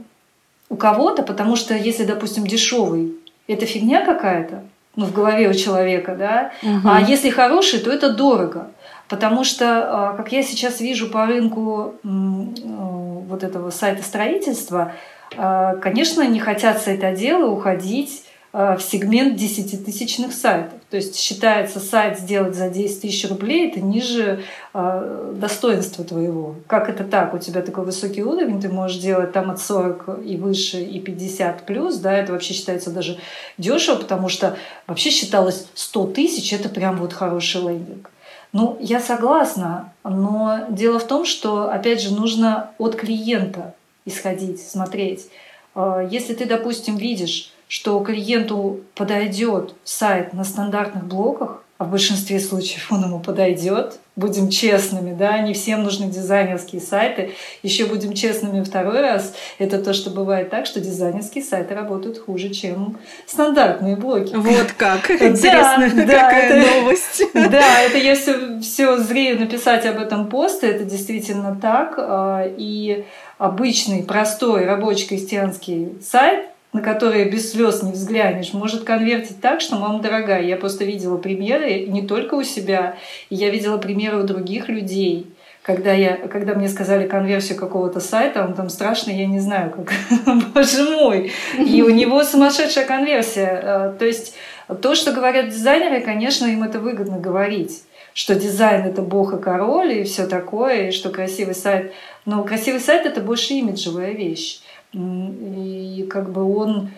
у 0.69 0.75
кого-то, 0.75 1.23
потому 1.23 1.55
что 1.55 1.73
если, 1.73 2.03
допустим, 2.03 2.45
дешевый, 2.45 3.15
это 3.47 3.65
фигня 3.65 4.05
какая-то, 4.05 4.65
ну, 4.95 5.05
в 5.05 5.13
голове 5.13 5.49
у 5.49 5.53
человека, 5.55 6.15
да, 6.15 6.51
угу. 6.61 6.87
а 6.87 7.01
если 7.01 7.31
хороший, 7.31 7.79
то 7.79 7.91
это 7.91 8.13
дорого. 8.13 8.69
Потому 9.09 9.43
что, 9.43 10.13
как 10.15 10.31
я 10.31 10.43
сейчас 10.43 10.79
вижу 10.79 11.09
по 11.09 11.25
рынку 11.25 11.95
вот 12.03 13.43
этого 13.43 13.69
сайта 13.69 14.01
строительства, 14.01 14.93
конечно, 15.29 16.25
не 16.25 16.39
хотят 16.39 16.81
сайтоделы 16.81 17.47
уходить 17.49 18.23
Э, 18.23 18.32
в 18.53 18.79
сегмент 18.81 19.39
10-тысячных 19.39 20.31
сайтов. 20.31 20.79
То 20.91 20.97
есть 20.97 21.15
считается 21.15 21.79
сайт 21.79 22.19
сделать 22.19 22.55
за 22.55 22.69
10 22.69 23.01
тысяч 23.01 23.27
рублей, 23.27 23.67
это 23.67 23.81
ниже 23.81 24.43
э, 24.75 25.33
достоинства 25.35 26.05
твоего. 26.05 26.53
Как 26.67 26.87
это 26.87 27.03
так? 27.03 27.33
У 27.33 27.39
тебя 27.39 27.63
такой 27.63 27.83
высокий 27.83 28.23
уровень, 28.23 28.61
ты 28.61 28.69
можешь 28.69 28.97
делать 28.97 29.31
там 29.31 29.49
от 29.49 29.59
40 29.59 30.19
и 30.23 30.37
выше, 30.37 30.83
и 30.83 30.99
50 30.99 31.65
плюс, 31.65 31.95
да, 31.97 32.13
это 32.13 32.31
вообще 32.31 32.53
считается 32.53 32.91
даже 32.91 33.17
дешево, 33.57 33.95
потому 33.95 34.29
что 34.29 34.55
вообще 34.85 35.09
считалось 35.09 35.65
100 35.73 36.07
тысяч, 36.07 36.53
это 36.53 36.69
прям 36.69 36.97
вот 36.97 37.11
хороший 37.11 37.61
лендинг. 37.61 38.11
Ну, 38.51 38.77
я 38.79 38.99
согласна, 38.99 39.91
но 40.03 40.67
дело 40.69 40.99
в 40.99 41.07
том, 41.07 41.25
что, 41.25 41.71
опять 41.71 42.03
же, 42.03 42.13
нужно 42.13 42.69
от 42.77 42.95
клиента 42.95 43.73
исходить, 44.05 44.61
смотреть. 44.61 45.27
Э, 45.73 46.07
если 46.07 46.35
ты, 46.35 46.45
допустим, 46.45 46.97
видишь, 46.97 47.52
что 47.73 47.99
клиенту 48.01 48.81
подойдет 48.93 49.73
сайт 49.83 50.31
на 50.33 50.43
стандартных 50.43 51.05
блоках, 51.05 51.63
а 51.79 51.85
в 51.85 51.89
большинстве 51.89 52.39
случаев 52.39 52.91
он 52.91 53.03
ему 53.03 53.19
подойдет. 53.19 53.97
Будем 54.15 54.49
честными, 54.49 55.11
да, 55.11 55.39
не 55.39 55.55
всем 55.55 55.81
нужны 55.81 56.05
дизайнерские 56.05 56.79
сайты. 56.79 57.31
Еще 57.63 57.87
будем 57.87 58.13
честными 58.13 58.63
второй 58.63 59.01
раз. 59.01 59.33
Это 59.57 59.79
то, 59.79 59.93
что 59.93 60.11
бывает 60.11 60.51
так, 60.51 60.67
что 60.67 60.81
дизайнерские 60.81 61.43
сайты 61.43 61.73
работают 61.73 62.19
хуже, 62.19 62.51
чем 62.51 62.99
стандартные 63.25 63.95
блоки. 63.95 64.35
Вот 64.35 64.71
как. 64.77 65.09
Интересно, 65.09 65.89
какая 65.89 66.63
новость. 66.63 67.23
Да, 67.33 67.81
это 67.81 67.97
я 67.97 68.15
все, 68.15 68.59
все 68.61 68.97
зрею 68.97 69.39
написать 69.39 69.87
об 69.87 69.97
этом 69.97 70.29
посте. 70.29 70.67
Это 70.67 70.83
действительно 70.83 71.57
так. 71.59 71.95
А, 71.97 72.45
и 72.55 73.05
обычный, 73.39 74.03
простой, 74.03 74.65
рабочий 74.65 75.07
крестьянский 75.07 75.97
сайт 76.03 76.52
на 76.73 76.81
которые 76.81 77.25
без 77.25 77.51
слез 77.51 77.83
не 77.83 77.91
взглянешь, 77.91 78.53
может 78.53 78.83
конвертить 78.83 79.39
так, 79.39 79.61
что, 79.61 79.77
мама 79.77 80.01
дорогая, 80.01 80.41
я 80.41 80.57
просто 80.57 80.83
видела 80.83 81.17
примеры 81.17 81.85
не 81.85 82.01
только 82.05 82.33
у 82.33 82.43
себя, 82.43 82.97
я 83.29 83.49
видела 83.49 83.77
примеры 83.77 84.19
у 84.21 84.23
других 84.23 84.69
людей. 84.69 85.27
Когда, 85.61 85.93
я, 85.93 86.17
когда 86.17 86.55
мне 86.55 86.67
сказали 86.67 87.07
конверсию 87.07 87.57
какого-то 87.57 88.01
сайта, 88.01 88.43
он 88.43 88.53
там 88.53 88.69
страшный, 88.69 89.15
я 89.15 89.27
не 89.27 89.39
знаю, 89.39 89.71
как, 89.71 89.93
боже 90.53 90.83
мой. 90.89 91.31
И 91.57 91.81
у 91.81 91.89
него 91.89 92.21
сумасшедшая 92.25 92.85
конверсия. 92.85 93.61
Э, 93.63 93.93
то 93.97 94.03
есть 94.03 94.35
то, 94.81 94.93
что 94.93 95.13
говорят 95.13 95.49
дизайнеры, 95.49 96.01
конечно, 96.01 96.47
им 96.47 96.63
это 96.63 96.79
выгодно 96.79 97.17
говорить 97.17 97.83
что 98.13 98.35
дизайн 98.35 98.85
это 98.85 99.01
бог 99.01 99.33
и 99.33 99.41
король 99.41 99.91
и 99.93 100.03
все 100.03 100.27
такое, 100.27 100.89
и 100.89 100.91
что 100.91 101.09
красивый 101.09 101.55
сайт. 101.55 101.93
Но 102.25 102.43
красивый 102.43 102.79
сайт 102.79 103.05
это 103.05 103.21
больше 103.21 103.53
имиджевая 103.53 104.11
вещь. 104.11 104.61
И 104.93 106.07
как 106.09 106.31
бы 106.31 106.43
он 106.43 106.89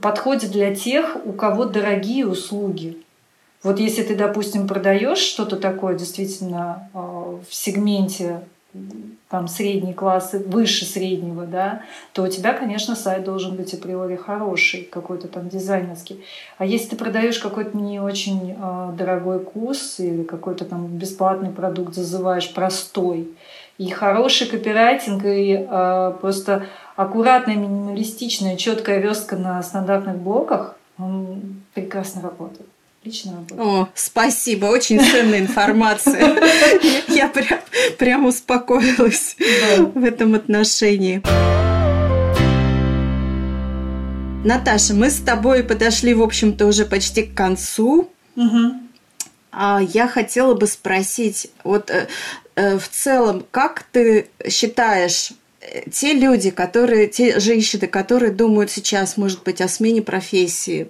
подходит 0.00 0.50
для 0.50 0.74
тех, 0.74 1.16
у 1.24 1.32
кого 1.32 1.64
дорогие 1.64 2.26
услуги. 2.26 2.96
Вот 3.62 3.78
если 3.78 4.02
ты, 4.02 4.14
допустим, 4.14 4.66
продаешь 4.66 5.18
что-то 5.18 5.56
такое 5.56 5.94
действительно 5.94 6.88
а, 6.94 7.38
в 7.46 7.54
сегменте 7.54 8.40
там 9.28 9.48
средний 9.48 9.92
класс, 9.92 10.32
выше 10.32 10.84
среднего, 10.84 11.44
да, 11.44 11.82
то 12.12 12.22
у 12.22 12.28
тебя, 12.28 12.52
конечно, 12.52 12.94
сайт 12.94 13.24
должен 13.24 13.56
быть 13.56 13.74
априори 13.74 14.14
хороший, 14.14 14.82
какой-то 14.82 15.28
там 15.28 15.48
дизайнерский. 15.48 16.24
А 16.58 16.64
если 16.64 16.90
ты 16.90 16.96
продаешь 16.96 17.38
какой-то 17.38 17.76
не 17.76 18.00
очень 18.00 18.56
э, 18.56 18.92
дорогой 18.96 19.40
курс 19.40 19.98
или 19.98 20.22
какой-то 20.22 20.64
там 20.64 20.86
бесплатный 20.86 21.50
продукт 21.50 21.94
зазываешь 21.94 22.52
простой, 22.54 23.28
и 23.78 23.88
хороший 23.88 24.46
копирайтинг, 24.46 25.24
и 25.24 25.66
э, 25.68 26.12
просто 26.20 26.66
аккуратная, 27.00 27.56
минималистичная, 27.56 28.56
четкая 28.56 29.00
верстка 29.00 29.36
на 29.36 29.62
стандартных 29.62 30.16
блоках, 30.16 30.76
он 30.98 31.62
прекрасно 31.74 32.20
работает. 32.20 32.68
Лично 33.02 33.32
работает. 33.32 33.60
О, 33.60 33.88
спасибо, 33.94 34.66
очень 34.66 35.00
ценная 35.00 35.40
информация. 35.40 36.18
Я 37.08 37.28
прям, 37.28 37.60
прям 37.98 38.26
успокоилась 38.26 39.36
в 39.78 40.04
этом 40.04 40.34
отношении. 40.34 41.22
Наташа, 44.44 44.94
мы 44.94 45.10
с 45.10 45.20
тобой 45.20 45.64
подошли, 45.64 46.14
в 46.14 46.22
общем-то, 46.22 46.66
уже 46.66 46.84
почти 46.84 47.22
к 47.22 47.34
концу. 47.34 48.10
А 49.52 49.80
я 49.82 50.06
хотела 50.06 50.54
бы 50.54 50.68
спросить, 50.68 51.50
вот 51.64 51.90
э, 51.90 52.06
э, 52.54 52.78
в 52.78 52.88
целом, 52.88 53.44
как 53.50 53.82
ты 53.82 54.28
считаешь, 54.48 55.32
те 55.92 56.14
люди, 56.14 56.50
которые, 56.50 57.06
те 57.08 57.38
женщины, 57.38 57.86
которые 57.86 58.32
думают 58.32 58.70
сейчас, 58.70 59.16
может 59.16 59.42
быть, 59.42 59.60
о 59.60 59.68
смене 59.68 60.02
профессии, 60.02 60.88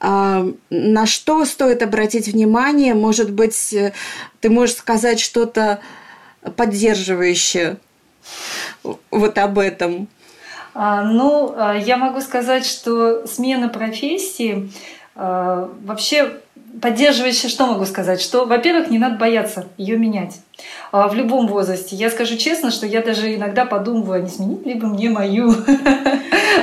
а, 0.00 0.46
на 0.70 1.06
что 1.06 1.44
стоит 1.44 1.82
обратить 1.82 2.28
внимание? 2.28 2.94
Может 2.94 3.30
быть, 3.32 3.74
ты 4.40 4.50
можешь 4.50 4.76
сказать 4.76 5.20
что-то 5.20 5.80
поддерживающее 6.56 7.76
вот 9.10 9.38
об 9.38 9.58
этом? 9.58 10.08
А, 10.72 11.02
ну, 11.02 11.54
а, 11.56 11.76
я 11.76 11.96
могу 11.96 12.20
сказать, 12.20 12.64
что 12.64 13.26
смена 13.26 13.68
профессии 13.68 14.70
вообще 15.14 16.40
поддерживающее, 16.80 17.50
что 17.50 17.66
могу 17.66 17.84
сказать? 17.84 18.22
Что, 18.22 18.46
во-первых, 18.46 18.88
не 18.88 18.98
надо 18.98 19.16
бояться 19.16 19.66
ее 19.76 19.98
менять. 19.98 20.40
А, 20.92 21.06
в 21.06 21.14
любом 21.14 21.46
возрасте. 21.46 21.94
Я 21.94 22.10
скажу 22.10 22.36
честно, 22.36 22.72
что 22.72 22.84
я 22.84 23.00
даже 23.00 23.34
иногда 23.34 23.64
подумываю, 23.64 24.20
а 24.20 24.22
не 24.22 24.28
сменить 24.28 24.66
ли 24.66 24.74
бы 24.74 24.88
мне 24.88 25.08
мою. 25.08 25.54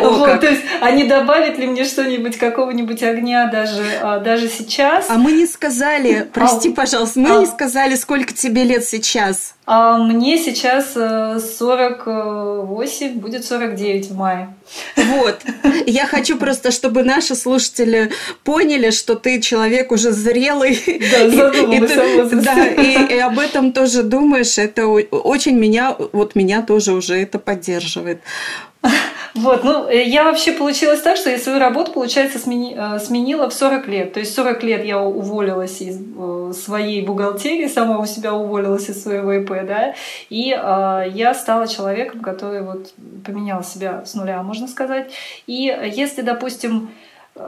вот, 0.02 0.42
то 0.42 0.48
есть, 0.48 0.64
а 0.82 0.92
не 0.92 1.06
добавить 1.06 1.58
ли 1.58 1.66
мне 1.66 1.86
что-нибудь, 1.86 2.38
какого-нибь 2.38 3.02
огня 3.04 3.50
даже, 3.50 3.84
а, 4.02 4.20
даже 4.20 4.50
сейчас. 4.50 5.10
А 5.10 5.18
мы 5.18 5.32
не 5.32 5.46
сказали, 5.46 6.28
прости, 6.34 6.72
а, 6.72 6.74
пожалуйста, 6.74 7.20
мы 7.20 7.38
а, 7.38 7.40
не 7.40 7.46
сказали, 7.46 7.96
сколько 7.96 8.34
тебе 8.34 8.66
лет 8.66 8.84
сейчас. 8.84 9.56
А 9.70 9.98
мне 9.98 10.38
сейчас 10.38 10.94
48, 10.94 12.06
э, 12.08 13.10
будет 13.16 13.46
49 13.46 14.10
в 14.10 14.16
мае. 14.16 14.56
Вот. 14.96 15.40
Я 15.86 16.06
хочу 16.06 16.38
просто, 16.40 16.72
чтобы 16.72 17.04
наши 17.04 17.36
слушатели 17.36 18.12
поняли, 18.46 18.92
что 18.92 19.16
ты 19.16 19.42
человек 19.42 19.92
уже 19.92 20.12
зрелый. 20.12 20.80
Да, 21.12 21.30
задумалась 21.30 22.32
и, 22.32 22.36
Да, 22.36 22.66
и, 22.66 23.16
и 23.16 23.20
об 23.20 23.40
этом 23.40 23.74
тоже 23.74 23.87
думаешь. 24.04 24.58
Это 24.58 24.88
очень 24.88 25.58
меня, 25.58 25.96
вот 26.12 26.36
меня 26.36 26.62
тоже 26.62 26.94
уже 26.94 27.16
это 27.16 27.40
поддерживает. 27.40 28.20
Вот, 29.34 29.64
ну, 29.64 29.88
э, 29.88 30.04
я 30.04 30.24
вообще 30.24 30.52
получилось 30.52 31.02
так, 31.02 31.16
что 31.18 31.30
я 31.30 31.38
свою 31.38 31.60
работу, 31.60 31.92
получается, 31.92 32.40
смени, 32.40 32.76
э, 32.76 32.98
сменила 33.00 33.50
в 33.50 33.54
40 33.54 33.88
лет. 33.88 34.14
То 34.14 34.20
есть 34.20 34.34
40 34.34 34.64
лет 34.64 34.84
я 34.84 35.00
уволилась 35.00 35.80
из 35.80 36.00
э, 36.00 36.54
своей 36.56 37.06
бухгалтерии, 37.06 37.68
сама 37.68 38.00
у 38.00 38.06
себя 38.08 38.34
уволилась 38.34 38.90
из 38.90 39.04
своего 39.04 39.34
ИП, 39.34 39.50
да, 39.68 39.94
и 40.30 40.52
э, 40.52 41.04
я 41.14 41.36
стала 41.36 41.68
человеком, 41.68 42.22
который 42.22 42.64
вот 42.64 42.94
поменял 43.24 43.64
себя 43.64 44.06
с 44.06 44.16
нуля, 44.16 44.42
можно 44.42 44.68
сказать. 44.68 45.12
И 45.46 45.76
если, 45.94 46.22
допустим, 46.22 46.90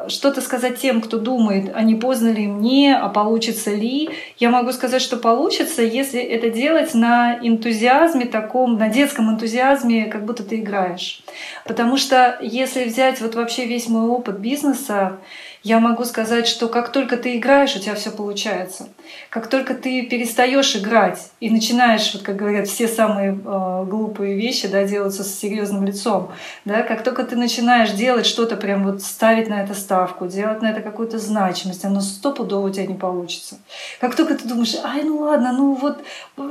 что-то 0.08 0.42
сказать 0.42 0.78
тем, 0.78 1.02
кто 1.02 1.18
думает, 1.18 1.72
а 1.74 1.84
не 1.84 1.96
поздно 1.96 2.30
ли 2.30 2.48
мне, 2.48 2.96
а 2.96 3.10
получится 3.10 3.74
ли, 3.74 4.10
я 4.38 4.50
могу 4.50 4.72
сказать, 4.72 5.02
что 5.02 5.18
получится, 5.18 5.82
если 5.82 6.22
это 6.22 6.50
делать 6.50 6.94
на 6.94 7.40
энтузиазме 7.42 8.26
таком, 8.26 8.78
на 8.78 8.90
детском 8.90 9.30
энтузиазме, 9.32 10.06
как 10.06 10.26
будто 10.26 10.44
ты 10.44 10.58
играешь. 10.58 11.22
Потому 11.66 11.98
что 11.98 12.38
если 12.42 12.86
взять 12.86 13.22
вот 13.22 13.36
вообще 13.36 13.66
весь 13.66 13.88
мой 13.88 14.08
опыт 14.08 14.40
бизнеса, 14.40 15.18
Я 15.62 15.80
могу 15.80 16.06
сказать, 16.06 16.48
что 16.48 16.70
как 16.70 16.90
только 16.92 17.18
ты 17.18 17.38
играешь, 17.38 17.76
у 17.76 17.80
тебя 17.80 17.96
все 17.96 18.12
получается. 18.12 18.88
Как 19.30 19.48
только 19.48 19.74
ты 19.74 20.04
перестаешь 20.04 20.76
играть 20.76 21.32
и 21.42 21.50
начинаешь, 21.50 22.14
вот 22.14 22.24
как 22.24 22.38
говорят, 22.38 22.68
все 22.68 22.88
самые 22.88 23.32
э, 23.32 23.84
глупые 23.86 24.38
вещи 24.38 24.68
да, 24.68 24.86
делаться 24.86 25.24
с 25.24 25.38
серьезным 25.38 25.86
лицом, 25.86 26.32
да, 26.64 26.84
как 26.84 27.04
только 27.04 27.24
ты 27.24 27.36
начинаешь 27.36 27.92
делать 27.92 28.26
что-то, 28.26 28.56
прям 28.56 28.86
вот 28.86 29.02
ставить 29.02 29.50
на 29.50 29.62
это 29.62 29.74
ставку, 29.74 30.28
делать 30.28 30.62
на 30.62 30.68
это 30.68 30.82
какую-то 30.82 31.20
значимость, 31.20 31.84
оно 31.84 32.00
стопудово 32.00 32.68
у 32.68 32.70
тебя 32.70 32.86
не 32.86 32.94
получится. 32.94 33.58
Как 34.00 34.16
только 34.16 34.36
ты 34.36 34.48
думаешь, 34.48 34.76
ай, 34.84 35.04
ну 35.04 35.20
ладно, 35.20 35.52
ну 35.52 35.74
вот 35.74 35.98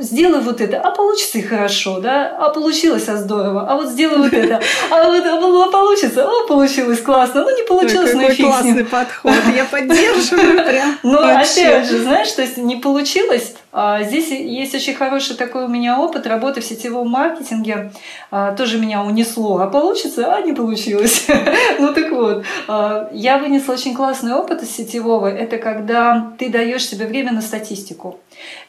сделай 0.01 0.41
вот 0.41 0.61
это, 0.61 0.81
а 0.81 0.91
получится 0.91 1.39
и 1.39 1.43
хорошо, 1.43 2.01
да, 2.01 2.37
а 2.39 2.51
получилось, 2.51 3.09
а 3.09 3.17
здорово, 3.17 3.67
а 3.69 3.77
вот 3.77 3.89
сделай 3.89 4.19
вот 4.19 4.33
это, 4.33 4.61
а 4.91 5.05
вот 5.05 5.25
а 5.25 5.71
получится, 5.71 6.29
о, 6.29 6.47
получилось 6.47 7.01
классно, 7.01 7.43
ну 7.43 7.57
не 7.57 7.63
получилось, 7.63 8.13
ну 8.13 8.29
и 8.29 8.33
фиг 8.33 8.47
классный 8.47 8.85
подход, 8.99 9.35
я 9.55 9.65
поддерживаю 9.65 10.65
прям. 10.65 10.99
Ну, 11.03 11.19
опять 11.19 11.89
же, 11.89 12.03
знаешь, 12.03 12.33
то 12.33 12.43
есть 12.43 12.57
не 12.57 12.77
получилось, 12.77 13.55
а, 13.68 13.68
здесь 14.03 14.31
есть 14.31 14.75
очень 14.75 14.95
хороший 14.95 15.37
такой 15.37 15.65
у 15.65 15.69
меня 15.69 16.01
опыт 16.01 16.27
работы 16.27 16.61
в 16.61 16.65
сетевом 16.65 17.09
маркетинге. 17.11 17.93
А, 18.31 18.53
тоже 18.53 18.79
меня 18.79 19.03
унесло. 19.03 19.59
А 19.59 19.67
получится? 19.69 20.35
А 20.35 20.41
не 20.41 20.53
получилось. 20.53 21.27
ну 21.79 21.95
так 21.95 22.11
вот, 22.11 22.45
а, 22.67 23.09
я 23.13 23.39
вынесла 23.39 23.75
очень 23.75 23.95
классный 23.95 24.35
опыт 24.35 24.63
из 24.63 24.75
сетевого. 24.75 25.29
Это 25.29 25.59
когда 25.59 26.33
ты 26.39 26.49
даешь 26.49 26.87
себе 26.87 27.07
время 27.07 27.33
на 27.33 27.41
статистику. 27.41 28.19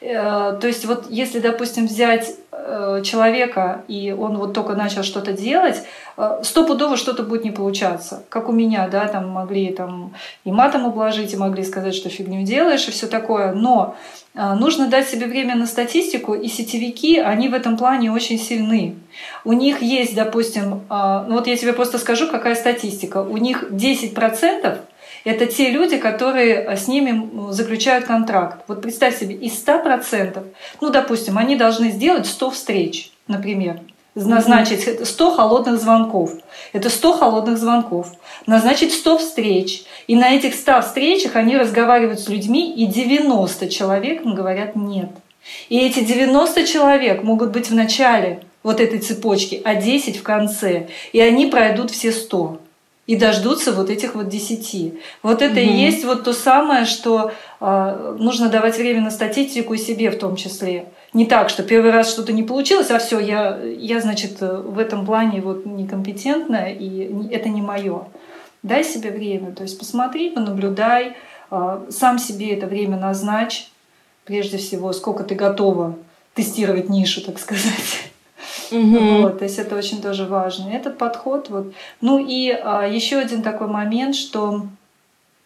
Э, 0.00 0.56
то 0.60 0.66
есть 0.66 0.84
вот 0.84 1.06
если, 1.10 1.40
допустим, 1.40 1.86
взять 1.86 2.34
э, 2.52 3.02
человека, 3.04 3.84
и 3.88 4.12
он 4.12 4.36
вот 4.38 4.54
только 4.54 4.74
начал 4.74 5.02
что-то 5.02 5.32
делать, 5.32 5.82
э, 6.16 6.40
стопудово 6.42 6.96
что-то 6.96 7.22
будет 7.22 7.44
не 7.44 7.50
получаться. 7.50 8.22
Как 8.28 8.48
у 8.48 8.52
меня, 8.52 8.88
да, 8.88 9.06
там 9.08 9.28
могли 9.28 9.72
там 9.72 10.14
и 10.44 10.52
матом 10.52 10.86
ублажить, 10.86 11.32
и 11.32 11.36
могли 11.36 11.64
сказать, 11.64 11.94
что 11.94 12.08
фигню 12.08 12.44
делаешь, 12.44 12.86
и 12.88 12.90
все 12.90 13.06
такое. 13.06 13.52
Но 13.52 13.96
нужно 14.34 14.86
дать 14.86 15.08
себе 15.08 15.26
время 15.26 15.56
на 15.56 15.66
статистику, 15.66 16.34
и 16.34 16.48
сетевики, 16.48 17.18
они 17.18 17.48
в 17.48 17.54
этом 17.54 17.76
плане 17.76 18.12
очень 18.12 18.38
сильны. 18.38 18.96
У 19.44 19.52
них 19.52 19.82
есть, 19.82 20.14
допустим, 20.14 20.82
ну 20.88 21.32
вот 21.34 21.46
я 21.46 21.56
тебе 21.56 21.72
просто 21.72 21.98
скажу, 21.98 22.28
какая 22.28 22.54
статистика. 22.54 23.22
У 23.22 23.36
них 23.36 23.70
10% 23.70 24.78
это 25.24 25.46
те 25.46 25.70
люди, 25.70 25.98
которые 25.98 26.54
э, 26.54 26.76
с 26.76 26.88
ними 26.88 27.52
заключают 27.52 28.06
контракт. 28.06 28.62
Вот 28.68 28.82
представь 28.82 29.18
себе, 29.18 29.34
из 29.34 29.52
100%, 29.64 30.42
ну, 30.80 30.90
допустим, 30.90 31.38
они 31.38 31.56
должны 31.56 31.90
сделать 31.90 32.26
100 32.26 32.50
встреч, 32.50 33.12
например, 33.26 33.80
назначить 34.14 35.06
100 35.06 35.30
холодных 35.30 35.80
звонков. 35.80 36.32
Это 36.72 36.90
100 36.90 37.12
холодных 37.12 37.58
звонков. 37.58 38.08
Назначить 38.46 38.92
100 38.92 39.18
встреч. 39.18 39.84
И 40.06 40.16
на 40.16 40.34
этих 40.34 40.54
100 40.54 40.82
встречах 40.82 41.36
они 41.36 41.56
разговаривают 41.56 42.20
с 42.20 42.28
людьми, 42.28 42.72
и 42.72 42.86
90 42.86 43.68
человек 43.68 44.24
им 44.24 44.34
говорят 44.34 44.76
«нет». 44.76 45.10
И 45.68 45.78
эти 45.78 46.00
90 46.00 46.66
человек 46.66 47.22
могут 47.22 47.50
быть 47.50 47.70
в 47.70 47.74
начале 47.74 48.42
вот 48.62 48.80
этой 48.80 48.98
цепочки, 48.98 49.60
а 49.64 49.74
10 49.74 50.18
в 50.18 50.22
конце. 50.22 50.88
И 51.12 51.20
они 51.20 51.46
пройдут 51.46 51.90
все 51.90 52.12
100 52.12 52.60
и 53.06 53.16
дождутся 53.16 53.72
вот 53.72 53.90
этих 53.90 54.14
вот 54.14 54.28
десяти. 54.28 55.00
Вот 55.22 55.42
это 55.42 55.54
угу. 55.54 55.68
и 55.68 55.72
есть 55.72 56.04
вот 56.04 56.22
то 56.22 56.32
самое, 56.32 56.84
что 56.84 57.32
э, 57.60 58.16
нужно 58.20 58.48
давать 58.48 58.76
время 58.76 59.00
на 59.00 59.10
статистику 59.10 59.74
и 59.74 59.78
себе 59.78 60.10
в 60.10 60.18
том 60.18 60.36
числе. 60.36 60.86
Не 61.12 61.26
так, 61.26 61.48
что 61.48 61.62
первый 61.62 61.90
раз 61.90 62.10
что-то 62.10 62.32
не 62.32 62.42
получилось, 62.42 62.90
а 62.90 62.98
все, 62.98 63.18
я, 63.18 63.58
я, 63.58 64.00
значит, 64.00 64.40
в 64.40 64.78
этом 64.78 65.04
плане 65.04 65.40
вот 65.40 65.66
некомпетентная, 65.66 66.72
и 66.72 67.28
это 67.30 67.48
не 67.48 67.62
мое. 67.62 68.06
Дай 68.62 68.84
себе 68.84 69.10
время, 69.10 69.52
то 69.52 69.62
есть 69.62 69.78
посмотри, 69.78 70.30
понаблюдай, 70.30 71.16
э, 71.50 71.86
сам 71.90 72.18
себе 72.18 72.54
это 72.54 72.66
время 72.66 72.96
назначь, 72.96 73.70
прежде 74.24 74.58
всего, 74.58 74.92
сколько 74.92 75.24
ты 75.24 75.34
готова 75.34 75.96
тестировать 76.34 76.88
нишу, 76.88 77.22
так 77.22 77.38
сказать. 77.38 78.10
Угу. 78.70 79.22
Вот, 79.22 79.38
то 79.38 79.44
есть 79.44 79.58
это 79.58 79.76
очень 79.76 80.00
тоже 80.00 80.24
важно. 80.24 80.70
Этот 80.70 80.98
подход. 80.98 81.48
Вот. 81.50 81.72
Ну 82.00 82.24
и 82.24 82.50
а, 82.50 82.86
еще 82.86 83.18
один 83.18 83.42
такой 83.42 83.66
момент, 83.66 84.14
что 84.14 84.66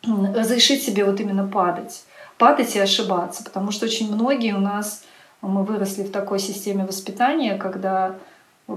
разрешить 0.06 0.82
себе 0.82 1.04
вот 1.04 1.20
именно 1.20 1.46
падать. 1.46 2.04
Падать 2.38 2.76
и 2.76 2.80
ошибаться. 2.80 3.42
Потому 3.42 3.70
что 3.70 3.86
очень 3.86 4.12
многие 4.12 4.54
у 4.54 4.60
нас, 4.60 5.04
мы 5.49 5.64
выросли 5.64 6.03
в 6.03 6.11
такой 6.11 6.38
системе 6.38 6.84
воспитания, 6.84 7.57
когда 7.57 8.16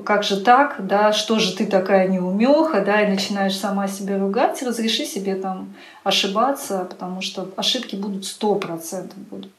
как 0.03 0.23
же 0.23 0.41
так, 0.41 0.85
да, 0.85 1.13
что 1.13 1.39
же 1.39 1.55
ты 1.55 1.65
такая 1.65 2.09
неумеха, 2.09 2.81
да, 2.81 3.01
и 3.01 3.09
начинаешь 3.09 3.57
сама 3.57 3.87
себя 3.87 4.19
ругать, 4.19 4.61
разреши 4.61 5.05
себе 5.05 5.35
там 5.35 5.73
ошибаться, 6.03 6.85
потому 6.89 7.21
что 7.21 7.49
ошибки 7.55 7.95
будут 7.95 8.25
сто 8.25 8.55
процентов 8.55 9.17
будут. 9.29 9.51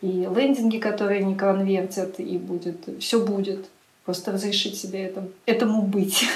И 0.00 0.28
лендинги, 0.34 0.78
которые 0.78 1.22
не 1.22 1.36
конвертят, 1.36 2.18
и 2.18 2.36
будет, 2.38 2.88
все 3.00 3.24
будет. 3.24 3.66
Просто 4.04 4.32
разрешить 4.32 4.76
себе 4.76 5.04
это, 5.04 5.28
этому 5.46 5.82
быть. 5.82 6.24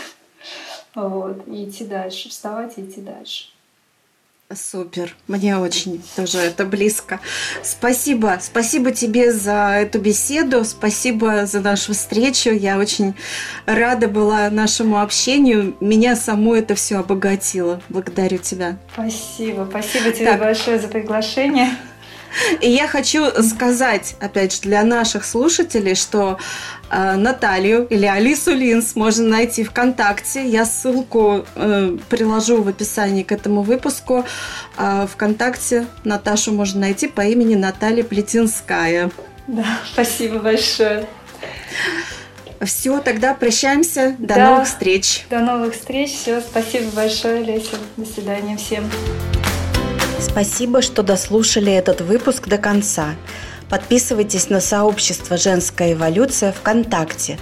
Вот, 0.94 1.48
и 1.48 1.64
идти 1.64 1.84
дальше, 1.84 2.28
вставать 2.28 2.78
и 2.78 2.82
идти 2.82 3.00
дальше. 3.00 3.46
Супер. 4.52 5.16
Мне 5.26 5.56
очень 5.56 6.02
тоже 6.16 6.38
это 6.38 6.64
близко. 6.64 7.20
Спасибо. 7.62 8.38
Спасибо 8.40 8.92
тебе 8.92 9.32
за 9.32 9.78
эту 9.80 9.98
беседу. 9.98 10.64
Спасибо 10.64 11.46
за 11.46 11.60
нашу 11.60 11.94
встречу. 11.94 12.50
Я 12.50 12.78
очень 12.78 13.14
рада 13.66 14.06
была 14.06 14.50
нашему 14.50 15.00
общению. 15.00 15.74
Меня 15.80 16.14
саму 16.14 16.54
это 16.54 16.74
все 16.74 16.98
обогатило. 16.98 17.80
Благодарю 17.88 18.38
тебя. 18.38 18.76
Спасибо. 18.92 19.66
Спасибо 19.68 20.12
тебе 20.12 20.26
так. 20.26 20.40
большое 20.40 20.78
за 20.78 20.88
приглашение. 20.88 21.70
И 22.60 22.70
я 22.70 22.86
хочу 22.88 23.26
сказать, 23.42 24.16
опять 24.20 24.54
же, 24.54 24.60
для 24.62 24.82
наших 24.84 25.24
слушателей, 25.24 25.94
что 25.94 26.38
э, 26.90 27.16
Наталью 27.16 27.86
или 27.86 28.06
Алису 28.06 28.52
Линс 28.52 28.96
можно 28.96 29.28
найти 29.28 29.64
ВКонтакте. 29.64 30.46
Я 30.46 30.64
ссылку 30.64 31.44
э, 31.54 31.96
приложу 32.08 32.62
в 32.62 32.68
описании 32.68 33.22
к 33.22 33.32
этому 33.32 33.62
выпуску. 33.62 34.24
Э, 34.76 35.06
ВКонтакте 35.12 35.86
Наташу 36.04 36.52
можно 36.52 36.80
найти 36.80 37.08
по 37.08 37.22
имени 37.22 37.54
Наталья 37.54 38.04
Плетинская. 38.04 39.10
Да, 39.46 39.66
спасибо 39.92 40.38
большое. 40.38 41.06
Все, 42.60 43.00
тогда 43.00 43.34
прощаемся. 43.34 44.14
До 44.18 44.34
да, 44.34 44.50
новых 44.50 44.68
встреч. 44.68 45.26
До 45.28 45.40
новых 45.40 45.74
встреч. 45.74 46.12
Все, 46.12 46.40
спасибо 46.40 46.90
большое, 46.92 47.44
Леся. 47.44 47.76
До 47.96 48.06
свидания 48.06 48.56
всем. 48.56 48.90
Спасибо, 50.24 50.82
что 50.82 51.02
дослушали 51.02 51.72
этот 51.72 52.00
выпуск 52.00 52.48
до 52.48 52.58
конца. 52.58 53.14
Подписывайтесь 53.68 54.48
на 54.48 54.60
сообщество 54.60 55.36
«Женская 55.36 55.92
эволюция» 55.92 56.52
ВКонтакте. 56.52 57.38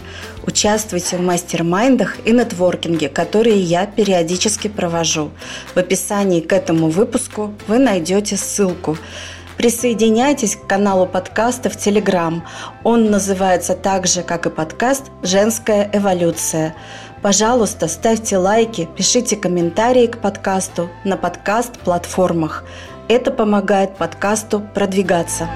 Участвуйте 0.47 1.17
в 1.17 1.23
мастер-майндах 1.23 2.19
и 2.27 2.33
нетворкинге, 2.33 3.09
которые 3.09 3.61
я 3.61 3.87
периодически 3.87 4.69
провожу. 4.69 5.31
В 5.75 5.79
описании 5.79 6.41
к 6.41 6.53
этому 6.53 6.91
выпуску 6.91 7.55
вы 7.67 7.79
найдете 7.79 8.37
ссылку. 8.37 8.99
Присоединяйтесь 9.57 10.57
к 10.57 10.67
каналу 10.67 11.07
подкаста 11.07 11.71
в 11.71 11.77
Телеграм. 11.77 12.45
Он 12.83 13.11
называется 13.11 13.75
так 13.75 14.07
же, 14.07 14.23
как 14.23 14.47
и 14.47 14.51
подкаст 14.51 15.05
«Женская 15.23 15.89
эволюция». 15.93 16.75
Пожалуйста, 17.23 17.87
ставьте 17.87 18.37
лайки, 18.37 18.89
пишите 18.97 19.37
комментарии 19.37 20.09
к 20.09 20.19
подкасту 20.19 20.91
на 21.05 21.17
подкаст-платформах. 21.17 22.65
Это 23.09 23.31
помогает 23.31 23.97
подкасту 23.97 24.61
продвигаться. 24.75 25.49